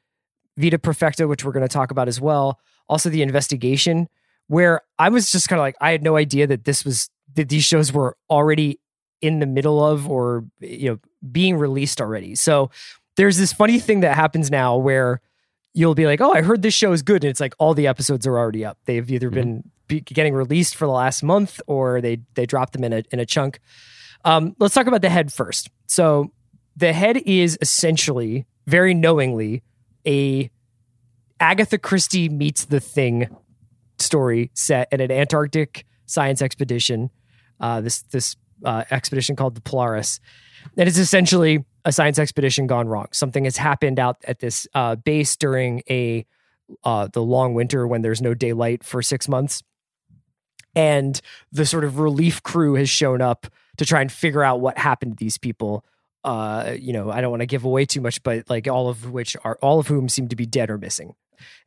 Vida 0.57 0.79
Perfecta, 0.79 1.27
which 1.27 1.45
we're 1.45 1.51
going 1.51 1.61
to 1.61 1.71
talk 1.71 1.91
about 1.91 2.07
as 2.07 2.19
well. 2.19 2.59
Also, 2.89 3.09
the 3.09 3.21
investigation, 3.21 4.09
where 4.47 4.81
I 4.97 5.09
was 5.09 5.31
just 5.31 5.47
kind 5.47 5.59
of 5.59 5.63
like, 5.63 5.75
I 5.79 5.91
had 5.91 6.03
no 6.03 6.17
idea 6.17 6.47
that 6.47 6.65
this 6.65 6.83
was 6.83 7.09
that 7.35 7.49
these 7.49 7.63
shows 7.63 7.93
were 7.93 8.17
already 8.29 8.79
in 9.21 9.39
the 9.39 9.45
middle 9.45 9.83
of 9.83 10.09
or 10.09 10.45
you 10.59 10.89
know 10.89 10.99
being 11.31 11.57
released 11.57 12.01
already. 12.01 12.35
So 12.35 12.71
there's 13.15 13.37
this 13.37 13.53
funny 13.53 13.79
thing 13.79 13.99
that 13.99 14.15
happens 14.15 14.49
now 14.49 14.77
where 14.77 15.21
you'll 15.73 15.95
be 15.95 16.05
like, 16.05 16.21
oh, 16.21 16.31
I 16.33 16.41
heard 16.41 16.61
this 16.61 16.73
show 16.73 16.91
is 16.91 17.01
good, 17.03 17.23
and 17.23 17.29
it's 17.29 17.39
like 17.39 17.53
all 17.59 17.73
the 17.73 17.87
episodes 17.87 18.25
are 18.25 18.37
already 18.37 18.65
up. 18.65 18.77
They've 18.85 19.09
either 19.09 19.29
been 19.29 19.63
be 19.87 20.01
getting 20.01 20.33
released 20.33 20.75
for 20.75 20.85
the 20.85 20.93
last 20.93 21.21
month 21.23 21.59
or 21.67 21.99
they 21.99 22.19
they 22.35 22.45
dropped 22.45 22.73
them 22.73 22.83
in 22.83 22.93
a 22.93 23.03
in 23.11 23.19
a 23.19 23.25
chunk. 23.25 23.59
Um, 24.25 24.55
let's 24.59 24.73
talk 24.73 24.87
about 24.87 25.01
the 25.01 25.09
head 25.09 25.31
first. 25.31 25.69
So 25.87 26.31
the 26.75 26.93
head 26.93 27.17
is 27.17 27.57
essentially 27.61 28.45
very 28.67 28.93
knowingly 28.93 29.63
a 30.05 30.49
Agatha 31.39 31.77
Christie 31.77 32.29
meets 32.29 32.65
the 32.65 32.79
thing 32.79 33.35
story 33.97 34.51
set 34.53 34.87
at 34.91 35.01
an 35.01 35.11
Antarctic 35.11 35.85
science 36.05 36.41
expedition. 36.41 37.09
Uh, 37.59 37.81
this 37.81 38.01
this 38.03 38.35
uh, 38.65 38.83
expedition 38.91 39.35
called 39.35 39.55
the 39.55 39.61
Polaris, 39.61 40.19
and 40.77 40.87
it's 40.87 40.97
essentially 40.97 41.65
a 41.85 41.91
science 41.91 42.19
expedition 42.19 42.67
gone 42.67 42.87
wrong. 42.87 43.07
Something 43.11 43.45
has 43.45 43.57
happened 43.57 43.99
out 43.99 44.17
at 44.27 44.39
this 44.39 44.67
uh, 44.73 44.95
base 44.95 45.35
during 45.35 45.81
a 45.89 46.25
uh, 46.83 47.07
the 47.11 47.21
long 47.21 47.53
winter 47.53 47.87
when 47.87 48.01
there's 48.01 48.21
no 48.21 48.33
daylight 48.33 48.83
for 48.83 49.01
six 49.01 49.27
months, 49.27 49.63
and 50.75 51.19
the 51.51 51.65
sort 51.65 51.83
of 51.83 51.99
relief 51.99 52.43
crew 52.43 52.75
has 52.75 52.89
shown 52.89 53.21
up 53.21 53.47
to 53.77 53.85
try 53.85 54.01
and 54.01 54.11
figure 54.11 54.43
out 54.43 54.59
what 54.59 54.77
happened 54.77 55.13
to 55.13 55.23
these 55.23 55.37
people 55.37 55.85
uh 56.25 56.75
you 56.77 56.91
know 56.91 57.09
i 57.09 57.21
don't 57.21 57.31
want 57.31 57.39
to 57.39 57.45
give 57.45 57.63
away 57.63 57.85
too 57.85 58.01
much 58.01 58.21
but 58.23 58.49
like 58.49 58.67
all 58.67 58.89
of 58.89 59.09
which 59.09 59.37
are 59.45 59.57
all 59.61 59.79
of 59.79 59.87
whom 59.87 60.09
seem 60.09 60.27
to 60.27 60.35
be 60.35 60.45
dead 60.45 60.69
or 60.69 60.77
missing 60.77 61.15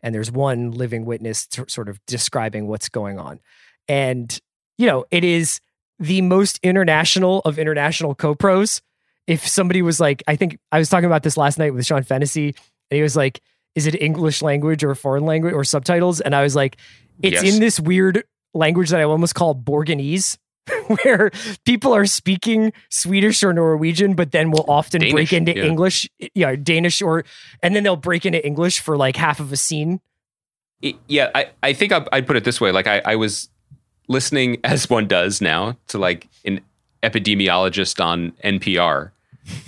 and 0.03 0.15
there's 0.15 0.31
one 0.31 0.71
living 0.71 1.05
witness 1.05 1.47
t- 1.47 1.63
sort 1.69 1.89
of 1.89 1.99
describing 2.07 2.67
what's 2.69 2.89
going 2.89 3.19
on. 3.19 3.41
And 3.89 4.39
you 4.79 4.87
know 4.87 5.05
it 5.11 5.25
is 5.25 5.61
the 5.99 6.21
most 6.23 6.59
international 6.63 7.41
of 7.45 7.59
international 7.59 8.15
co-pros. 8.15 8.81
If 9.27 9.47
somebody 9.47 9.83
was 9.83 10.01
like 10.01 10.23
i 10.27 10.35
think 10.37 10.59
i 10.73 10.79
was 10.79 10.89
talking 10.89 11.07
about 11.07 11.23
this 11.23 11.37
last 11.37 11.59
night 11.59 11.73
with 11.75 11.87
sean 11.87 12.03
fennessy 12.03 12.49
and 12.91 12.97
he 12.97 13.03
was 13.03 13.15
like 13.17 13.41
is 13.77 13.87
it 13.87 14.01
english 14.03 14.43
language 14.43 14.83
or 14.83 14.95
foreign 14.95 15.25
language 15.25 15.55
or 15.55 15.63
subtitles? 15.65 16.21
And 16.21 16.35
i 16.35 16.43
was 16.43 16.57
like 16.57 16.77
it's 17.23 17.43
Yes. 17.43 17.55
in 17.55 17.61
this 17.61 17.79
weird 17.79 18.25
language 18.53 18.91
that 18.91 18.99
i 19.01 19.05
almost 19.05 19.35
call 19.37 19.55
borganese 19.55 20.37
where 21.03 21.31
people 21.65 21.95
are 21.95 22.07
speaking 22.07 22.73
Swedish 22.89 23.43
or 23.43 23.53
Norwegian, 23.53 24.15
but 24.15 24.33
then 24.33 24.51
will 24.51 24.65
often 24.69 25.01
break 25.11 25.33
into 25.33 25.57
yeah. 25.57 25.65
English, 25.65 26.09
yeah, 26.35 26.55
Danish, 26.57 27.03
or 27.03 27.25
and 27.63 27.75
then 27.75 27.83
they'll 27.83 27.97
break 27.97 28.25
into 28.25 28.45
English 28.45 28.81
for 28.81 28.97
like 28.97 29.17
half 29.17 29.41
of 29.41 29.53
a 29.53 29.57
scene. 29.57 30.01
It- 30.81 30.97
yeah, 31.09 31.31
I, 31.35 31.51
I 31.63 31.73
think 31.73 31.93
I, 31.93 32.07
I'd 32.13 32.27
put 32.27 32.37
it 32.37 32.45
this 32.45 32.61
way. 32.61 32.71
Like 32.73 32.87
I, 32.87 33.03
I 33.05 33.17
was 33.17 33.49
listening, 34.09 34.59
as 34.65 34.89
one 34.89 35.07
does 35.07 35.41
now, 35.41 35.77
to 35.89 35.99
like 35.99 36.29
an 36.45 36.61
epidemiologist 37.03 38.05
on 38.05 38.33
NPR 38.45 39.11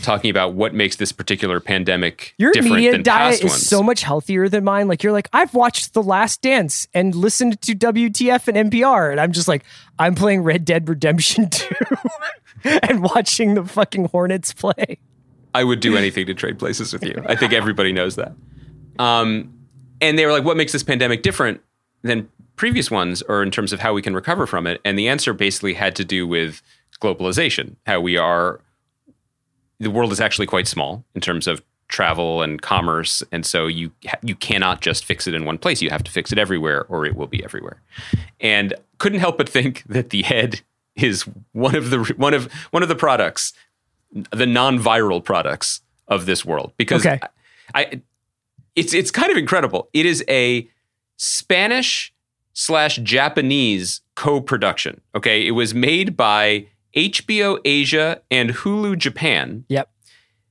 talking 0.02 0.30
about 0.30 0.54
what 0.54 0.74
makes 0.74 0.96
this 0.96 1.12
particular 1.12 1.60
pandemic 1.60 2.34
Your 2.38 2.52
different 2.52 2.76
media 2.76 2.92
than 2.92 3.02
diet 3.02 3.32
past 3.32 3.44
is 3.44 3.50
ones. 3.50 3.66
so 3.68 3.82
much 3.82 4.02
healthier 4.02 4.48
than 4.48 4.64
mine. 4.64 4.88
Like 4.88 5.02
you're 5.02 5.12
like, 5.12 5.28
I've 5.32 5.54
watched 5.54 5.94
The 5.94 6.02
Last 6.02 6.42
Dance 6.42 6.86
and 6.94 7.14
listened 7.14 7.60
to 7.62 7.74
WTF 7.74 8.48
and 8.48 8.70
NPR, 8.70 9.10
and 9.10 9.20
I'm 9.20 9.32
just 9.32 9.48
like, 9.48 9.64
I'm 9.98 10.14
playing 10.14 10.42
Red 10.42 10.64
Dead 10.64 10.88
Redemption 10.88 11.50
2 11.50 11.74
and 12.64 13.02
watching 13.02 13.54
the 13.54 13.64
fucking 13.64 14.06
Hornets 14.06 14.52
play. 14.52 14.98
I 15.54 15.62
would 15.64 15.80
do 15.80 15.96
anything 15.96 16.26
to 16.26 16.34
trade 16.34 16.58
places 16.58 16.92
with 16.92 17.04
you. 17.04 17.22
I 17.26 17.36
think 17.36 17.52
everybody 17.52 17.92
knows 17.92 18.16
that. 18.16 18.32
Um, 18.98 19.52
and 20.00 20.18
they 20.18 20.26
were 20.26 20.32
like, 20.32 20.44
what 20.44 20.56
makes 20.56 20.72
this 20.72 20.82
pandemic 20.82 21.22
different 21.22 21.60
than 22.02 22.28
previous 22.56 22.90
ones, 22.90 23.22
or 23.22 23.42
in 23.42 23.50
terms 23.50 23.72
of 23.72 23.80
how 23.80 23.94
we 23.94 24.02
can 24.02 24.14
recover 24.14 24.46
from 24.46 24.66
it? 24.66 24.80
And 24.84 24.98
the 24.98 25.08
answer 25.08 25.32
basically 25.32 25.74
had 25.74 25.94
to 25.96 26.04
do 26.04 26.26
with 26.26 26.60
globalization, 27.00 27.76
how 27.86 28.00
we 28.00 28.16
are, 28.16 28.60
the 29.80 29.90
world 29.90 30.12
is 30.12 30.20
actually 30.20 30.46
quite 30.46 30.66
small 30.66 31.04
in 31.14 31.20
terms 31.20 31.46
of 31.46 31.62
travel 31.88 32.42
and 32.42 32.62
commerce. 32.62 33.22
And 33.30 33.44
so 33.44 33.66
you, 33.66 33.92
you 34.22 34.34
cannot 34.34 34.80
just 34.80 35.04
fix 35.04 35.26
it 35.26 35.34
in 35.34 35.44
one 35.44 35.58
place. 35.58 35.82
You 35.82 35.90
have 35.90 36.02
to 36.04 36.10
fix 36.10 36.32
it 36.32 36.38
everywhere, 36.38 36.86
or 36.88 37.04
it 37.04 37.14
will 37.14 37.26
be 37.26 37.44
everywhere. 37.44 37.80
And 38.40 38.74
couldn't 38.98 39.20
help 39.20 39.38
but 39.38 39.48
think 39.48 39.82
that 39.88 40.10
the 40.10 40.22
head 40.22 40.60
is 40.96 41.22
one 41.52 41.74
of 41.74 41.90
the 41.90 41.98
one 42.16 42.34
of 42.34 42.52
one 42.70 42.82
of 42.82 42.88
the 42.88 42.94
products 42.94 43.52
the 44.30 44.46
non-viral 44.46 45.22
products 45.24 45.80
of 46.06 46.24
this 46.24 46.44
world 46.44 46.72
because 46.76 47.04
Okay. 47.04 47.18
I, 47.74 47.80
I 47.80 48.00
it's 48.76 48.94
it's 48.94 49.10
kind 49.10 49.30
of 49.30 49.36
incredible. 49.36 49.88
It 49.92 50.06
is 50.06 50.24
a 50.28 50.68
Spanish 51.16 52.12
slash 52.52 52.96
Japanese 52.98 54.00
co-production. 54.14 55.00
Okay, 55.14 55.46
it 55.46 55.52
was 55.52 55.74
made 55.74 56.16
by 56.16 56.66
HBO 56.96 57.58
Asia 57.64 58.20
and 58.30 58.50
Hulu 58.50 58.96
Japan 58.98 59.64
Yep. 59.68 59.90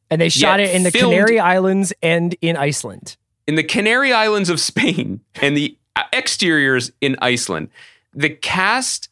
And 0.09 0.21
they 0.21 0.29
shot 0.29 0.59
it 0.59 0.75
in 0.75 0.83
the 0.83 0.91
Canary 0.91 1.39
Islands 1.39 1.91
and 2.03 2.35
in 2.41 2.55
Iceland. 2.55 3.17
in 3.47 3.55
the 3.55 3.63
Canary 3.63 4.13
Islands 4.13 4.49
of 4.49 4.59
Spain 4.59 5.21
and 5.41 5.57
the 5.57 5.75
uh, 5.95 6.03
exteriors 6.13 6.91
in 7.01 7.15
Iceland. 7.21 7.69
The 8.13 8.29
cast 8.29 9.09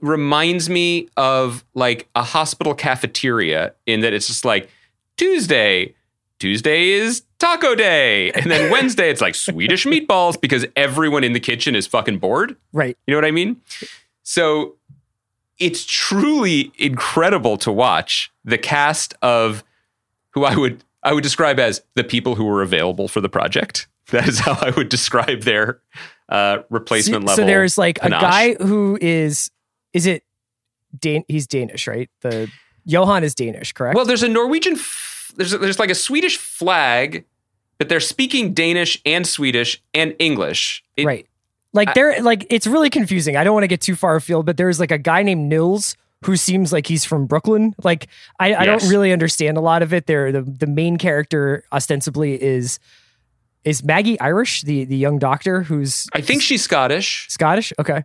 reminds 0.00 0.68
me 0.68 1.08
of 1.16 1.64
like 1.74 2.08
a 2.14 2.22
hospital 2.22 2.74
cafeteria 2.74 3.72
in 3.86 4.00
that 4.00 4.12
it's 4.12 4.26
just 4.26 4.44
like 4.44 4.68
Tuesday, 5.16 5.94
Tuesday 6.38 6.90
is 6.90 7.22
taco 7.38 7.74
day. 7.74 8.30
And 8.32 8.50
then 8.50 8.70
Wednesday 8.76 9.08
it's 9.08 9.22
like 9.22 9.34
Swedish 9.34 9.86
meatballs 9.86 10.38
because 10.38 10.66
everyone 10.76 11.24
in 11.24 11.32
the 11.32 11.40
kitchen 11.40 11.74
is 11.74 11.86
fucking 11.86 12.18
bored. 12.18 12.56
Right. 12.74 12.96
You 13.06 13.12
know 13.12 13.16
what 13.18 13.24
I 13.24 13.30
mean? 13.30 13.60
So 14.22 14.74
it's 15.58 15.84
truly 15.84 16.72
incredible 16.78 17.56
to 17.58 17.72
watch 17.72 18.30
the 18.44 18.58
cast 18.58 19.14
of 19.22 19.64
who 20.30 20.44
I 20.44 20.56
would 20.56 20.84
I 21.02 21.12
would 21.12 21.22
describe 21.22 21.58
as 21.58 21.82
the 21.94 22.04
people 22.04 22.34
who 22.34 22.44
were 22.44 22.62
available 22.62 23.08
for 23.08 23.20
the 23.20 23.28
project. 23.28 23.88
That 24.12 24.28
is 24.28 24.38
how 24.38 24.56
I 24.60 24.70
would 24.70 24.88
describe 24.88 25.42
their 25.42 25.80
uh, 26.28 26.58
replacement 26.70 27.24
so, 27.24 27.26
level. 27.26 27.42
So 27.42 27.44
there's 27.44 27.76
like 27.76 27.98
panache. 27.98 28.22
a 28.22 28.22
guy 28.22 28.64
who 28.64 28.96
is 29.00 29.50
is 29.92 30.06
it 30.06 30.22
Dan- 30.96 31.24
he's 31.26 31.48
Danish, 31.48 31.88
right? 31.88 32.08
The 32.20 32.48
Johan 32.84 33.24
is 33.24 33.34
Danish, 33.34 33.72
correct? 33.72 33.96
Well, 33.96 34.04
there's 34.04 34.22
a 34.22 34.28
Norwegian. 34.28 34.74
F- 34.74 35.32
there's 35.36 35.52
a, 35.52 35.58
there's 35.58 35.80
like 35.80 35.90
a 35.90 35.94
Swedish 35.94 36.36
flag, 36.36 37.24
but 37.78 37.88
they're 37.88 37.98
speaking 37.98 38.54
Danish 38.54 39.02
and 39.04 39.26
Swedish 39.26 39.82
and 39.92 40.14
English. 40.20 40.84
It- 40.96 41.04
right. 41.04 41.26
Like 41.76 41.94
they're 41.94 42.20
like 42.22 42.46
it's 42.50 42.66
really 42.66 42.90
confusing. 42.90 43.36
I 43.36 43.44
don't 43.44 43.54
want 43.54 43.64
to 43.64 43.68
get 43.68 43.80
too 43.80 43.94
far 43.94 44.16
afield, 44.16 44.46
but 44.46 44.56
there's 44.56 44.80
like 44.80 44.90
a 44.90 44.98
guy 44.98 45.22
named 45.22 45.48
Nils 45.48 45.96
who 46.24 46.36
seems 46.36 46.72
like 46.72 46.86
he's 46.86 47.04
from 47.04 47.26
Brooklyn. 47.26 47.74
Like 47.84 48.08
I, 48.40 48.54
I 48.54 48.66
don't 48.66 48.82
really 48.88 49.12
understand 49.12 49.56
a 49.56 49.60
lot 49.60 49.82
of 49.82 49.92
it. 49.92 50.06
There, 50.06 50.32
the 50.32 50.42
the 50.42 50.66
main 50.66 50.96
character 50.96 51.64
ostensibly 51.72 52.42
is 52.42 52.80
is 53.64 53.84
Maggie 53.84 54.18
Irish, 54.20 54.62
the 54.62 54.84
the 54.84 54.96
young 54.96 55.18
doctor 55.18 55.62
who's 55.62 56.06
I 56.12 56.20
think 56.20 56.42
she's 56.42 56.62
Scottish. 56.62 57.26
Scottish. 57.28 57.72
Okay, 57.78 58.02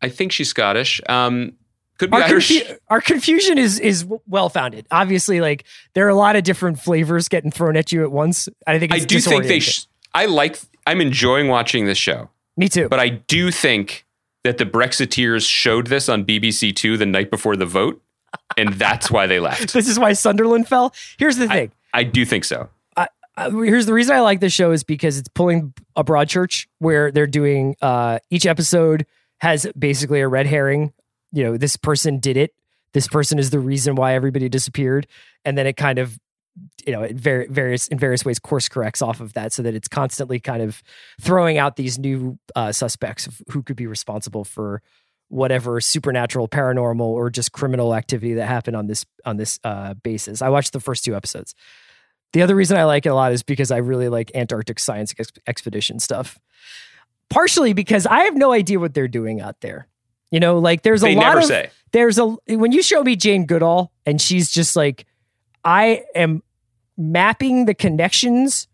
I 0.00 0.08
think 0.08 0.32
she's 0.32 0.48
Scottish. 0.48 1.00
Um, 1.08 1.54
could 1.98 2.10
be 2.10 2.16
our, 2.16 2.22
Irish. 2.22 2.60
confu- 2.60 2.74
our 2.88 3.00
confusion 3.00 3.58
is 3.58 3.80
is 3.80 4.06
well 4.26 4.48
founded. 4.48 4.86
Obviously, 4.90 5.40
like 5.40 5.64
there 5.94 6.06
are 6.06 6.10
a 6.10 6.14
lot 6.14 6.36
of 6.36 6.44
different 6.44 6.78
flavors 6.78 7.28
getting 7.28 7.50
thrown 7.50 7.76
at 7.76 7.90
you 7.90 8.02
at 8.04 8.12
once. 8.12 8.48
I 8.66 8.78
think 8.78 8.92
I 8.92 9.00
do 9.00 9.18
think 9.18 9.44
they. 9.44 9.60
Sh- 9.60 9.86
I 10.14 10.26
like. 10.26 10.58
I'm 10.86 11.00
enjoying 11.00 11.48
watching 11.48 11.86
this 11.86 11.98
show, 11.98 12.30
Me 12.58 12.68
too. 12.68 12.88
but 12.88 13.00
I 13.00 13.08
do 13.08 13.50
think 13.50 14.04
that 14.44 14.58
the 14.58 14.66
Brexiteers 14.66 15.48
showed 15.48 15.86
this 15.86 16.08
on 16.08 16.24
BBC 16.24 16.74
Two 16.74 16.96
the 16.96 17.06
night 17.06 17.30
before 17.30 17.56
the 17.56 17.64
vote, 17.66 18.02
and 18.56 18.74
that's 18.74 19.10
why 19.10 19.26
they 19.26 19.40
left. 19.40 19.72
this 19.74 19.88
is 19.88 19.98
why 19.98 20.12
Sunderland 20.12 20.68
fell. 20.68 20.92
Here's 21.18 21.36
the 21.36 21.48
thing. 21.48 21.72
I 21.94 22.04
do 22.04 22.24
think 22.24 22.44
so. 22.44 22.68
uh, 22.96 23.06
here's 23.50 23.86
the 23.86 23.94
reason 23.94 24.14
I 24.16 24.20
like 24.20 24.40
this 24.40 24.52
show 24.52 24.72
is 24.72 24.82
because 24.84 25.16
it's 25.16 25.28
pulling 25.28 25.72
a 25.96 26.02
Broadchurch 26.04 26.66
where 26.80 27.10
they're 27.12 27.26
doing 27.26 27.76
uh, 27.80 28.18
each 28.30 28.44
episode 28.46 29.06
has 29.38 29.66
basically 29.78 30.20
a 30.20 30.28
red 30.28 30.46
herring. 30.46 30.92
You 31.32 31.44
know, 31.44 31.56
this 31.56 31.76
person 31.76 32.18
did 32.18 32.36
it. 32.36 32.52
This 32.94 33.06
person 33.06 33.38
is 33.38 33.50
the 33.50 33.60
reason 33.60 33.94
why 33.94 34.14
everybody 34.14 34.48
disappeared, 34.48 35.06
and 35.44 35.56
then 35.56 35.66
it 35.66 35.76
kind 35.76 35.98
of, 35.98 36.18
you 36.86 36.92
know, 36.92 37.06
var- 37.12 37.46
various 37.48 37.88
in 37.88 37.98
various 37.98 38.24
ways 38.24 38.38
course 38.38 38.68
corrects 38.68 39.02
off 39.02 39.20
of 39.20 39.32
that, 39.34 39.52
so 39.52 39.62
that 39.62 39.74
it's 39.74 39.88
constantly 39.88 40.40
kind 40.40 40.62
of 40.62 40.82
throwing 41.20 41.58
out 41.58 41.76
these 41.76 41.98
new 41.98 42.38
uh, 42.56 42.72
suspects 42.72 43.26
of 43.26 43.42
who 43.50 43.62
could 43.62 43.76
be 43.76 43.86
responsible 43.86 44.44
for 44.44 44.82
whatever 45.28 45.80
supernatural, 45.80 46.48
paranormal, 46.48 47.00
or 47.00 47.30
just 47.30 47.52
criminal 47.52 47.94
activity 47.94 48.34
that 48.34 48.46
happened 48.46 48.76
on 48.76 48.86
this 48.86 49.04
on 49.24 49.36
this 49.36 49.58
uh, 49.64 49.94
basis. 49.94 50.42
I 50.42 50.48
watched 50.48 50.72
the 50.72 50.80
first 50.80 51.04
two 51.04 51.14
episodes. 51.14 51.54
The 52.32 52.42
other 52.42 52.54
reason 52.54 52.76
I 52.76 52.84
like 52.84 53.06
it 53.06 53.10
a 53.10 53.14
lot 53.14 53.32
is 53.32 53.42
because 53.42 53.70
I 53.70 53.78
really 53.78 54.08
like 54.08 54.30
Antarctic 54.34 54.78
science 54.78 55.14
ex- 55.18 55.32
expedition 55.46 55.98
stuff. 55.98 56.38
Partially 57.30 57.72
because 57.72 58.06
I 58.06 58.20
have 58.20 58.36
no 58.36 58.52
idea 58.52 58.78
what 58.78 58.94
they're 58.94 59.08
doing 59.08 59.40
out 59.40 59.60
there. 59.60 59.86
You 60.30 60.40
know, 60.40 60.58
like 60.58 60.82
there's 60.82 61.02
a 61.02 61.14
lot 61.14 61.38
of 61.38 61.44
say. 61.44 61.70
there's 61.92 62.18
a 62.18 62.24
when 62.48 62.72
you 62.72 62.82
show 62.82 63.02
me 63.02 63.16
Jane 63.16 63.46
Goodall 63.46 63.92
and 64.04 64.20
she's 64.20 64.50
just 64.50 64.76
like 64.76 65.06
I 65.64 66.04
am 66.14 66.42
mapping 66.98 67.64
the 67.64 67.74
connections 67.74 68.68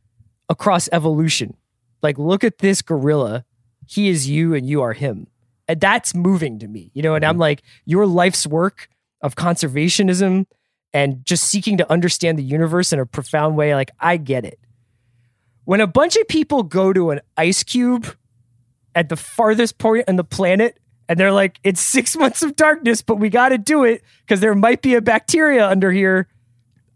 across 0.49 0.89
evolution. 0.91 1.57
Like 2.03 2.19
look 2.19 2.43
at 2.43 2.59
this 2.59 2.83
gorilla. 2.83 3.45
He 3.87 4.09
is 4.09 4.29
you 4.29 4.55
and 4.55 4.67
you 4.67 4.83
are 4.83 4.95
him. 4.95 5.29
And 5.69 5.81
that's 5.81 6.15
moving 6.15 6.59
to 6.59 6.69
me. 6.69 6.91
You 6.95 7.03
know, 7.03 7.15
and 7.15 7.25
I'm 7.25 7.35
mm-hmm. 7.35 7.41
like 7.41 7.63
your 7.85 8.07
life's 8.07 8.47
work 8.47 8.89
of 9.21 9.37
conservationism 9.37 10.47
and 10.93 11.25
just 11.25 11.45
seeking 11.45 11.79
to 11.79 11.93
understand 11.93 12.39
the 12.39 12.43
universe 12.43 12.93
in 12.93 12.99
a 12.99 13.07
profound 13.07 13.57
way 13.57 13.75
like 13.75 13.91
I 14.01 14.17
get 14.17 14.45
it. 14.45 14.59
When 15.65 15.81
a 15.81 15.87
bunch 15.87 16.17
of 16.17 16.29
people 16.29 16.63
go 16.63 16.93
to 16.93 17.11
an 17.11 17.21
ice 17.37 17.63
cube 17.63 18.07
at 18.95 19.09
the 19.09 19.17
farthest 19.17 19.79
point 19.79 20.05
on 20.09 20.17
the 20.17 20.25
planet 20.25 20.79
and 21.09 21.19
they're 21.19 21.33
like, 21.33 21.59
it's 21.65 21.81
six 21.81 22.17
months 22.19 22.43
of 22.43 22.57
darkness, 22.57 23.03
but 23.03 23.17
we 23.17 23.29
got 23.29 23.51
to 23.51 23.59
do 23.59 23.85
it 23.85 24.03
because 24.21 24.41
there 24.41 24.55
might 24.55 24.83
be 24.83 24.95
a 24.95 25.01
bacteria 25.01 25.67
under 25.67 25.91
here. 25.91 26.29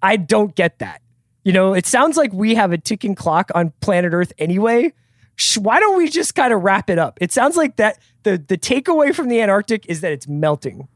I 0.01 0.17
don't 0.17 0.55
get 0.55 0.79
that. 0.79 1.03
You 1.49 1.55
know, 1.55 1.73
it 1.73 1.87
sounds 1.87 2.19
like 2.19 2.31
we 2.35 2.55
have 2.57 2.73
a 2.73 2.79
ticking 2.79 3.15
clock 3.15 3.51
on 3.55 3.73
planet 3.81 4.13
Earth 4.13 4.35
anyway. 4.37 4.93
Sh- 5.37 5.57
Why 5.57 5.81
don't 5.81 5.97
we 5.97 6.07
just 6.11 6.35
kind 6.35 6.53
of 6.53 6.63
wrap 6.63 6.91
it 6.91 6.99
up? 6.99 7.17
It 7.23 7.33
sounds 7.33 7.57
like 7.57 7.77
that 7.77 7.99
the 8.25 8.37
the 8.37 8.59
takeaway 8.59 9.15
from 9.15 9.29
the 9.29 9.41
Antarctic 9.41 9.87
is 9.87 10.03
that 10.03 10.13
it's 10.13 10.29
melting. 10.29 10.89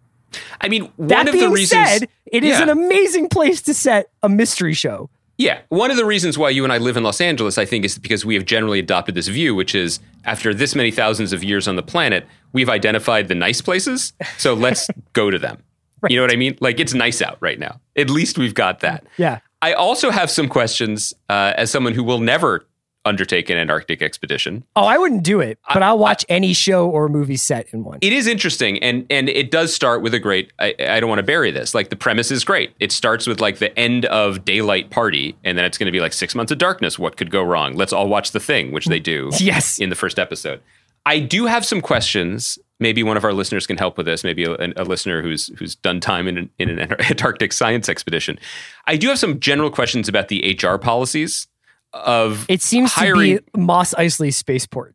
I 0.61 0.69
mean, 0.69 0.91
one 0.97 1.09
That 1.09 1.27
of 1.29 1.33
being 1.33 1.47
the 1.47 1.55
reasons. 1.55 1.89
said, 1.89 2.09
it 2.27 2.45
is 2.45 2.59
Yeah. 2.59 2.65
an 2.65 2.69
amazing 2.69 3.31
place 3.31 3.63
to 3.63 3.73
set 3.73 4.11
a 4.23 4.29
mystery 4.29 4.75
show. 4.75 5.09
Yeah. 5.39 5.61
One 5.71 5.91
of 5.91 5.97
the 5.97 6.05
reasons 6.05 6.37
why 6.37 6.51
you 6.51 6.65
and 6.65 6.73
I 6.73 6.77
live 6.77 6.99
in 6.99 7.03
Los 7.03 7.23
Angeles, 7.23 7.57
I 7.57 7.65
think, 7.65 7.87
is 7.87 7.97
because 7.99 8.27
we 8.27 8.35
have 8.35 8.45
generally 8.45 8.79
adopted 8.79 9.15
this 9.15 9.29
view, 9.29 9.55
which 9.55 9.75
is 9.75 10.01
after 10.27 10.53
this 10.53 10.75
many 10.75 10.91
thousands 10.91 11.33
of 11.33 11.43
years 11.43 11.67
on 11.67 11.77
the 11.77 11.83
planet, 11.83 12.27
we've 12.53 12.69
identified 12.69 13.29
the 13.29 13.35
nice 13.35 13.63
places. 13.63 14.13
So 14.37 14.53
let's 14.53 14.87
go 15.15 15.31
to 15.31 15.39
them. 15.39 15.63
You 16.11 16.17
know 16.17 16.23
what 16.25 16.33
I 16.33 16.37
mean? 16.37 16.59
Like 16.61 16.79
it's 16.79 16.93
nice 16.93 17.23
out 17.23 17.39
right 17.41 17.59
now. 17.59 17.81
At 17.97 18.11
least 18.11 18.37
we've 18.37 18.55
got 18.55 18.81
that. 18.81 19.07
Yeah. 19.17 19.39
I 19.63 19.73
also 19.73 20.11
have 20.11 20.31
some 20.31 20.49
questions 20.49 21.15
uh, 21.31 21.55
as 21.57 21.71
someone 21.71 21.95
who 21.95 22.03
will 22.05 22.19
never 22.19 22.67
undertake 23.05 23.51
an 23.51 23.57
Antarctic 23.57 24.01
expedition. 24.01 24.65
Oh, 24.77 24.85
I 24.85 24.97
wouldn't 24.97 25.25
do 25.25 25.41
it, 25.41 25.59
but 25.73 25.83
I'll 25.83 25.99
watch 25.99 26.25
any 26.29 26.53
show 26.53 26.89
or 26.89 27.09
movie 27.09 27.37
set 27.37 27.67
in 27.73 27.83
one. 27.85 27.99
It 28.01 28.13
is 28.13 28.27
interesting, 28.27 28.79
and 28.83 29.07
and 29.11 29.29
it 29.29 29.51
does 29.51 29.75
start 29.75 30.03
with 30.03 30.15
a 30.15 30.21
great. 30.21 30.53
I, 30.59 30.75
I 30.79 31.01
don't 31.01 31.09
want 31.09 31.19
to 31.19 31.25
bury 31.25 31.51
this. 31.51 31.75
Like 31.75 31.91
the 31.91 31.97
premise 31.97 32.31
is 32.31 32.45
great. 32.45 32.75
It 32.81 32.93
starts 32.93 33.27
with 33.27 33.41
like 33.41 33.59
the 33.59 33.77
end 33.79 34.05
of 34.07 34.45
daylight 34.45 34.91
party, 34.91 35.37
and 35.45 35.57
then 35.59 35.65
it's 35.65 35.79
going 35.79 35.87
to 35.87 35.93
be 35.93 36.01
like 36.01 36.13
six 36.13 36.35
months 36.35 36.53
of 36.53 36.59
darkness. 36.59 36.99
What 36.99 37.17
could 37.17 37.31
go 37.31 37.43
wrong? 37.43 37.75
Let's 37.75 37.93
all 37.93 38.09
watch 38.09 38.33
the 38.33 38.41
thing, 38.41 38.73
which 38.73 38.87
they 38.87 39.01
do. 39.01 39.31
Yes. 39.43 39.79
in 39.81 39.91
the 39.91 39.97
first 39.97 40.21
episode. 40.21 40.61
I 41.05 41.19
do 41.19 41.47
have 41.47 41.65
some 41.65 41.81
questions. 41.81 42.59
Maybe 42.79 43.03
one 43.03 43.17
of 43.17 43.25
our 43.25 43.33
listeners 43.33 43.67
can 43.67 43.77
help 43.77 43.97
with 43.97 44.07
this. 44.07 44.25
Maybe 44.25 44.45
a, 44.45 44.57
a 44.77 44.85
listener 44.85 45.23
who's 45.23 45.49
who's 45.59 45.75
done 45.77 46.01
time 46.01 46.29
in 46.29 46.39
an, 46.39 46.51
in 46.59 46.69
an 46.69 46.79
Antarctic 47.01 47.53
science 47.53 47.89
expedition. 47.89 48.39
I 48.87 48.97
do 48.97 49.09
have 49.09 49.19
some 49.19 49.41
general 49.41 49.71
questions 49.71 50.09
about 50.09 50.29
the 50.29 50.59
HR 50.63 50.77
policies 50.79 51.47
of 51.93 52.47
It 52.49 52.63
seems 52.63 52.93
hiring. 52.93 53.39
to 53.39 53.43
be 53.55 53.61
Mos 53.61 53.95
Eisley 53.95 54.33
spaceport. 54.33 54.95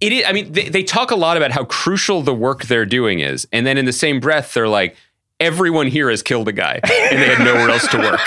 It 0.00 0.12
is. 0.12 0.24
I 0.26 0.32
mean, 0.32 0.52
they, 0.52 0.68
they 0.68 0.82
talk 0.82 1.10
a 1.10 1.16
lot 1.16 1.36
about 1.36 1.50
how 1.52 1.64
crucial 1.64 2.22
the 2.22 2.34
work 2.34 2.64
they're 2.64 2.86
doing 2.86 3.20
is, 3.20 3.46
and 3.52 3.66
then 3.66 3.78
in 3.78 3.84
the 3.84 3.92
same 3.92 4.20
breath, 4.20 4.52
they're 4.54 4.68
like, 4.68 4.96
everyone 5.40 5.86
here 5.86 6.10
has 6.10 6.22
killed 6.22 6.48
a 6.48 6.52
guy, 6.52 6.80
and 6.82 7.18
they 7.22 7.26
had 7.34 7.44
nowhere 7.44 7.70
else 7.70 7.86
to 7.88 7.98
work. 7.98 8.20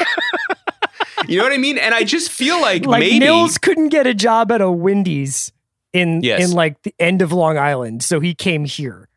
you 1.28 1.38
know 1.38 1.44
what 1.44 1.54
I 1.54 1.58
mean? 1.58 1.78
And 1.78 1.94
I 1.94 2.04
just 2.04 2.32
feel 2.32 2.60
like, 2.62 2.86
Like 2.86 3.02
maybe 3.02 3.20
Nils 3.20 3.58
couldn't 3.58 3.90
get 3.90 4.08
a 4.08 4.14
job 4.14 4.52
at 4.52 4.62
a 4.62 4.72
Wendy's 4.72 5.52
in 5.94 6.22
Yes. 6.22 6.44
in 6.44 6.52
like 6.56 6.82
the 6.84 6.94
end 7.00 7.22
of 7.22 7.32
Long 7.32 7.58
Island, 7.58 8.04
so 8.04 8.20
he 8.20 8.34
came 8.34 8.66
here. 8.66 9.08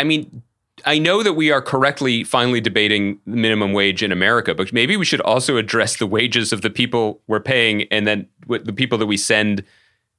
I 0.00 0.04
mean, 0.04 0.42
I 0.84 0.98
know 0.98 1.22
that 1.22 1.32
we 1.32 1.50
are 1.50 1.60
correctly 1.60 2.24
finally 2.24 2.60
debating 2.60 3.18
minimum 3.26 3.72
wage 3.72 4.02
in 4.02 4.12
America, 4.12 4.54
but 4.54 4.72
maybe 4.72 4.96
we 4.96 5.04
should 5.04 5.20
also 5.22 5.56
address 5.56 5.96
the 5.96 6.06
wages 6.06 6.52
of 6.52 6.62
the 6.62 6.70
people 6.70 7.20
we're 7.26 7.40
paying 7.40 7.82
and 7.90 8.06
then 8.06 8.26
with 8.46 8.64
the 8.64 8.72
people 8.72 8.96
that 8.98 9.06
we 9.06 9.16
send 9.16 9.64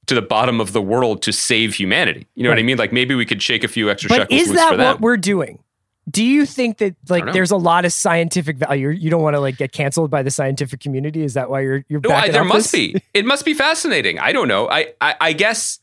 to 0.06 0.14
the 0.14 0.22
bottom 0.22 0.60
of 0.60 0.72
the 0.72 0.82
world 0.82 1.22
to 1.22 1.32
save 1.32 1.74
humanity. 1.74 2.26
You 2.34 2.42
know 2.42 2.50
what 2.50 2.58
I 2.58 2.62
mean? 2.62 2.76
Like 2.78 2.92
maybe 2.92 3.14
we 3.14 3.24
could 3.24 3.42
shake 3.42 3.64
a 3.64 3.68
few 3.68 3.90
extra 3.90 4.08
But 4.08 4.30
shekels 4.30 4.40
is 4.48 4.52
that 4.52 4.76
what 4.78 5.00
we're 5.00 5.16
doing? 5.16 5.62
Do 6.10 6.24
you 6.24 6.44
think 6.44 6.78
that 6.78 6.96
like 7.08 7.32
there's 7.32 7.52
a 7.52 7.56
lot 7.56 7.84
of 7.84 7.92
scientific 7.92 8.56
value? 8.56 8.88
You 8.88 9.10
don't 9.10 9.22
want 9.22 9.34
to 9.34 9.40
like 9.40 9.56
get 9.58 9.70
canceled 9.72 10.10
by 10.10 10.22
the 10.22 10.30
scientific 10.30 10.80
community? 10.80 11.22
Is 11.22 11.34
that 11.34 11.48
why 11.50 11.60
you're 11.60 11.84
you're 11.88 12.00
No, 12.00 12.10
I, 12.10 12.30
there 12.30 12.44
must 12.44 12.72
this? 12.72 12.92
be. 12.92 13.02
It 13.14 13.24
must 13.24 13.44
be 13.44 13.54
fascinating. 13.54 14.18
I 14.18 14.32
don't 14.32 14.48
know. 14.48 14.68
I, 14.68 14.94
I, 15.00 15.14
I 15.20 15.32
guess 15.32 15.78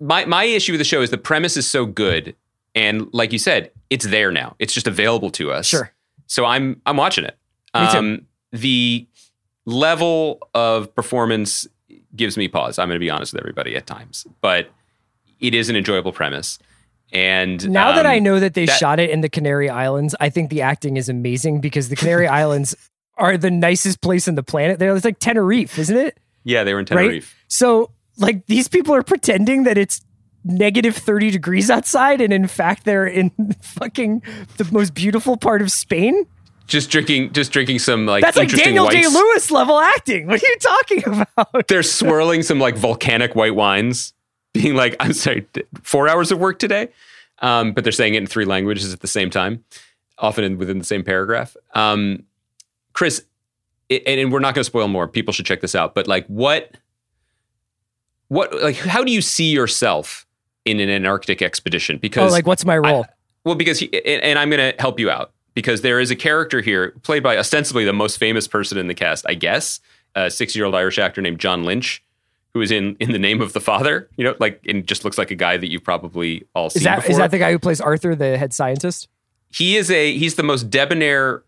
my 0.00 0.24
my 0.24 0.44
issue 0.44 0.72
with 0.72 0.80
the 0.80 0.84
show 0.84 1.02
is 1.02 1.10
the 1.10 1.18
premise 1.18 1.56
is 1.56 1.68
so 1.68 1.86
good, 1.86 2.34
and 2.74 3.08
like 3.12 3.32
you 3.32 3.38
said, 3.38 3.70
it's 3.90 4.06
there 4.06 4.30
now. 4.32 4.56
It's 4.58 4.72
just 4.74 4.86
available 4.86 5.30
to 5.32 5.52
us. 5.52 5.66
Sure. 5.66 5.90
So 6.26 6.44
I'm 6.44 6.80
I'm 6.86 6.96
watching 6.96 7.24
it. 7.24 7.36
Me 7.74 7.90
too. 7.90 7.98
Um, 7.98 8.26
the 8.52 9.06
level 9.66 10.46
of 10.54 10.94
performance 10.94 11.66
gives 12.14 12.36
me 12.36 12.48
pause. 12.48 12.78
I'm 12.78 12.88
going 12.88 12.96
to 12.96 13.00
be 13.04 13.10
honest 13.10 13.32
with 13.32 13.40
everybody 13.42 13.74
at 13.76 13.86
times, 13.86 14.26
but 14.40 14.68
it 15.40 15.54
is 15.54 15.68
an 15.68 15.76
enjoyable 15.76 16.12
premise. 16.12 16.58
And 17.12 17.68
Now 17.70 17.92
that 17.92 18.06
um, 18.06 18.12
I 18.12 18.18
know 18.18 18.40
that 18.40 18.54
they 18.54 18.66
that- 18.66 18.78
shot 18.78 18.98
it 19.00 19.10
in 19.10 19.20
the 19.20 19.28
Canary 19.28 19.68
Islands, 19.70 20.14
I 20.20 20.28
think 20.30 20.50
the 20.50 20.62
acting 20.62 20.96
is 20.96 21.08
amazing 21.08 21.60
because 21.60 21.88
the 21.88 21.96
Canary 21.96 22.26
Islands 22.42 22.74
are 23.16 23.36
the 23.36 23.50
nicest 23.50 24.00
place 24.00 24.26
on 24.28 24.34
the 24.34 24.42
planet. 24.42 24.78
There, 24.78 24.94
it's 24.94 25.04
like 25.04 25.18
Tenerife, 25.18 25.78
isn't 25.78 25.96
it? 25.96 26.18
yeah, 26.44 26.62
they 26.64 26.74
were 26.74 26.80
in 26.80 26.86
Right. 26.90 26.96
Tenerife. 27.02 27.34
So, 27.48 27.90
like, 28.16 28.46
these 28.46 28.68
people 28.68 28.94
are 28.94 29.02
pretending 29.02 29.64
that 29.64 29.78
it's 29.78 30.00
negative 30.44 30.96
30 30.96 31.30
degrees 31.30 31.70
outside, 31.70 32.20
and 32.20 32.32
in 32.32 32.46
fact, 32.46 32.84
they're 32.84 33.06
in 33.06 33.30
fucking 33.60 34.22
the 34.56 34.68
most 34.70 34.94
beautiful 34.94 35.36
part 35.36 35.62
of 35.62 35.70
Spain. 35.72 36.26
Just 36.66 36.90
drinking, 36.90 37.32
just 37.32 37.52
drinking 37.52 37.78
some 37.78 38.06
like 38.06 38.22
That's 38.22 38.38
like 38.38 38.48
Daniel 38.48 38.88
Day 38.88 39.06
Lewis 39.06 39.50
level 39.50 39.78
acting. 39.78 40.26
What 40.26 40.42
are 40.42 40.46
you 40.46 40.56
talking 40.58 41.04
about? 41.36 41.68
they're 41.68 41.82
swirling 41.82 42.42
some 42.42 42.58
like 42.58 42.76
volcanic 42.76 43.34
white 43.34 43.54
wines, 43.54 44.14
being 44.54 44.74
like, 44.74 44.96
"I'm 44.98 45.12
sorry, 45.12 45.46
four 45.82 46.08
hours 46.08 46.32
of 46.32 46.38
work 46.38 46.58
today," 46.58 46.88
um, 47.40 47.72
but 47.72 47.84
they're 47.84 47.92
saying 47.92 48.14
it 48.14 48.18
in 48.18 48.26
three 48.26 48.46
languages 48.46 48.94
at 48.94 49.00
the 49.00 49.06
same 49.06 49.28
time, 49.28 49.62
often 50.16 50.42
in, 50.42 50.56
within 50.56 50.78
the 50.78 50.84
same 50.84 51.04
paragraph. 51.04 51.54
Um, 51.74 52.24
Chris, 52.94 53.22
i 53.90 54.00
and, 54.06 54.20
and 54.20 54.32
we're 54.32 54.40
not 54.40 54.54
going 54.54 54.60
to 54.60 54.64
spoil 54.64 54.88
more. 54.88 55.06
People 55.06 55.34
should 55.34 55.46
check 55.46 55.60
this 55.60 55.74
out. 55.74 55.94
But 55.94 56.06
like, 56.08 56.26
what, 56.28 56.70
what, 58.28 58.54
like, 58.62 58.76
how 58.76 59.04
do 59.04 59.12
you 59.12 59.20
see 59.20 59.50
yourself 59.50 60.26
in 60.64 60.80
an 60.80 60.88
Antarctic 60.88 61.42
expedition? 61.42 61.98
Because 61.98 62.30
Oh, 62.30 62.34
like, 62.34 62.46
what's 62.46 62.64
my 62.64 62.78
role? 62.78 63.06
well, 63.44 63.54
because 63.54 63.78
he, 63.78 63.86
and, 64.06 64.22
and 64.22 64.38
I'm 64.38 64.50
going 64.50 64.72
to 64.72 64.80
help 64.80 64.98
you 64.98 65.10
out 65.10 65.32
because 65.54 65.82
there 65.82 66.00
is 66.00 66.10
a 66.10 66.16
character 66.16 66.60
here 66.60 66.92
played 67.02 67.22
by 67.22 67.36
ostensibly 67.36 67.84
the 67.84 67.92
most 67.92 68.18
famous 68.18 68.48
person 68.48 68.78
in 68.78 68.86
the 68.88 68.94
cast, 68.94 69.24
I 69.28 69.34
guess, 69.34 69.80
a 70.14 70.30
six-year-old 70.30 70.74
Irish 70.74 70.98
actor 70.98 71.20
named 71.20 71.38
John 71.38 71.64
Lynch, 71.64 72.02
who 72.54 72.60
is 72.60 72.70
in 72.70 72.96
in 73.00 73.12
the 73.12 73.18
name 73.18 73.40
of 73.40 73.52
the 73.52 73.60
father. 73.60 74.08
You 74.16 74.24
know, 74.24 74.34
like 74.38 74.60
and 74.66 74.86
just 74.86 75.04
looks 75.04 75.18
like 75.18 75.30
a 75.30 75.34
guy 75.34 75.56
that 75.56 75.70
you've 75.70 75.84
probably 75.84 76.46
all 76.54 76.70
seen 76.70 76.80
is 76.80 76.84
that 76.84 77.10
is 77.10 77.16
that 77.18 77.30
the 77.30 77.38
guy 77.38 77.50
who 77.52 77.58
plays 77.58 77.80
Arthur, 77.80 78.14
the 78.14 78.38
head 78.38 78.52
scientist? 78.52 79.08
he 79.50 79.76
is 79.76 79.90
a 79.90 80.16
he's 80.16 80.34
the 80.36 80.42
most 80.42 80.70
debonair 80.70 81.42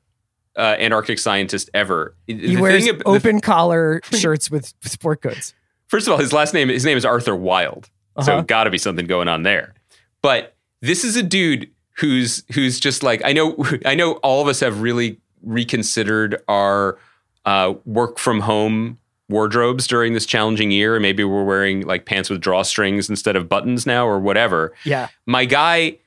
uh, 0.56 0.76
Antarctic 0.78 1.18
scientist 1.18 1.70
ever. 1.74 2.14
He 2.26 2.56
wears 2.56 2.88
open 3.04 3.40
collar 3.40 4.00
shirts 4.12 4.50
with 4.50 4.72
sport 4.82 5.22
coats. 5.22 5.54
First 5.88 6.06
of 6.06 6.12
all, 6.12 6.18
his 6.18 6.32
last 6.32 6.52
name 6.54 6.68
his 6.68 6.84
name 6.84 6.96
is 6.98 7.04
Arthur 7.04 7.36
Wilde, 7.36 7.88
so 8.22 8.32
Uh-huh. 8.34 8.40
got 8.42 8.64
to 8.64 8.70
be 8.70 8.78
something 8.78 9.06
going 9.06 9.28
on 9.28 9.42
there. 9.42 9.74
But 10.22 10.54
this 10.82 11.04
is 11.04 11.16
a 11.16 11.22
dude 11.22 11.70
who's 11.98 12.42
who's 12.52 12.78
just 12.80 13.02
like 13.02 13.22
I 13.24 13.32
know 13.32 13.56
I 13.84 13.94
know 13.94 14.12
all 14.14 14.42
of 14.42 14.48
us 14.48 14.60
have 14.60 14.80
really 14.80 15.18
reconsidered 15.42 16.42
our 16.48 16.98
uh, 17.44 17.74
work 17.84 18.18
from 18.18 18.40
home 18.40 18.98
wardrobes 19.28 19.86
during 19.86 20.12
this 20.12 20.26
challenging 20.26 20.70
year, 20.70 20.94
and 20.96 21.02
maybe 21.02 21.24
we're 21.24 21.44
wearing 21.44 21.82
like 21.82 22.04
pants 22.04 22.30
with 22.30 22.40
drawstrings 22.40 23.08
instead 23.08 23.36
of 23.36 23.48
buttons 23.48 23.86
now, 23.86 24.06
or 24.06 24.18
whatever. 24.18 24.72
Yeah. 24.84 25.08
My 25.26 25.44
guy 25.44 25.98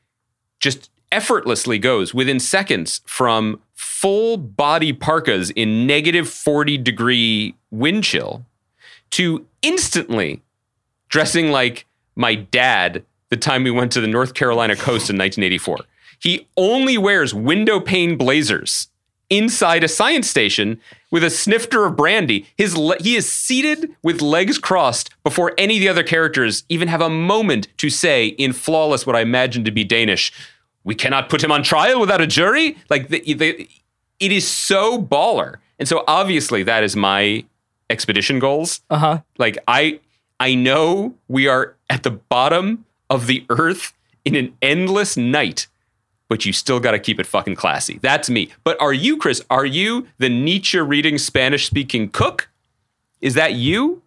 just 0.60 0.90
effortlessly 1.12 1.80
goes 1.80 2.14
within 2.14 2.40
seconds 2.40 3.02
from 3.06 3.60
full 3.74 4.38
body 4.38 4.94
parkas 4.94 5.50
in 5.52 5.88
negative 5.88 6.30
40 6.30 6.78
degree 6.78 7.56
wind 7.72 8.04
chill 8.04 8.46
to 9.12 9.46
instantly 9.62 10.42
dressing 11.10 11.52
like 11.52 11.86
my 12.16 12.36
dad 12.36 13.04
the 13.30 13.38
time 13.38 13.64
we 13.64 13.72
went 13.72 13.92
to 13.92 14.02
the 14.02 14.08
North 14.08 14.34
Carolina 14.34 14.76
coast 14.76 15.10
in 15.10 15.18
1984. 15.18 15.80
He 16.20 16.48
only 16.58 16.98
wears 16.98 17.34
window 17.34 17.80
pane 17.80 18.18
blazers 18.18 18.88
inside 19.30 19.84
a 19.84 19.88
science 19.88 20.30
station 20.30 20.80
with 21.12 21.24
a 21.24 21.30
snifter 21.30 21.86
of 21.86 21.96
brandy. 21.96 22.48
His 22.58 22.76
le- 22.76 22.98
he 23.00 23.16
is 23.16 23.32
seated 23.32 23.96
with 24.04 24.22
legs 24.22 24.58
crossed 24.58 25.12
before 25.24 25.54
any 25.58 25.76
of 25.78 25.82
the 25.82 25.90
other 25.90 26.04
characters 26.04 26.64
even 26.68 26.88
have 26.88 27.02
a 27.02 27.10
moment 27.10 27.68
to 27.78 27.90
say 27.90 28.28
in 28.28 28.54
flawless 28.54 29.06
what 29.06 29.16
I 29.16 29.22
imagine 29.22 29.64
to 29.66 29.72
be 29.72 29.84
Danish, 29.84 30.34
we 30.84 30.96
cannot 30.96 31.30
put 31.30 31.44
him 31.44 31.52
on 31.52 31.64
trial 31.64 32.00
without 32.00 32.22
a 32.22 32.28
jury. 32.28 32.78
Like 32.90 33.10
the, 33.10 33.22
the, 33.34 33.70
it 34.20 34.32
is 34.32 34.48
so 34.48 35.02
baller. 35.02 35.58
And 35.78 35.88
so 35.88 36.04
obviously 36.08 36.64
that 36.64 36.84
is 36.84 36.96
my 36.96 37.46
expedition 37.90 38.40
goals. 38.40 38.82
Uh 38.90 38.98
huh. 38.98 39.22
Like 39.38 39.58
I 39.68 40.00
I 40.40 40.56
know 40.56 41.16
we 41.28 41.48
are 41.48 41.76
at 41.90 42.04
the 42.04 42.12
bottom 42.12 42.86
of 43.10 43.28
the 43.28 43.46
earth 43.50 43.94
in 44.26 44.36
an 44.36 44.56
endless 44.62 45.18
night, 45.18 45.68
but 46.28 46.46
you 46.46 46.54
still 46.54 46.80
got 46.80 46.92
to 46.92 47.00
keep 47.00 47.20
it 47.20 47.26
fucking 47.26 47.56
classy. 47.56 48.00
That's 48.02 48.30
me. 48.30 48.50
But 48.64 48.80
are 48.82 48.94
you, 48.94 49.18
Chris? 49.18 49.44
Are 49.50 49.66
you 49.66 50.08
the 50.18 50.30
Nietzsche 50.30 50.80
reading 50.80 51.18
Spanish 51.18 51.66
speaking 51.66 52.10
cook? 52.10 52.50
Is 53.22 53.34
that 53.34 53.54
you? 53.54 54.02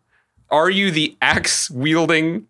Are 0.50 0.70
you 0.70 0.90
the 0.90 1.16
axe 1.20 1.70
wielding 1.70 2.46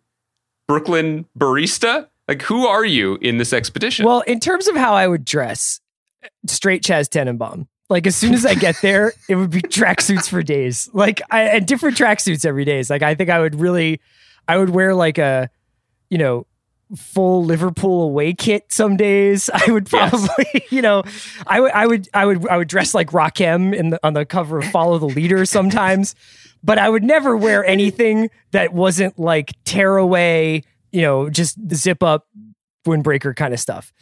Brooklyn 0.68 1.26
barista? 1.38 2.08
Like 2.28 2.42
who 2.42 2.66
are 2.66 2.84
you 2.84 3.18
in 3.20 3.38
this 3.38 3.52
expedition? 3.52 4.06
Well, 4.06 4.20
in 4.22 4.40
terms 4.40 4.68
of 4.68 4.76
how 4.76 4.94
I 4.94 5.06
would 5.06 5.24
dress, 5.24 5.80
straight 6.46 6.84
Chas 6.84 7.08
Tenenbaum. 7.08 7.66
Like 7.92 8.06
as 8.06 8.16
soon 8.16 8.34
as 8.34 8.44
I 8.46 8.54
get 8.54 8.80
there, 8.82 9.12
it 9.28 9.36
would 9.36 9.50
be 9.50 9.60
tracksuits 9.62 10.28
for 10.28 10.42
days. 10.42 10.88
Like 10.92 11.20
I 11.30 11.42
and 11.42 11.66
different 11.66 11.96
tracksuits 11.96 12.44
every 12.46 12.64
day. 12.64 12.82
Like 12.88 13.02
I 13.02 13.14
think 13.14 13.30
I 13.30 13.38
would 13.38 13.54
really, 13.60 14.00
I 14.48 14.56
would 14.56 14.70
wear 14.70 14.94
like 14.94 15.18
a, 15.18 15.50
you 16.10 16.18
know, 16.18 16.46
full 16.96 17.44
Liverpool 17.44 18.02
away 18.02 18.32
kit 18.34 18.64
some 18.72 18.96
days. 18.96 19.48
I 19.52 19.70
would 19.70 19.88
Yes. 19.92 20.10
probably, 20.10 20.64
you 20.70 20.82
know, 20.82 21.02
I 21.46 21.60
would, 21.60 21.72
I 21.72 21.86
would, 21.86 22.08
I 22.14 22.26
would, 22.26 22.48
I 22.48 22.56
would 22.56 22.68
dress 22.68 22.94
like 22.94 23.08
Rakim 23.10 23.74
in 23.74 23.90
the 23.90 24.00
on 24.06 24.14
the 24.14 24.24
cover 24.26 24.58
of 24.58 24.64
Follow 24.66 24.98
the 24.98 25.06
Leader 25.08 25.44
sometimes, 25.46 26.14
but 26.64 26.78
I 26.78 26.88
would 26.88 27.04
never 27.04 27.36
wear 27.36 27.64
anything 27.64 28.30
that 28.52 28.72
wasn't 28.72 29.18
like 29.18 29.52
tearaway, 29.64 30.62
you 30.92 31.02
know, 31.02 31.28
just 31.30 31.56
the 31.66 31.74
zip 31.76 32.02
up 32.02 32.26
windbreaker 32.86 33.34
kind 33.36 33.54
of 33.54 33.60
stuff. 33.60 33.92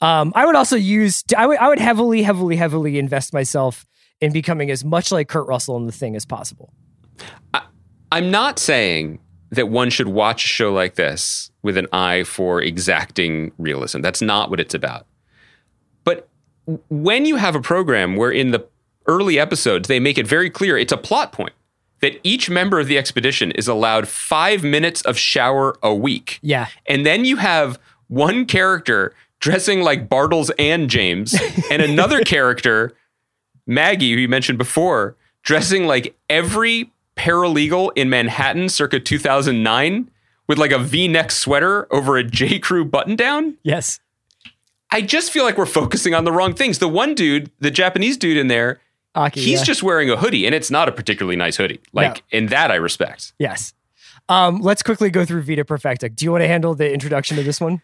Um, 0.00 0.32
I 0.34 0.46
would 0.46 0.56
also 0.56 0.76
use, 0.76 1.22
I 1.36 1.46
would, 1.46 1.58
I 1.58 1.68
would 1.68 1.78
heavily, 1.78 2.22
heavily, 2.22 2.56
heavily 2.56 2.98
invest 2.98 3.32
myself 3.32 3.86
in 4.20 4.32
becoming 4.32 4.70
as 4.70 4.84
much 4.84 5.12
like 5.12 5.28
Kurt 5.28 5.46
Russell 5.46 5.76
in 5.76 5.86
the 5.86 5.92
thing 5.92 6.16
as 6.16 6.24
possible. 6.24 6.72
I'm 8.12 8.30
not 8.30 8.58
saying 8.58 9.20
that 9.50 9.68
one 9.68 9.90
should 9.90 10.08
watch 10.08 10.44
a 10.44 10.48
show 10.48 10.72
like 10.72 10.94
this 10.94 11.50
with 11.62 11.76
an 11.76 11.86
eye 11.92 12.24
for 12.24 12.62
exacting 12.62 13.52
realism. 13.58 14.00
That's 14.00 14.22
not 14.22 14.50
what 14.50 14.60
it's 14.60 14.74
about. 14.74 15.06
But 16.04 16.28
when 16.88 17.24
you 17.24 17.36
have 17.36 17.54
a 17.54 17.60
program 17.60 18.16
where 18.16 18.30
in 18.30 18.52
the 18.52 18.66
early 19.06 19.38
episodes 19.38 19.88
they 19.88 20.00
make 20.00 20.18
it 20.18 20.26
very 20.26 20.50
clear 20.50 20.78
it's 20.78 20.92
a 20.92 20.96
plot 20.96 21.32
point 21.32 21.52
that 22.00 22.18
each 22.22 22.48
member 22.48 22.78
of 22.78 22.86
the 22.86 22.96
expedition 22.96 23.50
is 23.52 23.68
allowed 23.68 24.08
five 24.08 24.62
minutes 24.62 25.02
of 25.02 25.18
shower 25.18 25.76
a 25.82 25.94
week. 25.94 26.38
Yeah. 26.42 26.68
And 26.86 27.04
then 27.04 27.24
you 27.24 27.36
have 27.36 27.78
one 28.08 28.46
character 28.46 29.14
dressing 29.40 29.82
like 29.82 30.08
Bartles 30.08 30.50
and 30.58 30.88
James, 30.88 31.34
and 31.70 31.82
another 31.82 32.20
character, 32.24 32.96
Maggie, 33.66 34.12
who 34.12 34.20
you 34.20 34.28
mentioned 34.28 34.58
before, 34.58 35.16
dressing 35.42 35.86
like 35.86 36.16
every 36.28 36.92
paralegal 37.16 37.90
in 37.96 38.08
Manhattan 38.08 38.68
circa 38.68 39.00
2009 39.00 40.10
with 40.46 40.58
like 40.58 40.72
a 40.72 40.78
v 40.78 41.08
neck 41.08 41.30
sweater 41.30 41.92
over 41.92 42.16
a 42.16 42.24
J. 42.24 42.58
Crew 42.58 42.84
button 42.84 43.16
down. 43.16 43.56
Yes. 43.62 44.00
I 44.90 45.02
just 45.02 45.30
feel 45.30 45.44
like 45.44 45.56
we're 45.56 45.66
focusing 45.66 46.14
on 46.14 46.24
the 46.24 46.32
wrong 46.32 46.54
things. 46.54 46.78
The 46.78 46.88
one 46.88 47.14
dude, 47.14 47.50
the 47.60 47.70
Japanese 47.70 48.16
dude 48.16 48.36
in 48.36 48.48
there, 48.48 48.80
Aki, 49.14 49.40
he's 49.40 49.60
yeah. 49.60 49.64
just 49.64 49.82
wearing 49.82 50.10
a 50.10 50.16
hoodie, 50.16 50.46
and 50.46 50.54
it's 50.54 50.70
not 50.70 50.88
a 50.88 50.92
particularly 50.92 51.36
nice 51.36 51.56
hoodie. 51.56 51.80
Like, 51.92 52.24
in 52.30 52.46
that, 52.46 52.70
I 52.70 52.76
respect. 52.76 53.32
Yes. 53.38 53.72
Um, 54.28 54.60
let's 54.60 54.82
quickly 54.82 55.10
go 55.10 55.24
through 55.24 55.42
Vida 55.42 55.64
Perfecta. 55.64 56.08
Do 56.08 56.24
you 56.24 56.32
want 56.32 56.42
to 56.42 56.48
handle 56.48 56.74
the 56.74 56.92
introduction 56.92 57.36
to 57.36 57.42
this 57.42 57.60
one? 57.60 57.82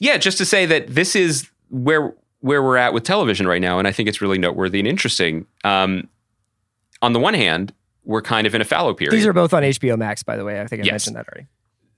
Yeah, 0.00 0.16
just 0.16 0.38
to 0.38 0.44
say 0.44 0.66
that 0.66 0.88
this 0.88 1.14
is 1.16 1.48
where 1.70 2.14
where 2.40 2.62
we're 2.62 2.76
at 2.76 2.92
with 2.92 3.04
television 3.04 3.46
right 3.46 3.60
now, 3.62 3.78
and 3.78 3.88
I 3.88 3.92
think 3.92 4.08
it's 4.08 4.20
really 4.20 4.38
noteworthy 4.38 4.78
and 4.78 4.86
interesting. 4.88 5.46
Um, 5.64 6.08
on 7.00 7.12
the 7.14 7.20
one 7.20 7.34
hand, 7.34 7.72
we're 8.04 8.20
kind 8.22 8.46
of 8.46 8.54
in 8.54 8.60
a 8.60 8.64
fallow 8.64 8.92
period. 8.94 9.12
These 9.12 9.26
are 9.26 9.32
both 9.32 9.54
on 9.54 9.62
HBO 9.62 9.96
Max, 9.96 10.22
by 10.22 10.36
the 10.36 10.44
way. 10.44 10.60
I 10.60 10.66
think 10.66 10.82
I 10.82 10.84
Yes. 10.86 10.92
mentioned 10.92 11.16
that 11.16 11.26
already. 11.28 11.46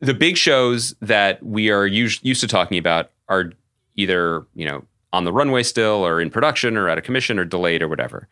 the 0.01 0.15
big 0.15 0.37
shows 0.37 0.95
that 1.01 1.43
we 1.43 1.71
are 1.71 1.87
us- 1.87 2.21
used 2.23 2.41
to 2.43 2.47
talking 2.49 2.79
about 2.79 3.11
are 3.29 3.53
either 3.97 4.45
you 4.55 4.67
know 4.67 4.85
on 5.13 5.25
the 5.25 5.33
runway 5.33 5.63
still 5.63 6.07
or 6.07 6.21
in 6.21 6.29
production 6.31 6.77
or 6.77 6.89
out 6.89 6.99
of 6.99 7.05
commission 7.05 7.39
or 7.39 7.45
delayed 7.47 7.81
or 7.83 7.89
whatever 7.89 8.29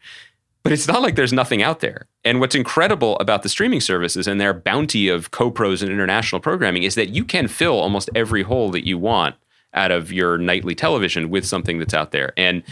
but 0.62 0.72
it's 0.72 0.86
not 0.88 1.00
like 1.02 1.14
there's 1.14 1.32
nothing 1.32 1.62
out 1.62 1.80
there 1.80 2.06
and 2.24 2.38
what's 2.40 2.54
incredible 2.54 3.16
about 3.18 3.42
the 3.42 3.48
streaming 3.48 3.80
services 3.80 4.26
and 4.26 4.38
their 4.40 4.52
bounty 4.52 5.08
of 5.08 5.30
co-pros 5.30 5.82
and 5.82 5.90
international 5.90 6.40
programming 6.40 6.82
is 6.82 6.94
that 6.96 7.08
you 7.10 7.24
can 7.24 7.48
fill 7.48 7.78
almost 7.80 8.10
every 8.14 8.42
hole 8.42 8.70
that 8.70 8.86
you 8.86 8.98
want 8.98 9.34
out 9.74 9.90
of 9.90 10.12
your 10.12 10.38
nightly 10.38 10.74
television 10.74 11.30
with 11.30 11.44
something 11.44 11.78
that's 11.78 11.94
out 11.94 12.10
there 12.12 12.32
and 12.36 12.62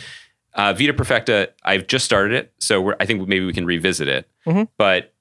uh, 0.55 0.73
vida 0.73 0.93
perfecta 0.93 1.51
i've 1.65 1.87
just 1.87 2.05
started 2.05 2.33
it 2.35 2.53
so 2.59 2.81
we're, 2.81 2.97
i 3.01 3.07
think 3.07 3.27
maybe 3.29 3.45
we 3.45 3.53
can 3.53 3.67
revisit 3.67 4.09
it 4.09 4.29
Mhm. 4.47 4.69
but 4.77 5.13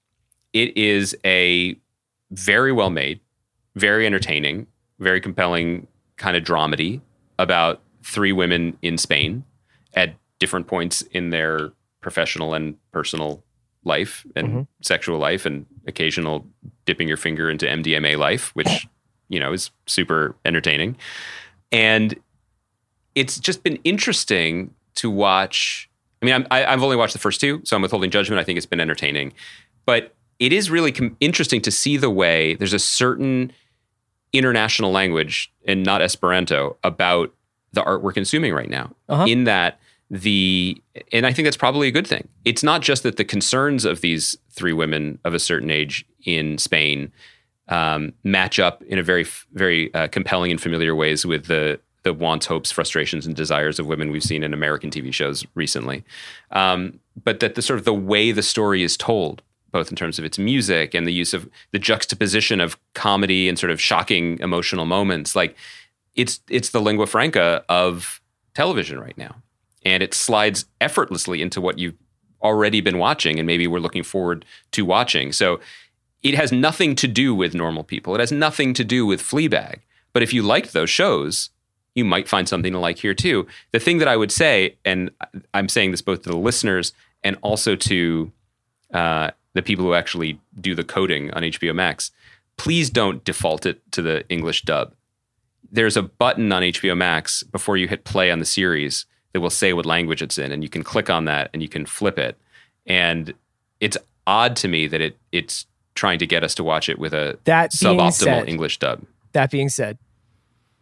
it 0.53 0.75
is 0.77 1.15
a 1.25 1.75
very 2.31 2.71
well 2.71 2.89
made 2.89 3.19
very 3.75 4.05
entertaining, 4.05 4.67
very 4.99 5.21
compelling 5.21 5.87
kind 6.17 6.35
of 6.35 6.43
dramedy 6.43 6.99
about 7.39 7.81
three 8.03 8.33
women 8.33 8.77
in 8.81 8.97
Spain 8.97 9.45
at 9.93 10.13
different 10.39 10.67
points 10.67 11.03
in 11.13 11.29
their 11.29 11.71
professional 12.01 12.53
and 12.53 12.75
personal 12.91 13.41
life 13.85 14.25
and 14.35 14.67
sexual 14.81 15.19
life 15.19 15.45
and 15.45 15.65
occasional 15.87 16.45
dipping 16.85 17.07
your 17.07 17.15
finger 17.15 17.49
into 17.49 17.65
MDMA 17.65 18.17
life, 18.17 18.53
which, 18.55 18.87
you 19.29 19.39
know, 19.39 19.53
is 19.53 19.71
super 19.87 20.35
entertaining. 20.43 20.97
And 21.71 22.15
it's 23.15 23.39
just 23.39 23.63
been 23.63 23.79
interesting 23.83 24.73
to 24.95 25.09
watch. 25.09 25.89
I 26.21 26.25
mean, 26.25 26.35
I'm, 26.35 26.47
I, 26.51 26.65
I've 26.65 26.83
only 26.83 26.95
watched 26.95 27.13
the 27.13 27.19
first 27.19 27.41
two, 27.41 27.61
so 27.63 27.75
I'm 27.75 27.81
withholding 27.81 28.11
judgment. 28.11 28.39
I 28.39 28.43
think 28.43 28.57
it's 28.57 28.65
been 28.65 28.79
entertaining. 28.79 29.33
But 29.85 30.13
it 30.39 30.53
is 30.53 30.69
really 30.69 30.91
com- 30.91 31.15
interesting 31.19 31.61
to 31.61 31.71
see 31.71 31.97
the 31.97 32.09
way 32.09 32.55
there's 32.55 32.73
a 32.73 32.79
certain 32.79 33.51
international 34.33 34.91
language 34.91 35.51
and 35.67 35.83
not 35.83 36.01
Esperanto 36.01 36.77
about 36.83 37.33
the 37.73 37.83
art 37.83 38.01
we're 38.01 38.13
consuming 38.13 38.53
right 38.53 38.69
now. 38.69 38.93
Uh-huh. 39.09 39.25
In 39.25 39.45
that 39.45 39.79
the 40.09 40.81
and 41.13 41.25
I 41.25 41.31
think 41.31 41.45
that's 41.45 41.57
probably 41.57 41.87
a 41.87 41.91
good 41.91 42.05
thing. 42.05 42.27
It's 42.43 42.63
not 42.63 42.81
just 42.81 43.03
that 43.03 43.15
the 43.15 43.23
concerns 43.23 43.85
of 43.85 44.01
these 44.01 44.37
three 44.51 44.73
women 44.73 45.19
of 45.23 45.33
a 45.33 45.39
certain 45.39 45.71
age 45.71 46.05
in 46.25 46.57
Spain 46.57 47.11
um, 47.71 48.13
match 48.23 48.59
up 48.59 48.83
in 48.83 48.99
a 48.99 49.03
very 49.03 49.25
very 49.53 49.91
uh, 49.95 50.07
compelling 50.07 50.51
and 50.51 50.61
familiar 50.61 50.93
ways 50.93 51.25
with 51.25 51.45
the 51.45 51.79
the 52.03 52.13
wants, 52.13 52.47
hopes, 52.47 52.71
frustrations, 52.71 53.25
and 53.25 53.35
desires 53.35 53.79
of 53.79 53.85
women 53.85 54.11
we've 54.11 54.23
seen 54.23 54.43
in 54.43 54.53
American 54.53 54.89
TV 54.89 55.13
shows 55.13 55.45
recently. 55.53 56.03
Um, 56.51 56.99
but 57.23 57.39
that 57.41 57.55
the 57.55 57.61
sort 57.61 57.77
of 57.77 57.85
the 57.85 57.93
way 57.93 58.31
the 58.31 58.41
story 58.41 58.81
is 58.81 58.97
told, 58.97 59.43
both 59.71 59.89
in 59.91 59.95
terms 59.95 60.17
of 60.17 60.25
its 60.25 60.39
music 60.39 60.95
and 60.95 61.05
the 61.05 61.13
use 61.13 61.33
of 61.33 61.47
the 61.71 61.79
juxtaposition 61.79 62.59
of 62.59 62.77
comedy 62.93 63.47
and 63.47 63.59
sort 63.59 63.71
of 63.71 63.79
shocking 63.79 64.39
emotional 64.39 64.85
moments, 64.85 65.35
like 65.35 65.55
it's 66.15 66.41
it's 66.49 66.71
the 66.71 66.81
lingua 66.81 67.07
franca 67.07 67.63
of 67.69 68.19
television 68.53 68.99
right 68.99 69.17
now, 69.17 69.35
and 69.85 70.03
it 70.03 70.13
slides 70.13 70.65
effortlessly 70.81 71.41
into 71.41 71.61
what 71.61 71.77
you've 71.77 71.95
already 72.41 72.81
been 72.81 72.97
watching, 72.97 73.37
and 73.39 73.45
maybe 73.45 73.67
we're 73.67 73.79
looking 73.79 74.03
forward 74.03 74.43
to 74.71 74.83
watching. 74.83 75.31
So 75.31 75.59
it 76.23 76.35
has 76.35 76.51
nothing 76.51 76.95
to 76.95 77.07
do 77.07 77.33
with 77.33 77.55
normal 77.55 77.83
people. 77.83 78.15
It 78.15 78.19
has 78.19 78.31
nothing 78.31 78.73
to 78.75 78.83
do 78.83 79.05
with 79.05 79.21
Fleabag. 79.21 79.79
But 80.13 80.23
if 80.23 80.33
you 80.33 80.43
liked 80.43 80.73
those 80.73 80.89
shows, 80.89 81.49
you 81.95 82.05
might 82.05 82.27
find 82.27 82.47
something 82.47 82.73
to 82.73 82.79
like 82.79 82.99
here 82.99 83.13
too. 83.13 83.47
The 83.71 83.79
thing 83.79 83.97
that 83.97 84.07
I 84.07 84.17
would 84.17 84.31
say, 84.31 84.77
and 84.85 85.11
I'm 85.53 85.69
saying 85.69 85.91
this 85.91 86.01
both 86.01 86.23
to 86.23 86.29
the 86.29 86.37
listeners 86.37 86.93
and 87.23 87.37
also 87.41 87.75
to 87.75 88.31
uh, 88.93 89.31
the 89.53 89.61
people 89.61 89.85
who 89.85 89.93
actually 89.93 90.39
do 90.59 90.75
the 90.75 90.83
coding 90.83 91.31
on 91.31 91.43
HBO 91.43 91.75
Max, 91.75 92.11
please 92.57 92.89
don't 92.89 93.23
default 93.23 93.65
it 93.65 93.81
to 93.91 94.01
the 94.01 94.27
English 94.29 94.61
dub. 94.63 94.93
There's 95.71 95.97
a 95.97 96.03
button 96.03 96.51
on 96.51 96.63
HBO 96.63 96.95
Max 96.95 97.43
before 97.43 97.77
you 97.77 97.87
hit 97.87 98.03
play 98.03 98.31
on 98.31 98.39
the 98.39 98.45
series 98.45 99.05
that 99.33 99.39
will 99.39 99.49
say 99.49 99.73
what 99.73 99.85
language 99.85 100.21
it's 100.21 100.37
in, 100.37 100.51
and 100.51 100.61
you 100.63 100.69
can 100.69 100.83
click 100.83 101.09
on 101.09 101.25
that 101.25 101.49
and 101.53 101.61
you 101.61 101.69
can 101.69 101.85
flip 101.85 102.19
it. 102.19 102.37
And 102.85 103.33
it's 103.79 103.97
odd 104.27 104.55
to 104.57 104.67
me 104.67 104.87
that 104.87 105.01
it 105.01 105.17
it's 105.31 105.65
trying 106.01 106.17
to 106.17 106.25
get 106.25 106.43
us 106.43 106.55
to 106.55 106.63
watch 106.63 106.89
it 106.89 106.97
with 106.97 107.13
a 107.13 107.37
That 107.43 107.71
suboptimal 107.71 108.13
said- 108.13 108.49
English 108.49 108.79
dub. 108.79 109.03
That 109.33 109.51
being 109.51 109.69
said, 109.69 109.99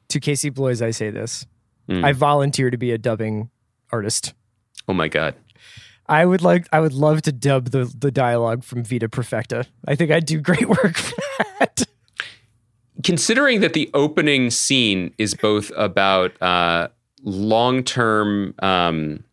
to 0.08 0.20
Casey 0.22 0.50
Bloys, 0.50 0.82
I 0.82 0.92
say 0.92 1.10
this: 1.12 1.46
Mm. 1.90 2.06
I 2.06 2.14
volunteer 2.14 2.70
to 2.70 2.78
be 2.78 2.92
a 2.94 2.98
dubbing 2.98 3.50
artist. 3.92 4.34
Oh 4.88 4.94
my 4.94 5.08
god. 5.10 5.36
I 6.08 6.26
would 6.26 6.42
like, 6.42 6.68
I 6.72 6.80
would 6.80 6.94
love 6.94 7.22
to 7.24 7.32
dub 7.34 7.72
the 7.72 7.84
the 8.06 8.12
dialogue 8.12 8.64
from 8.64 8.84
Vida 8.84 9.10
Perfecta. 9.10 9.66
I 9.88 9.96
think 9.96 10.10
I'd 10.10 10.26
do 10.26 10.40
great 10.40 10.68
work 10.78 10.96
for 10.98 11.16
that. 11.60 11.86
considering 13.04 13.60
that 13.62 13.74
the 13.74 13.90
opening 13.94 14.50
scene 14.52 15.14
is 15.18 15.34
both 15.36 15.72
about 15.76 16.32
uh, 16.42 16.88
long-term 17.24 18.54
um, 18.60 19.24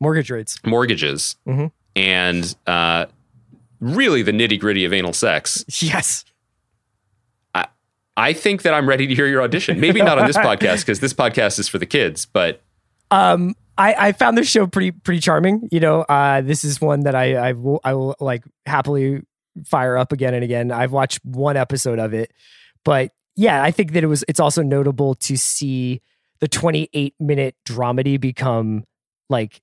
Mortgage 0.00 0.30
rates. 0.30 0.58
mortgages 0.64 1.36
Mhm. 1.46 1.70
and 1.96 2.54
uh, 2.66 3.06
really 3.82 4.22
the 4.22 4.32
nitty-gritty 4.32 4.86
of 4.86 4.94
anal 4.94 5.12
sex, 5.12 5.64
Yes. 5.82 6.24
I 8.14 8.34
think 8.34 8.60
that 8.62 8.74
I'm 8.74 8.86
ready 8.86 9.06
to 9.06 9.14
hear 9.14 9.26
your 9.26 9.40
audition. 9.40 9.80
Maybe 9.80 10.02
not 10.02 10.18
on 10.18 10.26
this 10.26 10.36
podcast 10.48 10.80
because 10.80 11.00
this 11.00 11.14
podcast 11.14 11.58
is 11.58 11.66
for 11.66 11.78
the 11.78 11.86
kids, 11.86 12.26
but 12.26 12.60
Um, 13.10 13.54
I, 13.78 13.94
I 14.08 14.12
found 14.12 14.36
this 14.36 14.48
show 14.48 14.66
pretty 14.66 14.90
pretty 14.90 15.18
charming. 15.20 15.66
You 15.72 15.80
know, 15.80 16.02
uh, 16.02 16.42
this 16.42 16.62
is 16.62 16.78
one 16.78 17.00
that 17.00 17.14
I 17.14 17.36
I 17.36 17.52
will 17.52 17.80
I 17.84 17.94
will 17.94 18.14
like 18.20 18.44
happily 18.66 19.22
fire 19.64 19.96
up 19.96 20.12
again 20.12 20.34
and 20.34 20.44
again. 20.44 20.70
I've 20.70 20.92
watched 20.92 21.24
one 21.24 21.56
episode 21.56 21.98
of 21.98 22.12
it, 22.12 22.30
but 22.84 23.12
yeah, 23.34 23.62
I 23.62 23.70
think 23.70 23.92
that 23.92 24.04
it 24.04 24.08
was. 24.08 24.26
It's 24.28 24.40
also 24.40 24.62
notable 24.62 25.14
to 25.14 25.38
see 25.38 26.02
the 26.40 26.48
28 26.48 27.14
minute 27.18 27.56
dramedy 27.66 28.20
become 28.20 28.84
like 29.30 29.62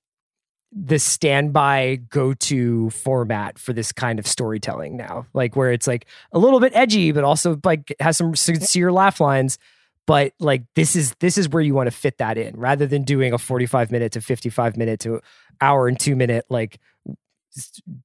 the 0.72 0.98
standby 0.98 1.96
go 2.10 2.32
to 2.32 2.90
format 2.90 3.58
for 3.58 3.72
this 3.72 3.92
kind 3.92 4.18
of 4.18 4.26
storytelling 4.26 4.96
now. 4.96 5.26
Like 5.34 5.56
where 5.56 5.72
it's 5.72 5.86
like 5.86 6.06
a 6.32 6.38
little 6.38 6.60
bit 6.60 6.72
edgy, 6.74 7.12
but 7.12 7.24
also 7.24 7.58
like 7.64 7.94
has 8.00 8.16
some 8.16 8.36
sincere 8.36 8.92
laugh 8.92 9.20
lines. 9.20 9.58
But 10.06 10.32
like 10.38 10.64
this 10.74 10.96
is 10.96 11.14
this 11.20 11.38
is 11.38 11.48
where 11.48 11.62
you 11.62 11.74
want 11.74 11.88
to 11.88 11.96
fit 11.96 12.18
that 12.18 12.38
in. 12.38 12.56
Rather 12.56 12.86
than 12.86 13.02
doing 13.02 13.32
a 13.32 13.38
45 13.38 13.90
minute 13.90 14.12
to 14.12 14.20
55 14.20 14.76
minute 14.76 15.00
to 15.00 15.20
hour 15.60 15.88
and 15.88 15.98
2 15.98 16.16
minute 16.16 16.46
like 16.48 16.78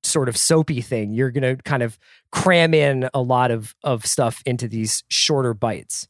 sort 0.04 0.28
of 0.28 0.36
soapy 0.36 0.82
thing 0.82 1.14
you're 1.14 1.30
to 1.32 1.56
kind 1.64 1.84
of 1.84 2.00
cram 2.32 2.74
in 2.74 3.08
a 3.14 3.22
lot 3.22 3.52
of 3.52 3.76
of 3.84 4.04
stuff 4.04 4.42
into 4.46 4.68
these 4.68 5.04
shorter 5.08 5.54
bites 5.54 6.08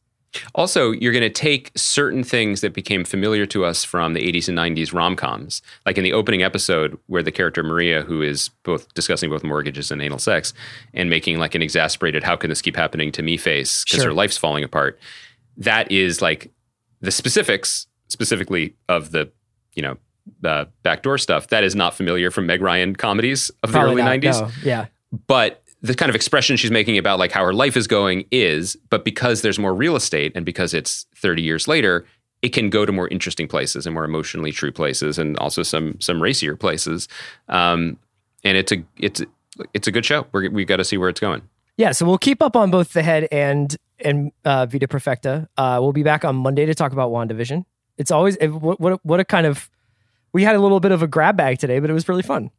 Also, 0.54 0.90
you're 0.90 1.12
going 1.12 1.22
to 1.22 1.30
take 1.30 1.70
certain 1.76 2.22
things 2.22 2.60
that 2.60 2.74
became 2.74 3.04
familiar 3.04 3.46
to 3.46 3.64
us 3.64 3.84
from 3.84 4.12
the 4.12 4.20
80s 4.20 4.48
and 4.48 4.58
90s 4.58 4.92
rom 4.92 5.16
coms, 5.16 5.62
like 5.86 5.96
in 5.96 6.04
the 6.04 6.12
opening 6.12 6.42
episode 6.42 6.98
where 7.06 7.22
the 7.22 7.32
character 7.32 7.62
Maria, 7.62 8.02
who 8.02 8.22
is 8.22 8.50
both 8.62 8.92
discussing 8.94 9.30
both 9.30 9.42
mortgages 9.44 9.90
and 9.90 10.02
anal 10.02 10.18
sex, 10.18 10.52
and 10.92 11.08
making 11.08 11.38
like 11.38 11.54
an 11.54 11.62
exasperated 11.62 12.22
"How 12.22 12.36
can 12.36 12.50
this 12.50 12.60
keep 12.62 12.76
happening 12.76 13.12
to 13.12 13.22
me?" 13.22 13.36
face 13.36 13.84
because 13.84 14.02
Sure. 14.02 14.10
her 14.10 14.14
life's 14.14 14.36
falling 14.36 14.64
apart. 14.64 14.98
That 15.56 15.90
is 15.90 16.20
like 16.20 16.50
the 17.00 17.10
specifics, 17.10 17.86
specifically 18.08 18.74
of 18.88 19.12
the 19.12 19.30
you 19.74 19.82
know 19.82 19.96
the 20.40 20.68
backdoor 20.82 21.18
stuff. 21.18 21.48
That 21.48 21.64
is 21.64 21.74
not 21.74 21.94
familiar 21.94 22.30
from 22.30 22.46
Meg 22.46 22.60
Ryan 22.60 22.94
comedies 22.96 23.50
of 23.62 23.72
the 23.72 23.80
early 23.80 24.02
not, 24.02 24.20
90s 24.20 24.40
no. 24.40 24.50
yeah 24.64 24.86
but 25.28 25.62
the 25.82 25.94
kind 25.94 26.08
of 26.08 26.16
expression 26.16 26.56
she's 26.56 26.70
making 26.70 26.98
about 26.98 27.18
like 27.18 27.32
how 27.32 27.44
her 27.44 27.52
life 27.52 27.76
is 27.76 27.86
going 27.86 28.26
is 28.30 28.76
but 28.88 29.04
because 29.04 29.42
there's 29.42 29.58
more 29.58 29.74
real 29.74 29.94
estate 29.94 30.32
and 30.34 30.44
because 30.44 30.72
it's 30.74 31.06
30 31.16 31.42
years 31.42 31.68
later 31.68 32.06
it 32.42 32.50
can 32.50 32.70
go 32.70 32.84
to 32.86 32.92
more 32.92 33.08
interesting 33.08 33.48
places 33.48 33.86
and 33.86 33.94
more 33.94 34.04
emotionally 34.04 34.52
true 34.52 34.72
places 34.72 35.18
and 35.18 35.36
also 35.38 35.62
some 35.62 35.98
some 36.00 36.22
racier 36.22 36.56
places. 36.56 37.08
Um, 37.48 37.98
and 38.44 38.56
it's 38.56 38.72
a 38.72 38.84
it's 38.98 39.22
it's 39.72 39.88
a 39.88 39.92
good 39.92 40.04
show. 40.04 40.26
We're, 40.32 40.50
we've 40.50 40.66
got 40.66 40.76
to 40.76 40.84
see 40.84 40.98
where 40.98 41.08
it's 41.08 41.20
going. 41.20 41.42
Yeah 41.76 41.92
so 41.92 42.06
we'll 42.06 42.18
keep 42.18 42.42
up 42.42 42.56
on 42.56 42.70
both 42.70 42.92
the 42.92 43.02
head 43.02 43.28
and 43.32 43.76
and 43.98 44.32
uh 44.44 44.66
vida 44.66 44.86
perfecta. 44.86 45.48
Uh 45.56 45.78
we'll 45.80 45.92
be 45.92 46.02
back 46.02 46.24
on 46.24 46.36
monday 46.36 46.66
to 46.66 46.74
talk 46.74 46.92
about 46.92 47.10
wandavision. 47.10 47.64
It's 47.98 48.10
always 48.10 48.36
what 48.40 48.80
what, 48.80 49.04
what 49.04 49.20
a 49.20 49.24
kind 49.24 49.46
of 49.46 49.70
we 50.32 50.42
had 50.42 50.54
a 50.54 50.60
little 50.60 50.80
bit 50.80 50.92
of 50.92 51.02
a 51.02 51.06
grab 51.06 51.36
bag 51.36 51.58
today 51.58 51.78
but 51.80 51.90
it 51.90 51.94
was 51.94 52.08
really 52.08 52.22
fun 52.22 52.50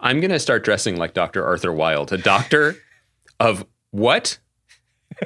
i'm 0.00 0.20
going 0.20 0.30
to 0.30 0.38
start 0.38 0.64
dressing 0.64 0.96
like 0.96 1.14
dr 1.14 1.44
arthur 1.44 1.72
wilde 1.72 2.12
a 2.12 2.18
doctor 2.18 2.76
of 3.40 3.64
what 3.90 4.38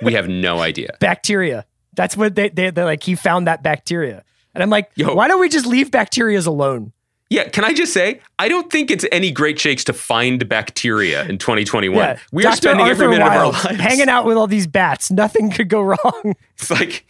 we 0.02 0.12
have 0.12 0.28
no 0.28 0.60
idea 0.60 0.96
bacteria. 1.00 1.64
That's 1.94 2.16
what 2.16 2.36
they, 2.36 2.48
they 2.50 2.70
they're 2.70 2.84
like. 2.84 3.02
He 3.02 3.16
found 3.16 3.48
that 3.48 3.64
bacteria, 3.64 4.22
and 4.54 4.62
I'm 4.62 4.70
like, 4.70 4.88
Yo. 4.94 5.14
why 5.14 5.26
don't 5.26 5.40
we 5.40 5.48
just 5.48 5.66
leave 5.66 5.90
bacterias 5.90 6.46
alone? 6.46 6.92
yeah 7.30 7.48
can 7.48 7.62
i 7.64 7.72
just 7.74 7.92
say 7.92 8.20
i 8.38 8.48
don't 8.48 8.70
think 8.70 8.90
it's 8.90 9.04
any 9.12 9.30
great 9.30 9.58
shakes 9.58 9.84
to 9.84 9.92
find 9.92 10.48
bacteria 10.48 11.24
in 11.26 11.36
2021 11.36 11.98
Yeah, 11.98 12.18
we 12.32 12.42
are 12.44 12.50
Dr. 12.50 12.56
spending 12.56 12.86
every 12.86 13.08
minute 13.08 13.24
Wilde 13.24 13.54
of 13.54 13.64
our 13.64 13.70
lives 13.72 13.80
hanging 13.82 14.08
out 14.08 14.24
with 14.24 14.36
all 14.38 14.46
these 14.46 14.66
bats. 14.66 15.10
Nothing 15.10 15.50
could 15.50 15.68
go 15.68 15.82
wrong. 15.82 16.22
It's 16.54 16.70
like 16.70 17.04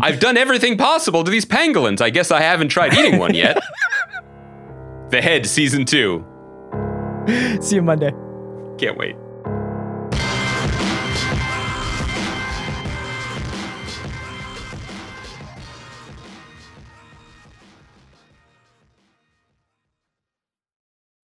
I've 0.00 0.20
done 0.20 0.36
everything 0.36 0.76
possible 0.76 1.24
to 1.24 1.30
these 1.30 1.44
pangolins. 1.44 2.00
I 2.00 2.10
guess 2.10 2.30
I 2.30 2.40
haven't 2.40 2.68
tried 2.68 2.94
eating 2.94 3.18
one 3.18 3.34
yet. 3.34 3.58
the 5.10 5.20
Head 5.20 5.46
season 5.46 5.84
2. 5.84 6.24
See 7.60 7.76
you 7.76 7.82
Monday. 7.82 8.12
Can't 8.78 8.96
wait. 8.96 9.16